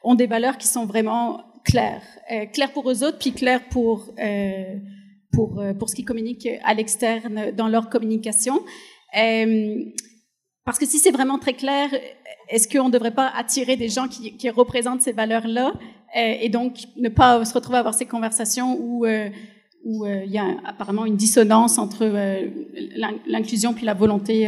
ont 0.04 0.14
des 0.14 0.26
valeurs 0.26 0.59
qui 0.59 0.68
sont 0.68 0.87
vraiment 0.87 1.40
clair, 1.64 2.02
euh, 2.30 2.46
clair 2.46 2.70
pour 2.72 2.88
eux 2.90 3.02
autres, 3.02 3.18
puis 3.18 3.33
clair 3.33 3.61
pour 3.70 4.12
euh, 4.18 4.76
pour 5.33 5.59
euh, 5.59 5.74
pour 5.74 5.88
ce 5.88 5.96
qui 5.96 6.04
communique 6.04 6.46
à 6.62 6.74
l'externe 6.74 7.50
dans 7.52 7.68
leur 7.68 7.88
communication. 7.88 8.62
Parce 10.64 10.79
que 10.79 10.87
si 10.87 10.98
c'est 10.98 11.11
vraiment 11.11 11.38
très 11.38 11.55
clair, 11.55 11.88
est-ce 12.48 12.68
qu'on 12.68 12.87
ne 12.87 12.92
devrait 12.92 13.14
pas 13.14 13.31
attirer 13.37 13.77
des 13.77 13.88
gens 13.88 14.09
qui, 14.09 14.37
qui 14.37 14.50
représentent 14.50 15.03
ces 15.03 15.12
valeurs-là 15.12 15.72
et 16.14 16.48
donc 16.48 16.79
ne 16.96 17.09
pas 17.09 17.44
se 17.44 17.53
retrouver 17.53 17.77
à 17.77 17.81
avoir 17.81 17.94
ces 17.94 18.07
conversations 18.07 18.79
où 18.79 19.05
où 19.85 20.07
il 20.07 20.31
y 20.31 20.38
a 20.38 20.46
apparemment 20.64 21.07
une 21.07 21.16
dissonance 21.16 21.77
entre 21.77 22.07
l'inclusion 23.27 23.74
puis 23.74 23.85
la 23.85 23.94
volonté 23.94 24.46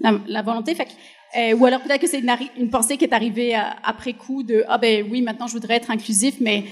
la, 0.00 0.18
la 0.26 0.42
volonté? 0.42 0.74
Fait 0.74 0.88
euh, 1.36 1.54
ou 1.54 1.66
alors 1.66 1.82
peut-être 1.82 2.00
que 2.00 2.06
c'est 2.06 2.22
une, 2.56 2.70
pensée 2.70 2.96
qui 2.96 3.04
est 3.04 3.12
arrivée 3.12 3.54
euh, 3.54 3.60
après 3.84 4.14
coup 4.14 4.42
de 4.42 4.64
ah 4.66 4.78
ben 4.78 5.06
oui 5.10 5.20
maintenant 5.20 5.46
je 5.46 5.52
voudrais 5.52 5.74
être 5.74 5.90
inclusif 5.90 6.36
mais 6.40 6.64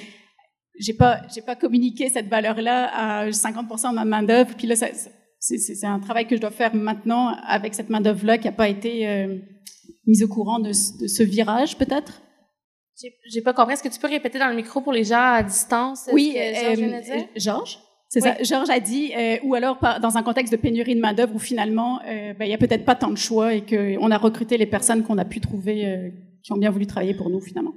j'ai 0.79 0.95
pas 0.95 1.21
j'ai 1.35 1.43
pas 1.43 1.57
communiqué 1.57 2.09
cette 2.09 2.29
valeur 2.29 2.63
là 2.63 3.21
à 3.21 3.29
50% 3.29 3.91
de 3.91 3.95
ma 3.97 4.07
main 4.07 4.23
d'œuvre 4.23 4.55
puis 4.57 4.67
là 4.67 4.75
c'est 5.39 5.85
un 5.87 6.01
travail 6.01 6.27
que 6.27 6.37
je 6.37 6.41
dois 6.41 6.51
faire 6.51 6.75
maintenant 6.75 7.35
avec 7.47 7.75
cette 7.75 7.91
main 7.91 8.01
d'œuvre 8.01 8.27
là 8.27 8.39
qui 8.39 8.49
a 8.49 8.53
pas 8.53 8.69
été 8.69 9.09
euh, 9.09 9.39
mise 10.07 10.23
au 10.23 10.29
courant 10.29 10.59
de, 10.59 10.71
de 10.71 11.07
ce 11.07 11.23
virage 11.23 11.77
peut-être? 11.77 12.23
J'ai 13.31 13.43
pas 13.43 13.53
compris. 13.53 13.75
Est-ce 13.75 13.83
que 13.83 13.89
tu 13.89 14.01
peux 14.01 14.09
répéter 14.09 14.39
dans 14.39 14.49
le 14.49 14.57
micro 14.57 14.81
pour 14.81 14.93
les 14.93 15.05
gens 15.05 15.21
à 15.21 15.43
distance? 15.43 16.09
Oui, 16.13 16.35
Georges. 17.37 17.79
C'est 18.09 18.21
ça. 18.21 18.37
Georges 18.43 18.71
a 18.71 18.81
dit, 18.81 19.13
euh, 19.17 19.37
ou 19.43 19.55
alors 19.55 19.79
dans 20.01 20.17
un 20.17 20.23
contexte 20.23 20.53
de 20.53 20.57
pénurie 20.57 20.95
de 20.95 21.01
main-d'œuvre 21.01 21.35
où 21.35 21.39
finalement, 21.39 22.01
euh, 22.07 22.33
ben, 22.35 22.45
il 22.45 22.49
n'y 22.49 22.55
a 22.55 22.59
peut-être 22.59 22.85
pas 22.85 22.95
tant 22.95 23.11
de 23.11 23.19
choix 23.19 23.55
et 23.55 23.63
qu'on 23.67 24.11
a 24.11 24.17
recruté 24.17 24.57
les 24.57 24.67
personnes 24.67 25.03
qu'on 25.03 25.19
a 25.19 25.25
pu 25.25 25.41
trouver 25.41 25.87
euh, 25.87 26.11
qui 26.43 26.53
ont 26.53 26.57
bien 26.57 26.71
voulu 26.71 26.87
travailler 26.87 27.15
pour 27.15 27.29
nous 27.29 27.41
finalement. 27.41 27.75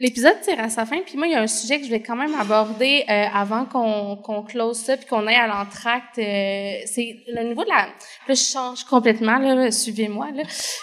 L'épisode 0.00 0.40
tire 0.42 0.60
à 0.60 0.68
sa 0.68 0.86
fin, 0.86 1.00
puis 1.00 1.16
moi, 1.16 1.26
il 1.26 1.32
y 1.32 1.34
a 1.34 1.42
un 1.42 1.48
sujet 1.48 1.80
que 1.80 1.84
je 1.84 1.90
vais 1.90 1.98
quand 1.98 2.14
même 2.14 2.32
aborder 2.36 3.04
euh, 3.08 3.24
avant 3.34 3.64
qu'on 3.64 4.14
qu'on 4.14 4.44
close 4.44 4.76
ça, 4.76 4.96
puis 4.96 5.06
qu'on 5.06 5.26
aille 5.26 5.34
à 5.34 5.48
l'entracte. 5.48 6.18
Euh, 6.18 6.74
c'est 6.86 7.16
le 7.26 7.42
niveau 7.42 7.64
de 7.64 7.68
la... 7.68 7.86
Là, 7.86 7.88
je 8.28 8.34
change 8.34 8.84
complètement, 8.84 9.40
suivez-moi. 9.72 10.28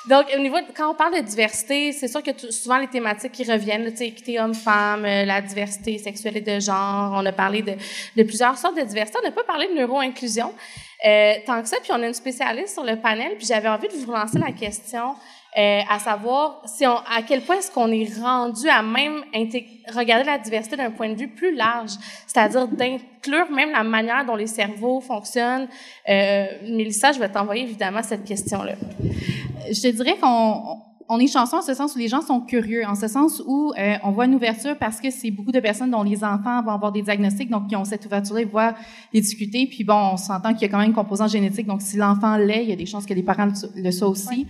Donc, 0.09 0.25
au 0.35 0.39
niveau 0.39 0.57
de, 0.57 0.65
quand 0.75 0.91
on 0.91 0.95
parle 0.95 1.15
de 1.15 1.21
diversité, 1.21 1.93
c'est 1.93 2.09
sûr 2.09 2.21
que 2.21 2.31
souvent 2.51 2.77
les 2.77 2.87
thématiques 2.87 3.31
qui 3.31 3.49
reviennent, 3.49 3.89
tu 3.91 3.97
sais, 3.99 4.07
équité 4.07 4.37
homme-femme, 4.37 5.05
euh, 5.05 5.23
la 5.23 5.41
diversité 5.41 5.97
sexuelle 5.97 6.35
et 6.35 6.41
de 6.41 6.59
genre, 6.59 7.13
on 7.15 7.25
a 7.25 7.31
parlé 7.31 7.61
de, 7.61 7.75
de 8.17 8.23
plusieurs 8.23 8.57
sortes 8.57 8.75
de 8.75 8.83
diversité. 8.83 9.17
On 9.23 9.25
n'a 9.25 9.31
pas 9.31 9.45
parlé 9.45 9.69
de 9.69 9.75
neuro-inclusion 9.75 10.53
tant 11.45 11.61
que 11.61 11.67
ça, 11.67 11.77
puis 11.81 11.91
on 11.91 12.01
a 12.01 12.07
une 12.07 12.13
spécialiste 12.13 12.73
sur 12.73 12.83
le 12.83 12.95
panel, 12.95 13.35
puis 13.37 13.45
j'avais 13.45 13.69
envie 13.69 13.87
de 13.87 13.93
vous 13.93 14.11
lancer 14.11 14.39
la 14.39 14.51
question... 14.51 15.15
Euh, 15.57 15.79
à 15.89 15.99
savoir 15.99 16.63
si 16.65 16.83
à 16.83 17.21
quel 17.25 17.39
point 17.39 17.55
est-ce 17.59 17.71
qu'on 17.71 17.89
est 17.89 18.13
rendu 18.19 18.67
à 18.67 18.81
même 18.81 19.23
regarder 19.93 20.25
la 20.25 20.37
diversité 20.37 20.75
d'un 20.75 20.91
point 20.91 21.07
de 21.07 21.15
vue 21.15 21.29
plus 21.29 21.55
large, 21.55 21.91
c'est-à-dire 22.27 22.67
d'inclure 22.67 23.49
même 23.49 23.71
la 23.71 23.83
manière 23.83 24.25
dont 24.25 24.35
les 24.35 24.47
cerveaux 24.47 24.99
fonctionnent. 24.99 25.69
Euh, 26.09 26.45
Mélissa, 26.63 27.13
je 27.13 27.19
vais 27.19 27.29
t'envoyer 27.29 27.63
évidemment 27.63 28.03
cette 28.03 28.25
question-là. 28.25 28.73
Je 29.71 29.81
te 29.81 29.87
dirais 29.87 30.17
qu'on 30.17 30.81
on 31.07 31.19
est 31.19 31.27
chanceux 31.27 31.57
en 31.57 31.61
ce 31.61 31.73
sens 31.73 31.95
où 31.95 31.99
les 31.99 32.07
gens 32.07 32.21
sont 32.21 32.41
curieux, 32.41 32.83
en 32.85 32.95
ce 32.95 33.07
sens 33.07 33.41
où 33.45 33.73
euh, 33.77 33.95
on 34.03 34.11
voit 34.11 34.25
une 34.25 34.35
ouverture 34.35 34.77
parce 34.77 34.99
que 34.99 35.11
c'est 35.11 35.31
beaucoup 35.31 35.51
de 35.51 35.59
personnes 35.59 35.91
dont 35.91 36.03
les 36.03 36.23
enfants 36.23 36.63
vont 36.63 36.71
avoir 36.71 36.91
des 36.91 37.01
diagnostics, 37.01 37.49
donc 37.49 37.67
qui 37.67 37.75
ont 37.75 37.85
cette 37.85 38.05
ouverture-là, 38.05 38.41
ils 38.41 38.47
voient 38.47 38.73
les 39.13 39.21
discuter. 39.21 39.67
Puis 39.67 39.83
bon, 39.83 39.93
on 40.13 40.17
s'entend 40.17 40.53
qu'il 40.53 40.63
y 40.63 40.65
a 40.65 40.69
quand 40.69 40.79
même 40.79 40.89
une 40.89 40.95
composante 40.95 41.29
génétique, 41.29 41.67
donc 41.67 41.81
si 41.81 41.97
l'enfant 41.97 42.37
l'est, 42.37 42.63
il 42.63 42.69
y 42.69 42.73
a 42.73 42.75
des 42.75 42.85
chances 42.85 43.05
que 43.05 43.13
les 43.13 43.23
parents 43.23 43.49
le 43.75 43.91
soient 43.91 44.09
aussi. 44.09 44.47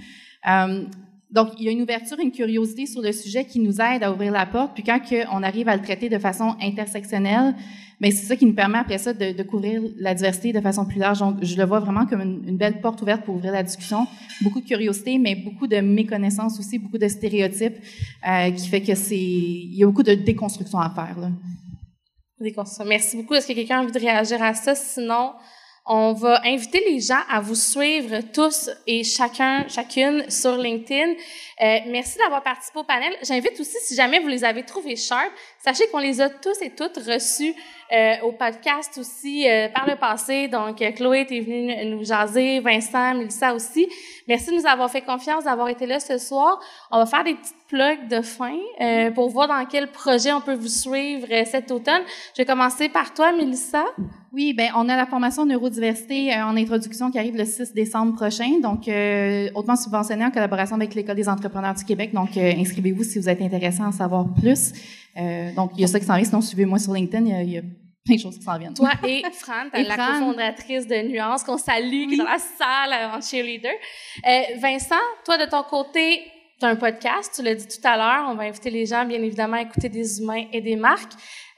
Euh, 0.47 0.85
donc, 1.31 1.49
il 1.59 1.65
y 1.65 1.67
a 1.67 1.71
une 1.71 1.81
ouverture, 1.81 2.17
une 2.19 2.31
curiosité 2.31 2.85
sur 2.85 3.01
le 3.01 3.11
sujet 3.11 3.45
qui 3.45 3.59
nous 3.59 3.81
aide 3.81 4.03
à 4.03 4.11
ouvrir 4.13 4.31
la 4.31 4.45
porte. 4.45 4.73
Puis 4.73 4.83
quand 4.83 4.99
on 5.33 5.43
arrive 5.43 5.67
à 5.67 5.75
le 5.75 5.81
traiter 5.81 6.07
de 6.07 6.17
façon 6.17 6.55
intersectionnelle, 6.61 7.55
mais 7.99 8.11
c'est 8.11 8.25
ça 8.25 8.35
qui 8.35 8.45
nous 8.45 8.53
permet 8.53 8.77
après 8.77 8.97
ça 8.97 9.13
de, 9.13 9.31
de, 9.31 9.43
couvrir 9.43 9.81
la 9.97 10.13
diversité 10.13 10.51
de 10.51 10.59
façon 10.59 10.85
plus 10.85 10.99
large. 10.99 11.19
Donc, 11.19 11.37
je 11.41 11.55
le 11.55 11.63
vois 11.65 11.79
vraiment 11.79 12.05
comme 12.05 12.21
une, 12.21 12.57
belle 12.57 12.81
porte 12.81 13.01
ouverte 13.01 13.23
pour 13.23 13.35
ouvrir 13.35 13.53
la 13.53 13.63
discussion. 13.63 14.05
Beaucoup 14.41 14.61
de 14.61 14.65
curiosité, 14.65 15.17
mais 15.17 15.35
beaucoup 15.35 15.67
de 15.67 15.77
méconnaissance 15.77 16.59
aussi, 16.59 16.79
beaucoup 16.79 16.97
de 16.97 17.07
stéréotypes, 17.07 17.77
euh, 18.27 18.51
qui 18.51 18.67
fait 18.67 18.81
que 18.81 18.95
c'est, 18.95 19.17
il 19.17 19.75
y 19.75 19.83
a 19.83 19.87
beaucoup 19.87 20.03
de 20.03 20.13
déconstruction 20.13 20.79
à 20.79 20.89
faire. 20.89 21.31
Déconstruction. 22.39 22.85
Merci 22.85 23.17
beaucoup. 23.17 23.33
Est-ce 23.33 23.47
que 23.47 23.53
quelqu'un 23.53 23.79
a 23.79 23.83
envie 23.83 23.93
de 23.93 23.99
réagir 23.99 24.41
à 24.43 24.53
ça? 24.53 24.75
Sinon, 24.75 25.31
on 25.87 26.13
va 26.13 26.41
inviter 26.45 26.81
les 26.89 26.99
gens 26.99 27.21
à 27.29 27.39
vous 27.39 27.55
suivre 27.55 28.19
tous 28.33 28.71
et 28.87 29.03
chacun, 29.03 29.67
chacune 29.67 30.29
sur 30.29 30.57
LinkedIn. 30.57 31.13
Euh, 31.61 31.77
merci 31.87 32.17
d'avoir 32.17 32.43
participé 32.43 32.79
au 32.79 32.83
panel. 32.83 33.13
J'invite 33.23 33.57
aussi, 33.59 33.77
si 33.81 33.95
jamais 33.95 34.19
vous 34.19 34.27
les 34.27 34.43
avez 34.43 34.63
trouvés 34.63 34.97
sharp, 34.97 35.31
sachez 35.63 35.87
qu'on 35.87 35.99
les 35.99 36.19
a 36.19 36.29
tous 36.29 36.61
et 36.61 36.71
toutes 36.71 36.97
reçus 36.97 37.53
euh, 37.93 38.15
au 38.23 38.33
podcast 38.33 38.97
aussi 38.97 39.47
euh, 39.47 39.69
par 39.69 39.87
le 39.87 39.95
passé. 39.95 40.49
Donc, 40.49 40.77
Chloé 40.95 41.25
est 41.29 41.39
venue 41.39 41.95
nous 41.95 42.03
jaser, 42.03 42.59
Vincent, 42.59 43.13
Melissa 43.13 43.53
aussi. 43.53 43.87
Merci 44.27 44.51
de 44.51 44.55
nous 44.55 44.67
avoir 44.67 44.91
fait 44.91 45.01
confiance, 45.01 45.45
d'avoir 45.45 45.69
été 45.69 45.85
là 45.85 46.01
ce 46.01 46.17
soir. 46.17 46.59
On 46.91 46.97
va 46.97 47.05
faire 47.05 47.23
des 47.23 47.35
petites 47.35 47.55
plugs 47.67 48.07
de 48.09 48.21
fin 48.21 48.57
pour 49.15 49.29
voir 49.29 49.47
dans 49.47 49.65
quel 49.65 49.91
projet 49.91 50.31
on 50.33 50.41
peut 50.41 50.53
vous 50.53 50.67
suivre 50.67 51.27
cet 51.45 51.71
automne. 51.71 52.01
Je 52.35 52.41
vais 52.41 52.45
commencer 52.45 52.89
par 52.89 53.13
toi, 53.13 53.31
Melissa. 53.31 53.83
Oui, 54.33 54.53
ben 54.53 54.69
on 54.75 54.87
a 54.89 54.95
la 54.95 55.05
formation 55.05 55.45
neurodiversité 55.45 56.33
en 56.35 56.57
introduction 56.57 57.09
qui 57.09 57.17
arrive 57.17 57.37
le 57.37 57.45
6 57.45 57.73
décembre 57.73 58.15
prochain, 58.15 58.59
donc 58.61 58.89
hautement 59.55 59.75
subventionné 59.75 60.25
en 60.25 60.31
collaboration 60.31 60.75
avec 60.75 60.93
l'École 60.93 61.15
des 61.15 61.29
entrepreneurs 61.45 61.75
du 61.75 61.83
Québec. 61.83 62.13
Donc, 62.13 62.35
inscrivez-vous 62.37 63.03
si 63.03 63.19
vous 63.19 63.29
êtes 63.29 63.41
intéressé 63.41 63.81
à 63.81 63.87
en 63.87 63.91
savoir 63.91 64.25
plus. 64.33 64.73
Euh, 65.17 65.53
donc, 65.53 65.71
il 65.75 65.81
y 65.81 65.83
a 65.83 65.87
ça 65.87 65.99
qui 65.99 66.05
s'en 66.05 66.15
vient. 66.15 66.25
Sinon, 66.25 66.41
suivez-moi 66.41 66.79
sur 66.79 66.93
LinkedIn. 66.93 67.25
Il 67.25 67.31
y 67.31 67.33
a, 67.33 67.43
il 67.43 67.51
y 67.51 67.57
a 67.57 67.61
plein 68.03 68.15
de 68.15 68.19
choses 68.19 68.37
qui 68.37 68.43
s'en 68.43 68.57
viennent. 68.57 68.73
Toi 68.73 68.91
et 69.07 69.23
Fran, 69.31 69.65
Et 69.73 69.83
la 69.83 69.95
cofondatrice 69.95 70.87
de 70.87 71.07
Nuance, 71.07 71.43
qu'on 71.43 71.57
salue, 71.57 72.07
qui 72.07 72.13
est 72.15 72.17
dans 72.17 72.25
la 72.25 72.37
salle 72.37 72.93
euh, 72.93 73.17
en 73.17 73.21
cheerleader. 73.21 73.71
Euh, 74.27 74.41
Vincent, 74.59 74.95
toi, 75.23 75.37
de 75.37 75.49
ton 75.49 75.63
côté, 75.63 76.21
tu 76.59 76.65
as 76.65 76.69
un 76.69 76.75
podcast, 76.75 77.33
tu 77.35 77.43
l'as 77.43 77.55
dit 77.55 77.67
tout 77.67 77.85
à 77.87 77.97
l'heure. 77.97 78.27
On 78.29 78.35
va 78.35 78.43
inviter 78.43 78.69
les 78.69 78.85
gens, 78.85 79.05
bien 79.05 79.21
évidemment, 79.21 79.57
à 79.57 79.61
écouter 79.61 79.89
des 79.89 80.19
humains 80.21 80.45
et 80.51 80.61
des 80.61 80.75
marques. 80.75 81.13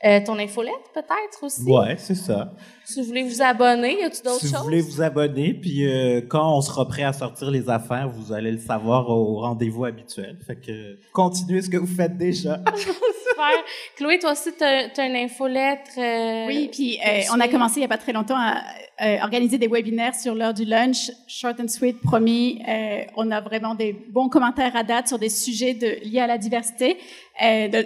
Euh, 0.05 0.19
ton 0.23 0.37
infolette, 0.37 0.73
peut-être 0.93 1.41
aussi? 1.43 1.63
Ouais, 1.63 1.95
c'est 1.97 2.13
ça. 2.13 2.53
Si 2.85 3.01
vous 3.01 3.07
voulez 3.07 3.23
vous 3.23 3.41
abonner, 3.41 3.99
y 3.99 4.03
a-tu 4.03 4.21
d'autres 4.21 4.41
Si 4.41 4.47
choses? 4.47 4.57
vous 4.57 4.63
voulez 4.65 4.81
vous 4.81 5.01
abonner, 5.01 5.55
puis 5.55 5.87
euh, 5.87 6.21
quand 6.21 6.55
on 6.55 6.61
sera 6.61 6.87
prêt 6.87 7.01
à 7.03 7.13
sortir 7.13 7.49
les 7.49 7.67
affaires, 7.67 8.07
vous 8.07 8.31
allez 8.31 8.51
le 8.51 8.59
savoir 8.59 9.09
au 9.09 9.39
rendez-vous 9.39 9.85
habituel. 9.85 10.37
Fait 10.45 10.55
que 10.55 10.99
continuez 11.13 11.63
ce 11.63 11.69
que 11.71 11.77
vous 11.77 11.87
faites 11.87 12.15
déjà. 12.15 12.61
Super. 13.37 13.63
Chloé, 13.95 14.19
toi 14.19 14.31
aussi, 14.31 14.49
tu 14.57 14.63
as, 14.63 15.05
une 15.05 15.15
infolettre. 15.15 15.91
euh, 15.97 16.47
Oui, 16.47 16.69
puis 16.71 16.99
euh, 17.05 17.21
on 17.33 17.39
a 17.39 17.47
commencé 17.47 17.75
il 17.77 17.79
n'y 17.79 17.85
a 17.85 17.89
pas 17.89 17.97
très 17.97 18.13
longtemps 18.13 18.37
à 18.37 18.63
euh, 19.01 19.17
organiser 19.21 19.59
des 19.59 19.67
webinaires 19.67 20.15
sur 20.15 20.33
l'heure 20.33 20.53
du 20.53 20.65
lunch, 20.65 21.11
short 21.27 21.59
and 21.59 21.67
sweet, 21.67 22.01
promis. 22.01 22.61
Euh, 22.67 23.03
on 23.15 23.29
a 23.29 23.41
vraiment 23.41 23.75
des 23.75 23.93
bons 23.93 24.29
commentaires 24.29 24.75
à 24.75 24.83
date 24.83 25.07
sur 25.07 25.19
des 25.19 25.29
sujets 25.29 25.75
de, 25.75 26.03
liés 26.03 26.19
à 26.19 26.27
la 26.27 26.37
diversité. 26.37 26.97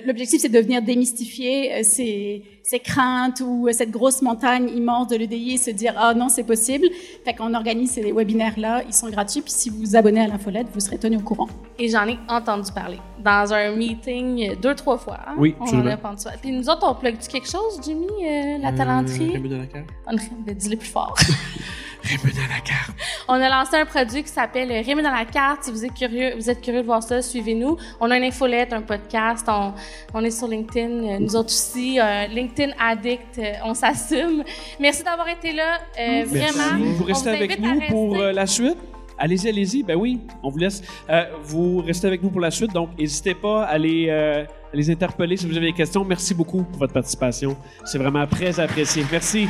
L'objectif, 0.06 0.40
c'est 0.40 0.50
de 0.50 0.60
venir 0.60 0.82
démystifier 0.82 1.84
ces, 1.84 2.44
ces 2.64 2.80
craintes 2.80 3.42
ou 3.46 3.68
euh, 3.68 3.72
cette 3.74 3.92
grosse 3.92 4.22
montagne 4.22 4.70
immense 4.70 5.08
de 5.08 5.16
l'EDI 5.16 5.54
et 5.54 5.58
se 5.58 5.72
dire 5.72 5.94
ah 5.98 6.14
non 6.14 6.30
c'est 6.30 6.44
possible. 6.44 6.88
Fait 7.26 7.34
qu'on 7.34 7.54
organise 7.54 7.92
ces 7.92 8.12
webinaires 8.12 8.58
là, 8.58 8.82
ils 8.88 8.94
sont 8.94 9.10
gratuits. 9.10 9.42
Puis 9.42 9.52
si 9.54 9.70
vous 9.70 9.80
vous 9.80 9.96
abonnez 9.96 10.22
à 10.22 10.28
l'infolette, 10.28 10.68
vous 10.74 10.80
serez 10.80 10.98
tenu 10.98 11.18
au 11.18 11.22
courant. 11.22 11.48
Et 11.80 11.90
j'en 11.90 12.08
ai 12.08 12.18
entendu 12.28 12.72
parler 12.72 13.00
dans 13.24 13.54
un 13.54 13.76
meeting 13.76 14.50
euh, 14.50 14.56
deux, 14.56 14.76
trois 14.76 14.98
fois. 14.98 15.18
hein? 15.28 15.36
Oui, 15.38 15.56
on 15.60 15.64
en 15.66 15.88
a 15.88 15.96
entendu 15.96 16.24
parler. 16.24 16.40
Puis 16.42 16.52
nous 16.52 16.70
autres, 16.70 16.88
on 16.88 16.96
plug 16.96 17.18
quelque 17.18 17.50
chose, 17.50 17.80
Jimmy, 17.84 18.08
euh, 18.24 18.58
la 18.60 18.72
talenterie? 18.72 19.30
Euh, 19.30 19.34
Raymond 19.34 19.50
Delacare. 19.50 19.84
On 20.08 20.16
ben, 20.46 20.56
dis-le 20.56 20.78
plus 20.78 20.90
fort. 20.90 21.16
Raymond 22.04 22.34
Delacare. 22.34 22.90
On 23.28 23.34
a 23.36 23.50
lancé 23.50 23.78
un 23.78 23.86
produit 23.86 24.24
qui 24.24 24.30
s'appelle 24.30 24.72
Rémi 24.72 25.02
dans 25.04 25.12
la 25.12 25.26
carte. 25.26 25.64
Si 25.66 25.72
vous 25.72 25.86
êtes 25.86 25.94
curieux, 25.94 26.34
vous 26.36 26.50
êtes 26.50 26.62
curieux 26.62 26.82
de 26.82 26.86
voir 26.86 27.02
ça, 27.04 27.22
suivez-nous. 27.22 27.78
On 28.00 28.10
a 28.12 28.18
une 28.18 28.24
infolette, 28.24 28.74
un 28.74 28.82
podcast. 28.82 29.46
On, 29.48 29.74
on 30.14 30.24
est 30.24 30.32
sur 30.32 30.48
LinkedIn, 30.48 30.90
euh, 30.90 31.20
nous 31.20 31.36
autres 31.36 31.50
aussi. 31.54 32.00
euh, 32.00 32.28
LinkedIn 32.28 32.74
Addict, 32.80 33.38
euh, 33.38 33.52
on 33.64 33.74
s'assume. 33.74 34.44
Merci 34.80 35.04
d'avoir 35.04 35.28
été 35.30 35.52
là. 35.54 35.80
euh, 36.00 36.24
vraiment. 36.26 36.78
Merci. 36.78 36.94
Vous 36.98 37.04
On 37.04 37.08
restez 37.08 37.30
avec 37.30 37.60
nous 37.60 37.82
pour 37.90 38.18
euh, 38.18 38.32
la 38.32 38.46
suite? 38.48 38.78
Allez-y, 39.18 39.50
allez-y. 39.50 39.84
Ben 39.84 39.96
oui, 39.96 40.20
on 40.42 40.50
vous 40.50 40.58
laisse. 40.58 40.82
Euh, 41.10 41.26
vous 41.44 41.82
restez 41.82 42.08
avec 42.08 42.24
nous 42.24 42.32
pour 42.32 42.42
la 42.42 42.50
suite. 42.50 42.74
Donc, 42.74 42.90
n'hésitez 42.98 43.36
pas 43.36 43.66
à 43.66 43.78
les, 43.78 44.08
euh, 44.10 44.44
à 44.44 44.76
les 44.76 44.90
interpeller 44.90 45.38
si 45.38 45.46
vous 45.48 45.56
avez 45.56 45.68
des 45.68 45.74
questions. 45.74 46.04
Merci 46.04 46.34
beaucoup 46.34 46.64
pour 46.64 46.80
votre 46.80 46.94
participation. 46.94 47.56
C'est 47.86 48.00
vraiment 48.00 48.26
très 48.26 48.60
apprécié. 48.60 49.06
Merci. 49.12 49.48